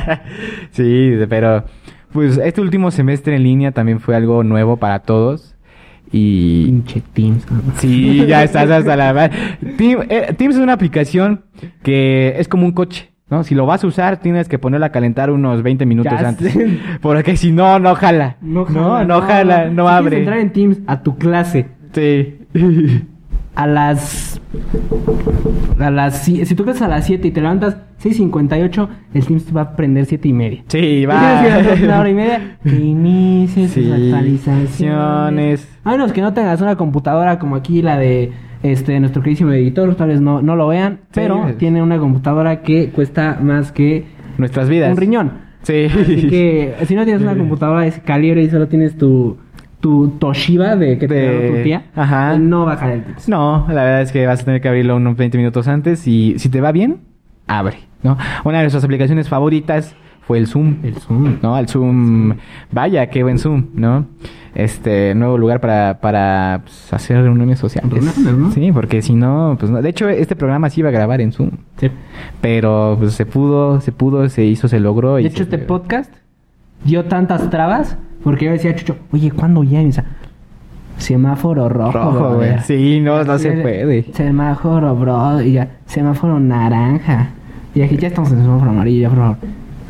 [0.72, 1.64] sí, pero
[2.12, 5.54] pues este último semestre en línea también fue algo nuevo para todos.
[6.10, 7.46] Y Pinche Teams.
[7.76, 11.44] sí, ya estás hasta la eh, Teams es una aplicación
[11.84, 13.13] que es como un coche.
[13.34, 13.44] ¿No?
[13.44, 16.52] Si lo vas a usar, tienes que ponerlo a calentar unos 20 minutos Ya antes.
[16.52, 16.78] sé.
[17.00, 18.36] Porque si no, no jala.
[18.40, 20.18] No no, no jala, no Si abre.
[20.18, 22.38] entrar en Teams a tu clase Sí.
[23.54, 24.40] a las.
[25.78, 26.18] A las.
[26.22, 29.60] Si, si tú crees a las 7 y te levantas 6.58, el Teams te va
[29.62, 30.62] a prender 7 y media.
[30.68, 31.42] Sí, Va.
[31.82, 35.68] Una hora y media sus Sí, actualizaciones.
[35.84, 38.32] A menos que no tengas una computadora como aquí la de
[38.64, 42.88] este nuestro queridísimo editor, tal vez no, no lo vean, pero tiene una computadora que
[42.90, 44.04] cuesta más que
[44.38, 44.90] nuestras vidas.
[44.90, 45.32] un riñón.
[45.62, 45.84] Sí.
[45.86, 49.36] Así que si no tienes una computadora de ese calibre y solo tienes tu,
[49.80, 52.38] tu Toshiba de que te De- tu tía, Ajá.
[52.38, 53.28] no va a jalar el tips.
[53.28, 56.38] No, la verdad es que vas a tener que abrirlo unos 20 minutos antes y
[56.38, 56.98] si te va bien,
[57.46, 58.16] abre, ¿no?
[58.44, 59.94] Una de nuestras aplicaciones favoritas
[60.26, 60.76] fue el Zoom.
[60.82, 61.36] El Zoom.
[61.42, 61.58] ¿no?
[61.58, 62.34] El Zoom,
[62.72, 64.06] vaya, qué buen Zoom, ¿no?
[64.54, 67.90] Este nuevo lugar para, para pues, hacer reuniones sociales.
[67.90, 68.50] Reuniones, ¿no?
[68.52, 69.82] Sí, porque si no, pues no.
[69.82, 71.90] De hecho, este programa se iba a grabar en Zoom, Sí.
[72.40, 75.18] pero pues se pudo, se pudo, se hizo, se logró.
[75.18, 76.12] y De hecho, este podcast
[76.84, 79.82] dio tantas trabas porque yo decía a Chucho, oye, ¿cuándo ya?
[79.82, 80.04] Y decía,
[80.98, 81.92] semáforo rojo.
[81.92, 82.48] Rojo, güey.
[82.50, 82.62] brother".
[82.62, 84.04] Sí, no, no se puede.
[84.12, 85.42] Semáforo, bro.
[85.42, 87.30] Y ya, semáforo naranja.
[87.74, 89.36] Y dije, ya estamos en semáforo amarillo, ya, por favor.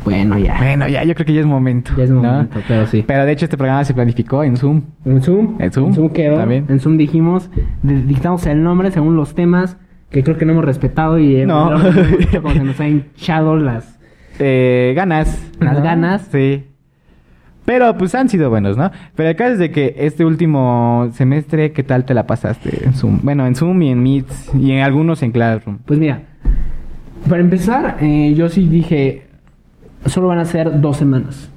[0.05, 0.57] Bueno, ya.
[0.57, 1.91] Bueno, ya, yo creo que ya es momento.
[1.97, 2.21] Ya es ¿no?
[2.21, 3.03] momento, pero sí.
[3.05, 4.81] Pero de hecho, este programa se planificó en Zoom.
[5.03, 5.55] En Zoom.
[5.59, 6.35] En Zoom, quedó.
[6.37, 6.65] también.
[6.69, 7.49] En Zoom dijimos,
[7.83, 9.77] dictamos el nombre según los temas
[10.09, 11.91] que creo que no hemos respetado y hemos- No.
[12.17, 13.99] visto como se nos han hinchado las...
[14.39, 15.51] Eh, ganas.
[15.59, 16.27] Las ganas.
[16.31, 16.65] Sí.
[17.65, 18.91] Pero pues han sido buenos, ¿no?
[19.15, 22.93] Pero el caso es de que este último semestre, ¿qué tal te la pasaste en
[22.93, 23.19] Zoom?
[23.23, 24.27] Bueno, en Zoom y en Meet
[24.59, 25.79] y en algunos en Classroom.
[25.85, 26.21] Pues mira,
[27.27, 29.24] para empezar, eh, yo sí dije,
[30.05, 31.49] solo van a ser dos semanas.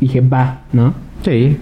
[0.00, 0.94] Dije, va, ¿no?
[1.22, 1.56] Sí.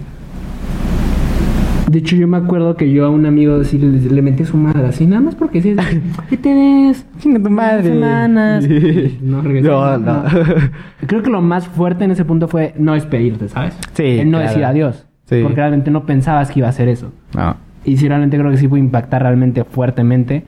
[1.89, 4.85] De hecho, yo me acuerdo que yo a un amigo le, le metí su madre
[4.85, 5.75] así, nada más porque sí,
[6.29, 7.03] ¿qué tenés?
[7.17, 7.83] Chinga tu madre.
[7.89, 8.63] Semanas.
[9.21, 10.23] No, regresé, no, no.
[10.23, 10.29] no.
[11.07, 13.75] Creo que lo más fuerte en ese punto fue no despedirte, ¿sabes?
[13.93, 14.49] Sí, El no claro.
[14.49, 15.05] decir adiós.
[15.25, 15.39] Sí.
[15.41, 17.11] Porque realmente no pensabas que iba a hacer eso.
[17.35, 17.55] no.
[17.85, 20.43] Y sí, realmente creo que sí puede impactar realmente fuertemente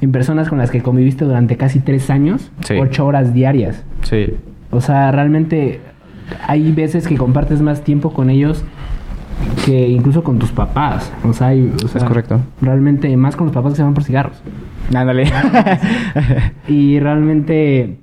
[0.00, 2.74] en personas con las que conviviste durante casi tres años, Sí.
[2.80, 3.84] ocho horas diarias.
[4.02, 4.26] Sí.
[4.70, 5.80] O sea, realmente
[6.46, 8.64] hay veces que compartes más tiempo con ellos
[9.64, 11.12] que incluso con tus papás.
[11.24, 12.40] O sea, hay- o sea, Es correcto.
[12.60, 14.42] Realmente más con los papás que se van por cigarros.
[14.94, 15.24] Ándale.
[16.68, 17.98] Y realmente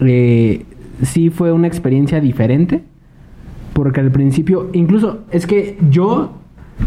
[0.00, 0.64] eh,
[1.02, 2.82] sí fue una experiencia diferente.
[3.72, 6.32] Porque al principio, incluso es que yo,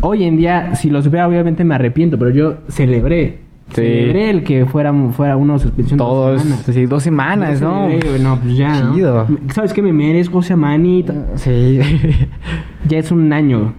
[0.01, 3.39] hoy en día, si lo supiera, obviamente me arrepiento, pero yo celebré.
[3.69, 3.81] Sí.
[3.81, 6.65] Celebré el que fuera, fuera una suspensión de dos Todos, semanas.
[6.71, 7.87] sí, dos semanas, ¿no?
[7.89, 8.81] celebré, No, pues ya.
[8.83, 8.93] ¿no?
[8.95, 9.27] Chido.
[9.53, 9.81] ¿Sabes qué?
[9.81, 11.13] Me merezco esa manita.
[11.35, 11.79] Sí.
[12.87, 13.73] Ya es un año.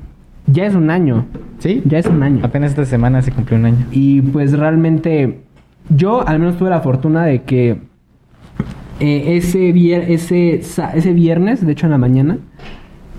[0.48, 1.26] Ya es un año.
[1.60, 1.80] ¿Sí?
[1.84, 2.40] Ya es un año.
[2.44, 3.86] Apenas esta semana se cumplió un año.
[3.92, 5.40] Y pues realmente
[5.88, 7.78] yo al menos tuve la fortuna de que
[8.98, 10.54] eh, ese, vier- ese,
[10.94, 12.38] ese viernes, de hecho en la mañana,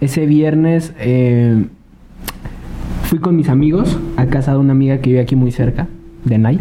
[0.02, 1.66] ese viernes eh,
[3.04, 5.88] fui con mis amigos a casa de una amiga que vive aquí muy cerca,
[6.28, 6.60] de Nay.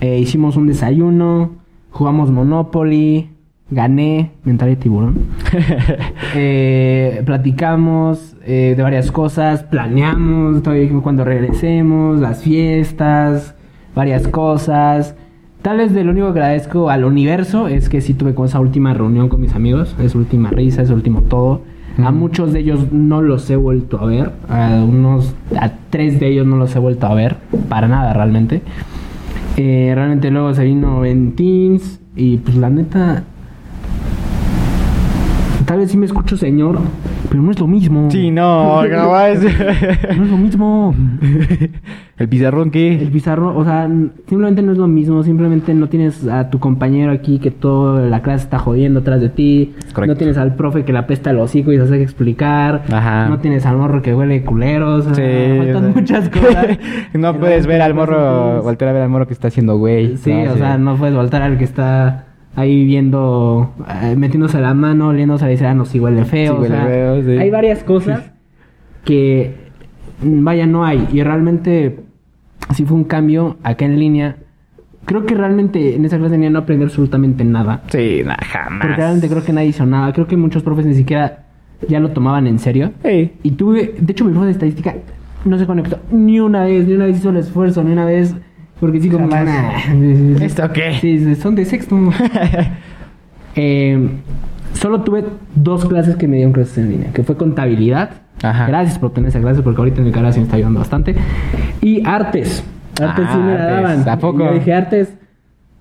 [0.00, 1.50] Eh, hicimos un desayuno,
[1.90, 3.30] jugamos Monopoly,
[3.70, 5.14] gané, mentalidad de tiburón.
[6.36, 13.54] Eh, platicamos eh, de varias cosas, planeamos todavía cuando regresemos, las fiestas,
[13.94, 15.14] varias cosas.
[15.62, 18.58] Tal vez de lo único que agradezco al universo es que sí tuve con esa
[18.58, 21.62] última reunión con mis amigos, esa última risa, ese último todo.
[21.98, 22.12] A Ujú.
[22.12, 26.46] muchos de ellos no los he vuelto a ver, a unos, a tres de ellos
[26.46, 27.36] no los he vuelto a ver,
[27.68, 28.62] para nada realmente.
[29.56, 33.22] Eh, realmente luego se vino en Teams y pues la neta,
[35.64, 36.80] tal vez sí me escucho señor,
[37.28, 38.10] pero no es lo mismo.
[38.10, 39.38] Sí, no, jamás.
[40.16, 40.94] No es lo mismo.
[42.16, 42.94] ¿El pizarrón qué?
[42.94, 43.90] El pizarro, o sea,
[44.28, 45.24] simplemente no es lo mismo.
[45.24, 49.30] Simplemente no tienes a tu compañero aquí que toda la clase está jodiendo atrás de
[49.30, 49.74] ti.
[49.92, 50.14] Correcto.
[50.14, 52.82] No tienes al profe que la pesta el hocico y se hace explicar.
[52.92, 53.28] Ajá.
[53.28, 55.06] No tienes al morro que huele culeros.
[55.06, 55.22] o Sí,
[55.58, 56.78] faltan o sea, muchas cosas.
[57.14, 60.16] no puedes ver al morro, voltear a ver al morro que está haciendo güey.
[60.16, 60.52] Sí, ¿no?
[60.52, 62.26] o sea, no puedes voltar al que está
[62.56, 63.72] ahí viendo,
[64.02, 66.52] eh, metiéndose la mano, oliéndose la no si huele feo.
[66.52, 67.38] Sí, o huele sea, feo, sí.
[67.38, 68.32] Hay varias cosas
[69.04, 69.63] que,
[70.22, 71.08] vaya, no hay.
[71.12, 72.00] Y realmente,
[72.74, 74.36] sí fue un cambio acá en línea.
[75.04, 77.82] Creo que realmente en esa clase de línea no aprendí absolutamente nada.
[77.88, 78.80] Sí, nah, jamás.
[78.80, 80.12] Porque realmente creo que nadie hizo nada.
[80.12, 81.44] Creo que muchos profes ni siquiera
[81.88, 82.92] ya lo tomaban en serio.
[83.04, 83.32] Sí.
[83.42, 84.94] Y tuve, de hecho, mi profe de estadística
[85.44, 88.34] no se conectó ni una vez, ni una vez hizo el esfuerzo, ni una vez.
[88.80, 89.28] Porque sí, como.
[90.40, 90.94] ¿Esto qué?
[91.00, 91.96] Sí, son de sexto.
[93.56, 94.08] Eh,
[94.72, 95.24] solo tuve
[95.54, 98.23] dos clases que me dieron clases en línea, que fue contabilidad.
[98.44, 98.66] Ajá.
[98.66, 101.14] Gracias por tener esa clase, porque ahorita en mi carrera sí me está ayudando bastante.
[101.80, 102.64] Y artes.
[103.00, 104.08] Artes sí Ah, me la daban.
[104.08, 104.42] ¿A poco?
[104.42, 105.16] Y yo dije artes.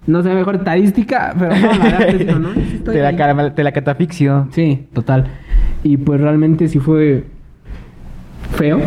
[0.05, 3.15] No sé, mejor estadística, pero no, la de artes dijo, no, sí estoy te, la,
[3.15, 4.47] cara- te la catafixio.
[4.51, 5.27] Sí, total.
[5.83, 7.25] Y pues realmente sí fue
[8.55, 8.79] feo.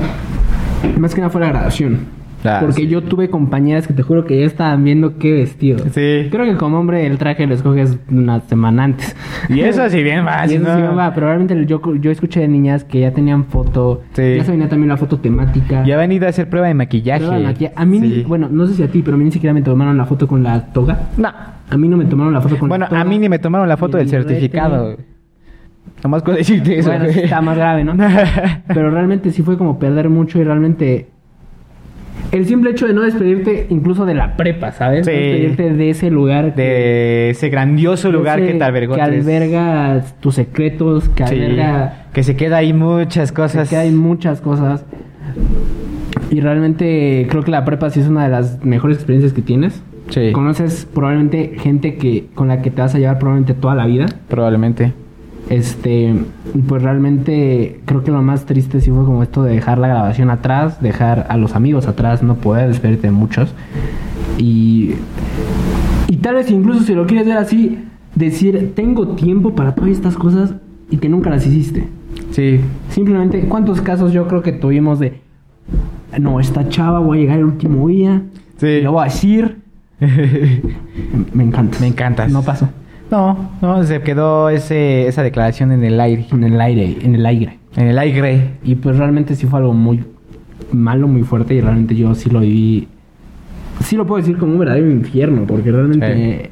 [0.99, 2.01] Más que nada fue la graduación.
[2.47, 2.87] Ah, porque sí.
[2.89, 5.79] yo tuve compañeras que te juro que ya estaban viendo qué vestido.
[5.91, 6.29] Sí.
[6.31, 9.17] Creo que como hombre el traje lo escoges una semana antes.
[9.49, 12.11] Y eso sí bien va, Y si eso no- sí va, pero realmente yo, yo
[12.11, 14.03] escuché de niñas que ya tenían foto.
[14.13, 14.37] Sí.
[14.37, 15.85] Ya se venía también la foto temática.
[15.85, 17.21] Ya a ir a hacer prueba de maquillaje.
[17.21, 17.75] Prueba de maquillaje.
[17.77, 19.63] A mí, ni- bueno, no sé si a ti, pero a mí ni siquiera me
[19.63, 21.09] tomaron la foto con la toga.
[21.17, 21.29] No.
[21.69, 23.01] A mí no me tomaron la foto con Bueno, la toga.
[23.01, 24.97] a mí ni me tomaron la foto del certificado.
[26.03, 26.91] Nomás con decirte eso.
[26.91, 27.95] Bueno, está más grave, ¿no?
[28.69, 31.09] Pero realmente sí fue como perder mucho y realmente...
[32.33, 35.07] El simple hecho de no despedirte incluso de la prepa, ¿sabes?
[35.07, 35.13] Sí.
[35.13, 36.55] No despedirte de ese lugar.
[36.55, 38.95] que- de ese grandioso lugar ese- que te albergó.
[38.95, 41.35] Que alberga tus secretos, que Sí.
[41.35, 42.07] alberga...
[42.13, 43.69] Que se queda ahí muchas cosas.
[43.71, 44.85] Que hay muchas cosas.
[46.31, 49.83] Y realmente creo que la prepa sí es una de las mejores experiencias que tienes.
[50.09, 50.33] Sí.
[50.33, 54.07] Conoces probablemente gente que con la que te vas a llevar probablemente toda la vida.
[54.29, 54.93] Probablemente.
[55.49, 56.15] Este,
[56.69, 60.31] pues realmente creo que lo más triste sí fue como esto de dejar la grabación
[60.31, 63.55] atrás, dejar a los amigos atrás, no poder despedirte de muchos.
[64.39, 64.95] Y,
[66.09, 67.79] y tal vez incluso si lo quieres ver así,
[68.15, 70.55] decir, tengo tiempo para todas estas cosas
[70.91, 71.87] y que nunca las hiciste.
[72.33, 72.61] Sí.
[72.91, 75.21] Simplemente, ¿cuántos casos yo creo que tuvimos de,
[76.19, 78.23] no, esta chava voy a llegar el último día,
[78.57, 78.81] Sí.
[78.81, 79.59] lo voy a decir,
[81.35, 81.79] me encanta.
[81.81, 82.33] Me encantas.
[82.33, 82.69] No pasó.
[83.11, 86.27] No, no, se quedó ese, esa declaración en el aire.
[86.33, 87.59] En el aire, en el aire.
[87.77, 88.53] En el aire.
[88.65, 90.05] Y pues realmente sí fue algo muy
[90.73, 92.89] malo, muy fuerte y realmente yo sí lo viví,
[93.81, 96.51] sí lo puedo decir como un verdadero infierno, porque realmente,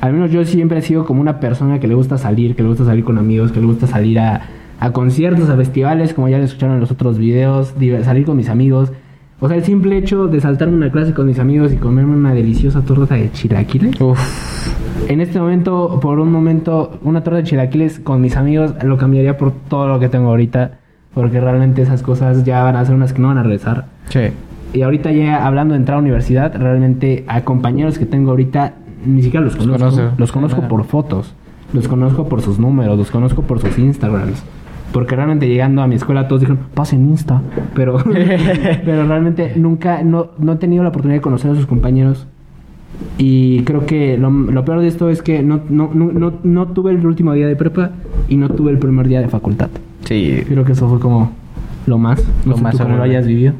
[0.00, 2.68] al menos yo siempre he sido como una persona que le gusta salir, que le
[2.68, 4.42] gusta salir con amigos, que le gusta salir a,
[4.80, 8.48] a conciertos, a festivales, como ya lo escucharon en los otros videos, salir con mis
[8.48, 8.92] amigos.
[9.38, 12.32] O sea, el simple hecho de saltarme una clase con mis amigos y comerme una
[12.32, 14.00] deliciosa torta de chilaquiles.
[14.00, 14.18] Uf.
[15.08, 19.36] En este momento, por un momento, una torta de chilaquiles con mis amigos lo cambiaría
[19.36, 20.78] por todo lo que tengo ahorita.
[21.12, 23.86] Porque realmente esas cosas ya van a ser unas que no van a regresar.
[24.08, 24.20] Sí.
[24.72, 29.22] Y ahorita ya hablando de entrar a universidad, realmente a compañeros que tengo ahorita ni
[29.22, 30.12] siquiera los conozco.
[30.18, 31.34] Los conozco por fotos,
[31.72, 34.42] los conozco por sus números, los conozco por sus Instagrams.
[34.96, 37.42] Porque realmente llegando a mi escuela todos dijeron, pasen Insta.
[37.74, 37.98] Pero,
[38.84, 42.26] pero realmente nunca, no, no he tenido la oportunidad de conocer a sus compañeros.
[43.18, 46.68] Y creo que lo, lo peor de esto es que no, no, no, no, no
[46.68, 47.90] tuve el último día de prepa
[48.26, 49.68] y no tuve el primer día de facultad.
[50.04, 50.42] Sí.
[50.48, 51.30] Creo que eso fue como
[51.86, 52.24] lo más.
[52.46, 53.52] No Lo sé más tú cómo lo hayas vivido.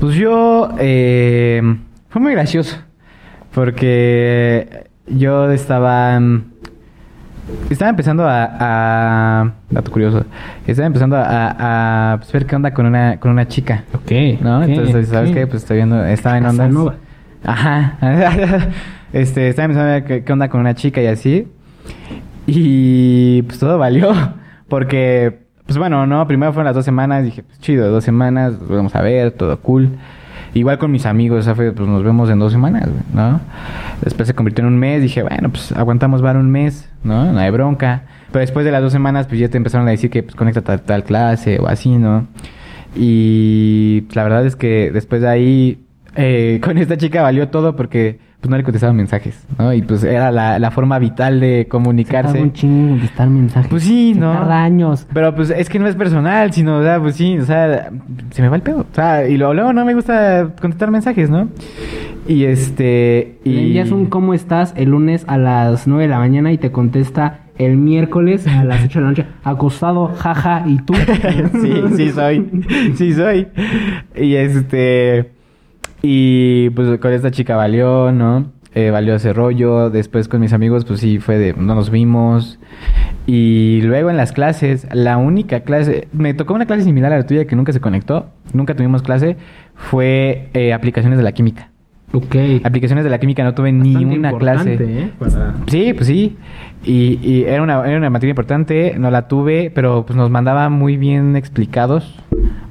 [0.00, 0.70] Pues yo...
[0.80, 1.62] eh,
[2.08, 2.78] fue muy gracioso.
[3.54, 6.20] Porque yo estaba...
[7.70, 10.24] Estaba empezando a, a- Dato curioso.
[10.66, 13.84] Estaba empezando a, a, pues, ver qué onda con una, con una chica.
[13.94, 14.40] Ok.
[14.40, 14.58] ¿No?
[14.58, 15.36] ok, Entonces, ¿sabes ok.
[15.36, 15.46] qué?
[15.46, 16.04] Pues estoy viendo...
[16.04, 16.66] Estaba en ondas...
[16.68, 16.94] Casanova.
[17.44, 17.98] Ajá.
[19.12, 21.48] este, estaba empezando a ver qué, qué onda con una chica y así.
[22.46, 24.12] Y pues todo valió.
[24.68, 27.22] Porque, pues bueno, no, primero fueron las dos semanas.
[27.24, 29.90] Dije, pues chido, dos semanas, vamos a ver, todo cool.
[30.56, 33.42] Igual con mis amigos, pues nos vemos en dos semanas, ¿no?
[34.00, 35.02] Después se convirtió en un mes.
[35.02, 37.30] Dije, bueno, pues aguantamos var un mes, ¿no?
[37.30, 38.04] No hay bronca.
[38.32, 40.62] Pero después de las dos semanas, pues ya te empezaron a decir que, pues, conecta
[40.62, 42.26] tal, tal clase o así, ¿no?
[42.94, 45.84] Y pues, la verdad es que después de ahí,
[46.14, 49.72] eh, con esta chica valió todo porque pues no le contestaban mensajes, ¿no?
[49.72, 52.32] Y pues era la, la forma vital de Se comunicarse.
[52.32, 53.68] tarda un chingo contestar mensajes.
[53.70, 54.32] Pues sí, Se ¿no?
[54.32, 55.06] tarda años.
[55.12, 57.90] Pero pues es que no es personal, sino, o sea, pues sí, o sea,
[58.30, 58.80] se me va el pedo.
[58.80, 61.48] O sea, y luego, luego no me gusta contestar mensajes, ¿no?
[62.28, 63.38] Y este.
[63.44, 63.58] Le Y...
[63.66, 64.74] envías un ¿cómo estás?
[64.76, 68.84] el lunes a las 9 de la mañana y te contesta el miércoles a las
[68.84, 69.26] 8 de la noche.
[69.44, 70.92] Acostado, jaja, ¿y tú?
[71.62, 72.46] sí, sí soy.
[72.96, 73.46] Sí soy.
[74.16, 75.30] Y este.
[76.08, 78.46] Y pues con esta chica valió, ¿no?
[78.74, 79.90] Eh, valió ese rollo.
[79.90, 81.52] Después con mis amigos, pues sí, fue de.
[81.54, 82.60] No nos vimos.
[83.26, 86.06] Y luego en las clases, la única clase.
[86.12, 88.26] Me tocó una clase similar a la tuya que nunca se conectó.
[88.52, 89.36] Nunca tuvimos clase.
[89.74, 91.70] Fue eh, aplicaciones de la química.
[92.12, 92.36] ok.
[92.62, 95.00] Aplicaciones de la química no tuve ni una importante, clase.
[95.02, 95.10] ¿eh?
[95.18, 96.36] Para- Sí, pues sí.
[96.84, 100.68] Y, y era, una, era una materia importante, no la tuve, pero pues nos mandaba
[100.68, 102.14] muy bien explicados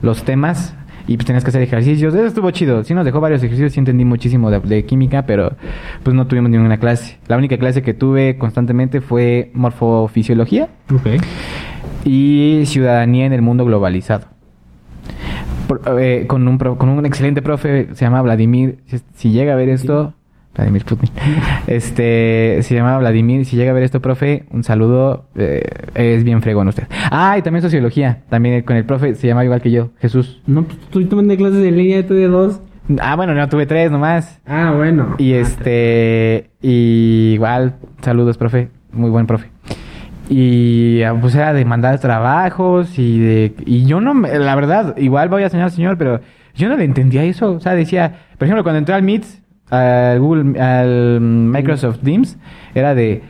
[0.02, 0.74] los temas
[1.07, 2.14] y pues tenías que hacer ejercicios.
[2.14, 2.84] Eso estuvo chido.
[2.84, 5.53] Sí nos dejó varios ejercicios, sí entendí muchísimo de, de química, pero
[6.03, 7.18] pues no tuvimos ninguna clase.
[7.27, 11.22] La única clase que tuve constantemente fue morfofisiología Ok.
[12.06, 14.26] y ciudadanía en el mundo globalizado.
[15.68, 18.80] Por- eh, con, un con un excelente profe, se llama Vladimir.
[18.86, 20.14] Si, si llega a ver esto,
[20.56, 21.10] Vladimir Putin.
[21.68, 23.45] Este, se llama Vladimir.
[23.45, 25.26] Si llega a ver esto, profe, un saludo.
[25.36, 25.64] eh,
[25.94, 26.88] es bien fregón usted.
[27.11, 28.23] Ah, y también sociología.
[28.30, 30.41] También con el profe se llama igual que yo, Jesús.
[30.48, 32.61] No, pues tú tomando clases en línea, tú de dos.
[33.02, 34.40] Ah, bueno, no tuve tres nomás.
[34.45, 35.15] Ah, bueno.
[35.18, 39.49] Y Ah, este, y igual, saludos, profe, muy buen profe.
[40.30, 45.30] Y ah, pues era de mandar trabajos y de, y yo no, la verdad, igual
[45.30, 46.22] voy a señalar señor, pero
[46.56, 47.52] Yo no le entendía eso.
[47.52, 49.26] O sea, decía, por ejemplo, cuando entré al Meet,
[49.69, 52.37] al Google, al Microsoft Teams,
[52.73, 53.23] era de,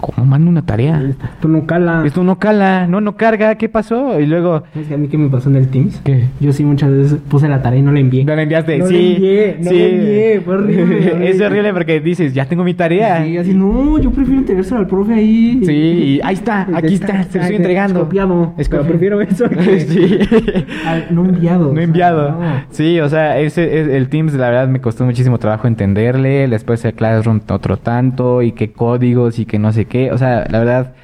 [0.00, 1.02] ¿cómo mando una tarea?
[1.34, 2.02] Esto no cala.
[2.04, 4.18] Esto no cala, no, no carga, ¿qué pasó?
[4.20, 6.00] Y luego, ¿Sabes que a mí qué me pasó en el Teams?
[6.04, 6.24] ¿qué?
[6.40, 8.24] Yo sí muchas veces puse la tarea y no la envié.
[8.24, 9.12] No la enviaste, No la sí.
[9.16, 9.78] envié, no sí.
[9.78, 11.28] la envié, fue horrible.
[11.30, 13.24] es horrible porque dices, ya tengo mi tarea.
[13.24, 15.60] Sí, así, no, yo prefiero entregárselo al profe ahí.
[15.64, 18.00] Sí, y ahí está, aquí está, se lo estoy entregando.
[18.00, 18.54] Es copiado.
[18.58, 19.80] Es pero copi- prefiero eso que...
[19.80, 20.18] sí.
[20.86, 21.66] al- no enviado.
[21.66, 22.30] o No sea, enviado.
[22.32, 22.64] no.
[22.70, 26.48] Sí, o sea, ese, es- el Teams la verdad me costó muchísimo trabajo entenderle.
[26.48, 28.42] Después el Classroom otro tanto.
[28.42, 30.10] Y qué códigos y que no sé qué.
[30.12, 30.94] O sea, la verdad,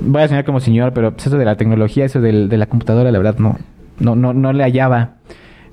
[0.00, 2.66] voy a sonar como señor, pero pues, eso de la tecnología, eso del- de la
[2.66, 3.56] computadora, la verdad no,
[4.00, 5.18] no, no, no le hallaba.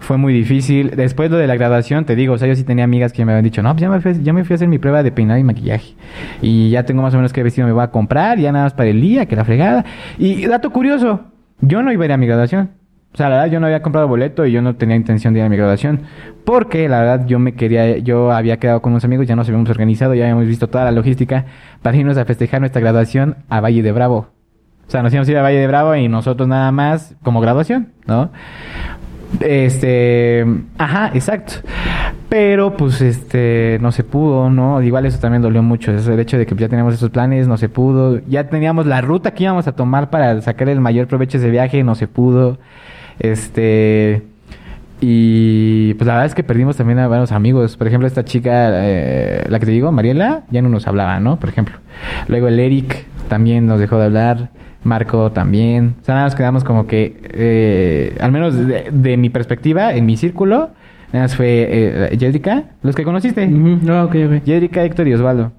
[0.01, 0.91] Fue muy difícil.
[0.95, 3.31] Después lo de la graduación, te digo, o sea, yo sí tenía amigas que me
[3.33, 5.11] habían dicho, no, pues ya me, fui, ya me fui a hacer mi prueba de
[5.11, 5.95] peinado y maquillaje.
[6.41, 8.73] Y ya tengo más o menos qué vestido me voy a comprar, ya nada más
[8.73, 9.83] para el día, que la fregada.
[10.17, 11.25] Y dato curioso,
[11.59, 12.69] yo no iba a ir a mi graduación.
[13.13, 15.39] O sea, la verdad yo no había comprado boleto y yo no tenía intención de
[15.39, 16.01] ir a mi graduación.
[16.45, 19.69] Porque la verdad yo me quería, yo había quedado con unos amigos, ya nos habíamos
[19.69, 21.45] organizado, ya habíamos visto toda la logística
[21.81, 24.27] para irnos a festejar nuestra graduación a Valle de Bravo.
[24.87, 27.41] O sea, nos íbamos a ir a Valle de Bravo y nosotros nada más como
[27.41, 28.31] graduación, ¿no?
[29.39, 30.45] Este,
[30.77, 31.53] ajá, exacto.
[32.29, 34.81] Pero pues este no se pudo, ¿no?
[34.81, 37.57] Igual eso también dolió mucho, eso, el hecho de que ya teníamos esos planes, no
[37.57, 38.19] se pudo.
[38.27, 41.51] Ya teníamos la ruta que íbamos a tomar para sacar el mayor provecho de ese
[41.51, 42.59] viaje, no se pudo.
[43.19, 44.23] Este
[45.01, 47.77] y pues la verdad es que perdimos también a varios amigos.
[47.77, 51.39] Por ejemplo, esta chica, eh, la que te digo, Mariela, ya no nos hablaba, ¿no?
[51.39, 51.77] Por ejemplo.
[52.27, 54.49] Luego el Eric también nos dejó de hablar.
[54.83, 55.95] Marco también.
[56.01, 60.05] O sea, nada más quedamos como que, eh, al menos de, de mi perspectiva, en
[60.05, 60.69] mi círculo,
[61.11, 63.45] nada más fue eh, Jessica, los que conociste.
[63.45, 64.45] Ujú, no, ok, ok.
[64.45, 65.51] Jessica, Héctor y Osvaldo.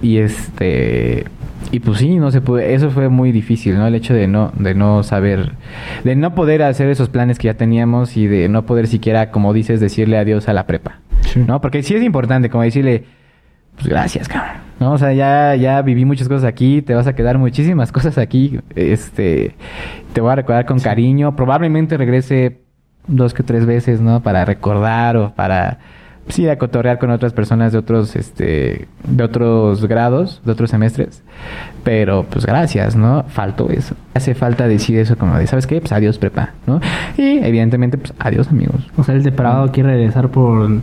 [0.00, 1.24] Y este
[1.70, 3.86] y pues sí, no se puede, eso fue muy difícil, ¿no?
[3.86, 5.52] El hecho de no de no saber
[6.04, 9.52] de no poder hacer esos planes que ya teníamos y de no poder siquiera, como
[9.52, 11.00] dices, decirle adiós a la prepa.
[11.22, 11.44] Sí.
[11.46, 11.60] ¿No?
[11.60, 13.04] Porque sí es importante como decirle
[13.76, 14.62] pues gracias, cabrón.
[14.80, 14.92] ¿No?
[14.92, 18.60] O sea, ya ya viví muchas cosas aquí, te vas a quedar muchísimas cosas aquí.
[18.74, 19.54] Este
[20.12, 22.60] te voy a recordar con cariño, probablemente regrese
[23.06, 24.22] dos que tres veces, ¿no?
[24.22, 25.78] Para recordar o para
[26.24, 30.70] pues, ir a cotorrear con otras personas de otros, este, de otros grados, de otros
[30.70, 31.22] semestres.
[31.82, 33.24] Pero, pues, gracias, ¿no?
[33.28, 33.94] Faltó eso.
[34.14, 35.80] Hace falta decir eso como de, ¿sabes qué?
[35.80, 36.80] Pues, adiós, prepa, ¿no?
[37.18, 38.86] Y, evidentemente, pues, adiós, amigos.
[38.96, 40.70] O sea, el depravado quiere regresar por...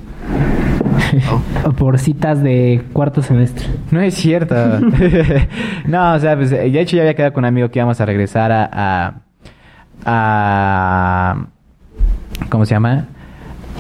[1.65, 3.65] o- por citas de cuarto semestre.
[3.91, 4.55] No es cierto.
[5.88, 8.05] no, o sea, pues, de hecho ya había quedado con un amigo que íbamos a
[8.05, 8.69] regresar a...
[8.72, 9.13] a,
[10.05, 11.35] a-
[12.49, 13.05] ¿Cómo se llama?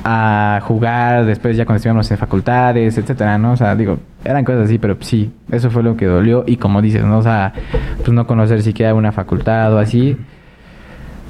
[0.03, 3.51] A jugar después ya cuando estuviéramos en facultades, etcétera, ¿no?
[3.51, 6.43] O sea, digo, eran cosas así, pero sí, eso fue lo que dolió.
[6.47, 7.19] Y como dices, ¿no?
[7.19, 7.53] O sea,
[7.97, 10.17] pues no conocer siquiera una facultad o así,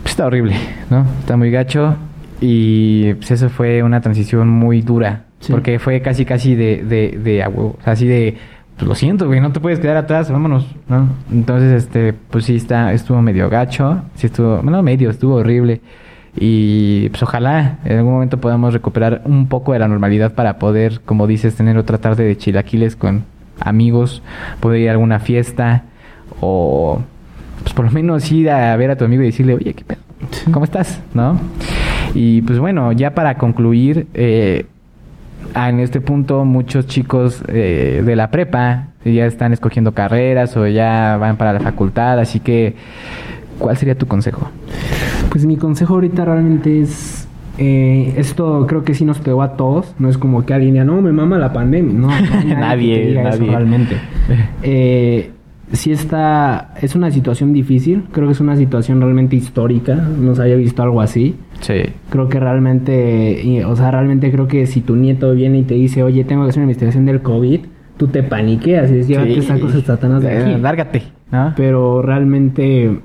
[0.03, 0.55] pues está horrible,
[0.89, 1.05] ¿no?
[1.19, 1.95] Está muy gacho.
[2.39, 5.25] Y pues eso fue una transición muy dura.
[5.39, 5.51] Sí.
[5.51, 7.45] Porque fue casi, casi de, de, de.
[7.45, 8.37] O sea, así de,
[8.77, 11.07] pues lo siento, güey, no te puedes quedar atrás, vámonos, ¿no?
[11.31, 14.03] Entonces, este, pues sí, está, estuvo medio gacho.
[14.15, 15.81] Sí estuvo, no medio, estuvo horrible.
[16.35, 21.01] Y pues ojalá en algún momento podamos recuperar un poco de la normalidad para poder,
[21.01, 23.25] como dices, tener otra tarde de chilaquiles con
[23.59, 24.23] amigos,
[24.59, 25.83] poder ir a alguna fiesta
[26.39, 27.01] o
[27.61, 29.99] pues por lo menos ir a ver a tu amigo y decirle, oye, ¿qué pedo?
[30.51, 31.01] ¿Cómo estás?
[31.13, 31.39] ¿No?
[32.13, 34.65] Y pues bueno, ya para concluir, eh,
[35.55, 41.17] en este punto muchos chicos eh, de la prepa ya están escogiendo carreras o ya
[41.17, 42.75] van para la facultad, así que,
[43.57, 44.49] ¿cuál sería tu consejo?
[45.31, 47.27] Pues mi consejo ahorita realmente es...
[47.57, 49.95] eh, esto creo que sí nos pegó a todos.
[49.97, 51.93] No es como que alguien diga, no, me mama la pandemia.
[51.93, 52.07] No,
[52.47, 53.49] no Nadie, diga eso nadie.
[53.51, 53.95] realmente.
[54.63, 55.31] Eh,
[55.71, 56.73] sí está...
[56.81, 58.03] Es una situación difícil.
[58.11, 59.95] Creo que es una situación realmente histórica.
[59.95, 61.35] No se había visto algo así.
[61.61, 61.81] Sí.
[62.09, 63.63] Creo que realmente...
[63.65, 66.49] o sea, realmente creo que si tu nieto viene y te dice, oye, tengo que
[66.49, 67.61] hacer una investigación del COVID,
[67.97, 69.39] tú te paniqueas y dices, llévate Sí.
[69.39, 70.51] esas cosas satanas de aquí.
[70.51, 71.53] Eh, lárgate, ¿no?
[71.55, 72.99] Pero realmente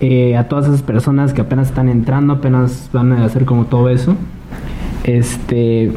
[0.00, 3.88] eh, a todas esas personas que apenas están entrando, apenas van a hacer como todo
[3.90, 4.16] eso,
[5.04, 5.90] este,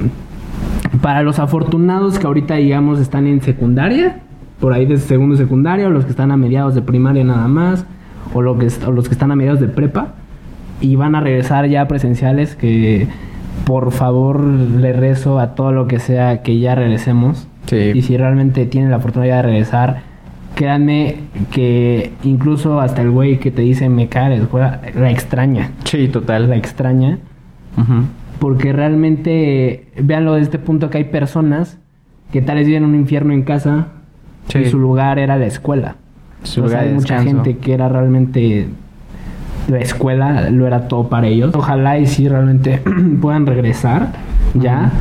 [1.02, 4.20] para los afortunados que ahorita digamos están en secundaria,
[4.60, 7.86] por ahí de segundo secundaria, o los que están a mediados de primaria nada más,
[8.34, 10.14] o, lo que, est- o los que están a mediados de prepa,
[10.82, 13.08] y van a regresar ya presenciales, que
[13.66, 17.48] por favor le rezo a todo lo que sea que ya regresemos.
[17.68, 17.92] Sí.
[17.96, 20.02] Y si realmente tienen la oportunidad de regresar,
[20.56, 21.16] créanme
[21.52, 24.36] que incluso hasta el güey que te dice me caga
[24.96, 25.72] la extraña.
[25.86, 26.50] Sí, total.
[26.50, 27.20] La extraña.
[28.40, 31.80] Porque realmente, véanlo desde este punto que hay personas
[32.32, 33.88] que tal vez viven un infierno en casa
[34.50, 34.60] Sí.
[34.60, 35.96] y su lugar era la escuela.
[36.44, 37.44] Su O sea, lugar de hay mucha descanso.
[37.46, 38.68] gente que era realmente
[39.70, 41.56] la escuela lo era todo para ellos.
[41.56, 42.82] Ojalá y sí realmente
[43.22, 44.12] puedan regresar
[44.54, 44.92] ya.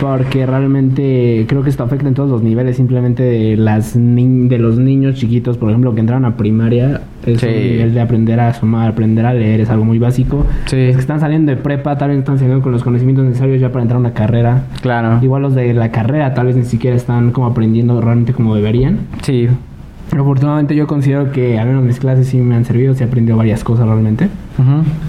[0.00, 2.76] Porque realmente creo que esto afecta en todos los niveles.
[2.76, 7.00] Simplemente de, las ni- de los niños chiquitos, por ejemplo, que entraron a primaria.
[7.24, 7.46] Es Sí.
[7.46, 9.60] un nivel de aprender a sumar, aprender a leer.
[9.60, 10.46] Es algo muy básico.
[10.66, 10.86] Sí.
[10.86, 13.70] Los que están saliendo de prepa tal vez están saliendo con los conocimientos necesarios ya
[13.72, 14.64] para entrar a una carrera.
[14.82, 15.18] Claro.
[15.22, 18.98] Igual los de la carrera tal vez ni siquiera están como aprendiendo realmente como deberían.
[19.22, 19.48] Sí.
[20.12, 23.36] Afortunadamente yo considero que al menos mis clases sí me han servido, sí he aprendido
[23.36, 24.28] varias cosas realmente.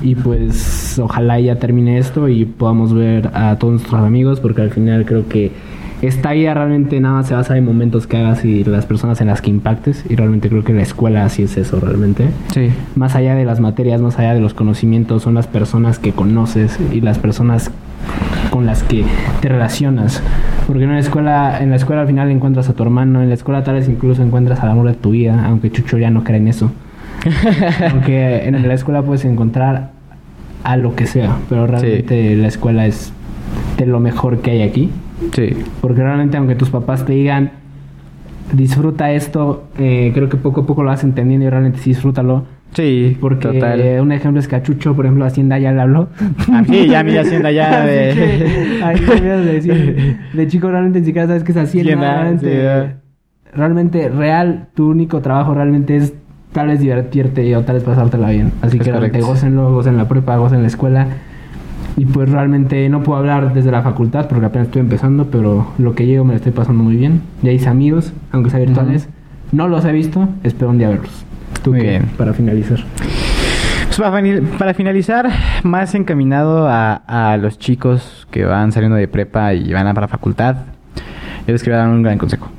[0.02, 4.72] Y pues ojalá ya termine esto y podamos ver a todos nuestros amigos porque al
[4.72, 5.52] final creo que
[6.02, 9.28] esta vida realmente nada más se basa en momentos que hagas y las personas en
[9.28, 12.28] las que impactes y realmente creo que la escuela así es eso realmente.
[12.54, 12.70] Sí.
[12.96, 16.80] Más allá de las materias, más allá de los conocimientos, son las personas que conoces
[16.94, 17.72] y las personas
[18.50, 19.06] con las que
[19.42, 20.22] te relacionas.
[20.68, 23.36] Porque en la escuela, en la escuela al final encuentras a tu hermano, en la
[23.36, 26.38] escuela tal vez incluso encuentras al amor de tu vida, aunque Chucho ya no cree
[26.38, 26.72] en eso.
[27.92, 29.92] Aunque en la escuela puedes encontrar
[30.64, 33.12] a lo que sea, pero realmente la escuela es
[33.78, 34.90] de lo mejor que hay aquí.
[35.34, 35.50] Sí.
[35.82, 37.52] Porque realmente aunque tus papás te digan,
[38.54, 42.46] disfruta esto, eh, creo que poco a poco lo vas entendiendo y realmente sí disfrútalo.
[42.74, 43.18] Sí.
[43.20, 44.00] Porque Total.
[44.02, 46.10] un ejemplo es que a Chucho, por ejemplo, Hacienda ya le habló.
[46.52, 51.06] Ah, sí, ya mi Hacienda ya de- que, ahí de decir, de chico realmente ni
[51.08, 51.92] siquiera sabes qué es Hacienda.
[51.92, 56.14] Hacienda, realmente, sí, realmente, real, tu único trabajo realmente es
[56.54, 58.52] tal vez divertirte o tal vez pasártela bien.
[58.62, 59.28] Así Es que realmente correcto.
[59.28, 61.08] gócenlo, gocen la prepa, gocen la escuela.
[61.98, 65.96] Y pues realmente no puedo hablar desde la facultad porque apenas estoy empezando, pero lo
[65.96, 67.22] que llego me lo estoy pasando muy bien.
[67.42, 69.10] Ya hice amigos, aunque sea virtuales.
[69.52, 71.26] No los he visto, espero un día verlos.
[71.64, 71.90] ¿Tú Muy qué?
[71.90, 72.06] bien.
[72.18, 72.80] Para finalizar.
[73.86, 74.00] Pues
[74.58, 75.30] para, finalizar,
[75.64, 80.08] más encaminado a, a los chicos que van saliendo de prepa y van a para
[80.08, 80.56] facultad,
[81.46, 82.50] yo les quiero dar un gran consejo.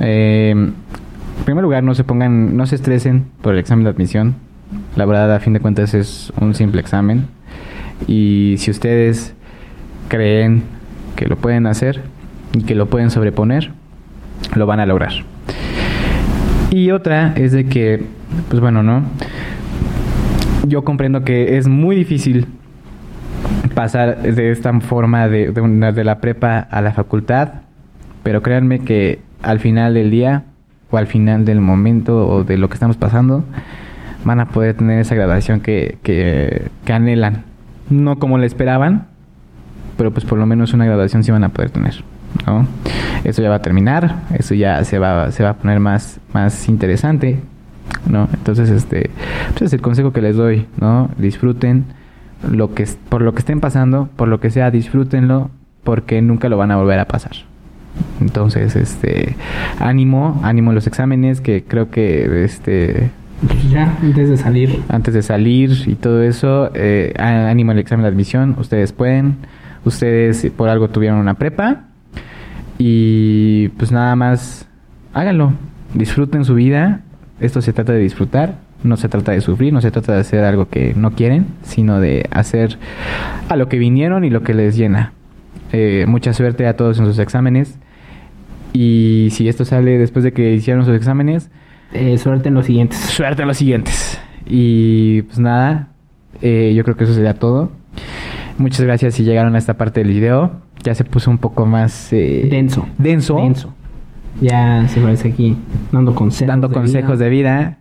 [0.00, 4.36] Eh, en primer lugar, no se pongan, no se estresen por el examen de admisión.
[4.96, 7.26] La verdad, a fin de cuentas, es un simple examen.
[8.06, 9.34] Y si ustedes
[10.08, 10.62] creen
[11.16, 12.02] que lo pueden hacer
[12.52, 13.72] y que lo pueden sobreponer,
[14.54, 15.12] lo van a lograr.
[16.74, 18.02] Y otra es de que,
[18.48, 19.04] pues bueno, ¿no?
[20.66, 22.48] Yo comprendo que es muy difícil
[23.76, 27.50] pasar de esta forma de, de, la prepa a la facultad,
[28.24, 30.46] pero créanme que al final del día
[30.90, 33.44] o al final del momento o de lo que estamos pasando,
[34.24, 37.44] van a poder tener esa graduación que, que, que anhelan.
[37.88, 39.06] No como la esperaban,
[39.96, 42.02] pero pues por lo menos una graduación sí van a poder tener,
[42.46, 42.66] ¿no?
[43.24, 46.68] Eso ya va a terminar, eso ya se va, se va a poner más, más
[46.68, 47.40] interesante,
[48.08, 48.28] ¿no?
[48.32, 49.10] Entonces, este,
[49.52, 51.10] pues es el consejo que les doy, ¿no?
[51.18, 51.84] Disfruten
[52.50, 55.50] lo que, por lo que estén pasando, por lo que sea, disfrútenlo,
[55.82, 57.32] porque nunca lo van a volver a pasar.
[58.20, 59.36] Entonces, este,
[59.78, 63.10] ánimo, ánimo en los exámenes, que creo que, este,
[63.46, 64.82] Pues ya, antes de salir.
[64.88, 69.36] antes de salir y todo eso, eh, ánimo al examen de admisión, ustedes pueden,
[69.84, 71.84] ustedes por algo tuvieron una prepa
[72.86, 74.68] y pues nada más
[75.14, 75.54] háganlo,
[75.94, 77.00] disfruten su vida,
[77.40, 80.44] esto se trata de disfrutar, no se trata de sufrir, no se trata de hacer
[80.44, 82.76] algo que no quieren, sino de hacer
[83.48, 85.12] a lo que vinieron y lo que les llena.
[85.72, 87.78] Eh, mucha suerte a todos en sus exámenes
[88.74, 91.50] y si esto sale después de que hicieron sus exámenes,
[91.94, 92.98] Eh, suerte en los siguientes.
[92.98, 94.20] suerte a los siguientes.
[94.46, 95.88] Y pues nada,
[96.42, 97.70] eh, yo creo que eso sería todo.
[98.58, 100.52] Muchas gracias si llegaron a esta parte del video.
[100.82, 102.86] Ya se puso un poco más eh, Denso.
[102.98, 103.74] denso, Denso.
[104.40, 105.56] Ya se parece aquí
[105.92, 106.48] dando consejos.
[106.48, 107.24] dando de consejos vida.
[107.24, 107.78] de vida.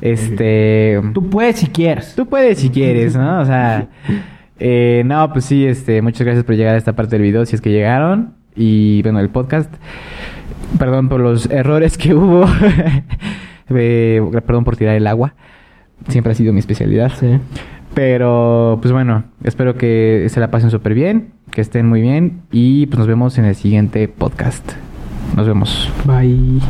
[0.00, 2.14] Este, Tú puedes si quieres.
[2.14, 3.40] tú puedes si quieres, ¿no?
[3.40, 3.88] O sea,
[4.58, 7.54] eh, no, pues sí, este, muchas gracias por llegar a esta parte del video, si
[7.54, 8.34] es que llegaron.
[8.54, 9.72] Y bueno, el podcast.
[10.78, 12.44] Perdón por los errores que hubo.
[13.74, 15.34] Eh, perdón por tirar el agua.
[16.08, 17.12] Siempre ha sido mi especialidad.
[17.18, 17.38] Sí.
[17.94, 22.86] Pero, pues bueno, espero que se la pasen súper bien, que estén muy bien y
[22.86, 24.72] pues nos vemos en el siguiente podcast.
[25.36, 25.90] Nos vemos.
[26.04, 26.60] Bye.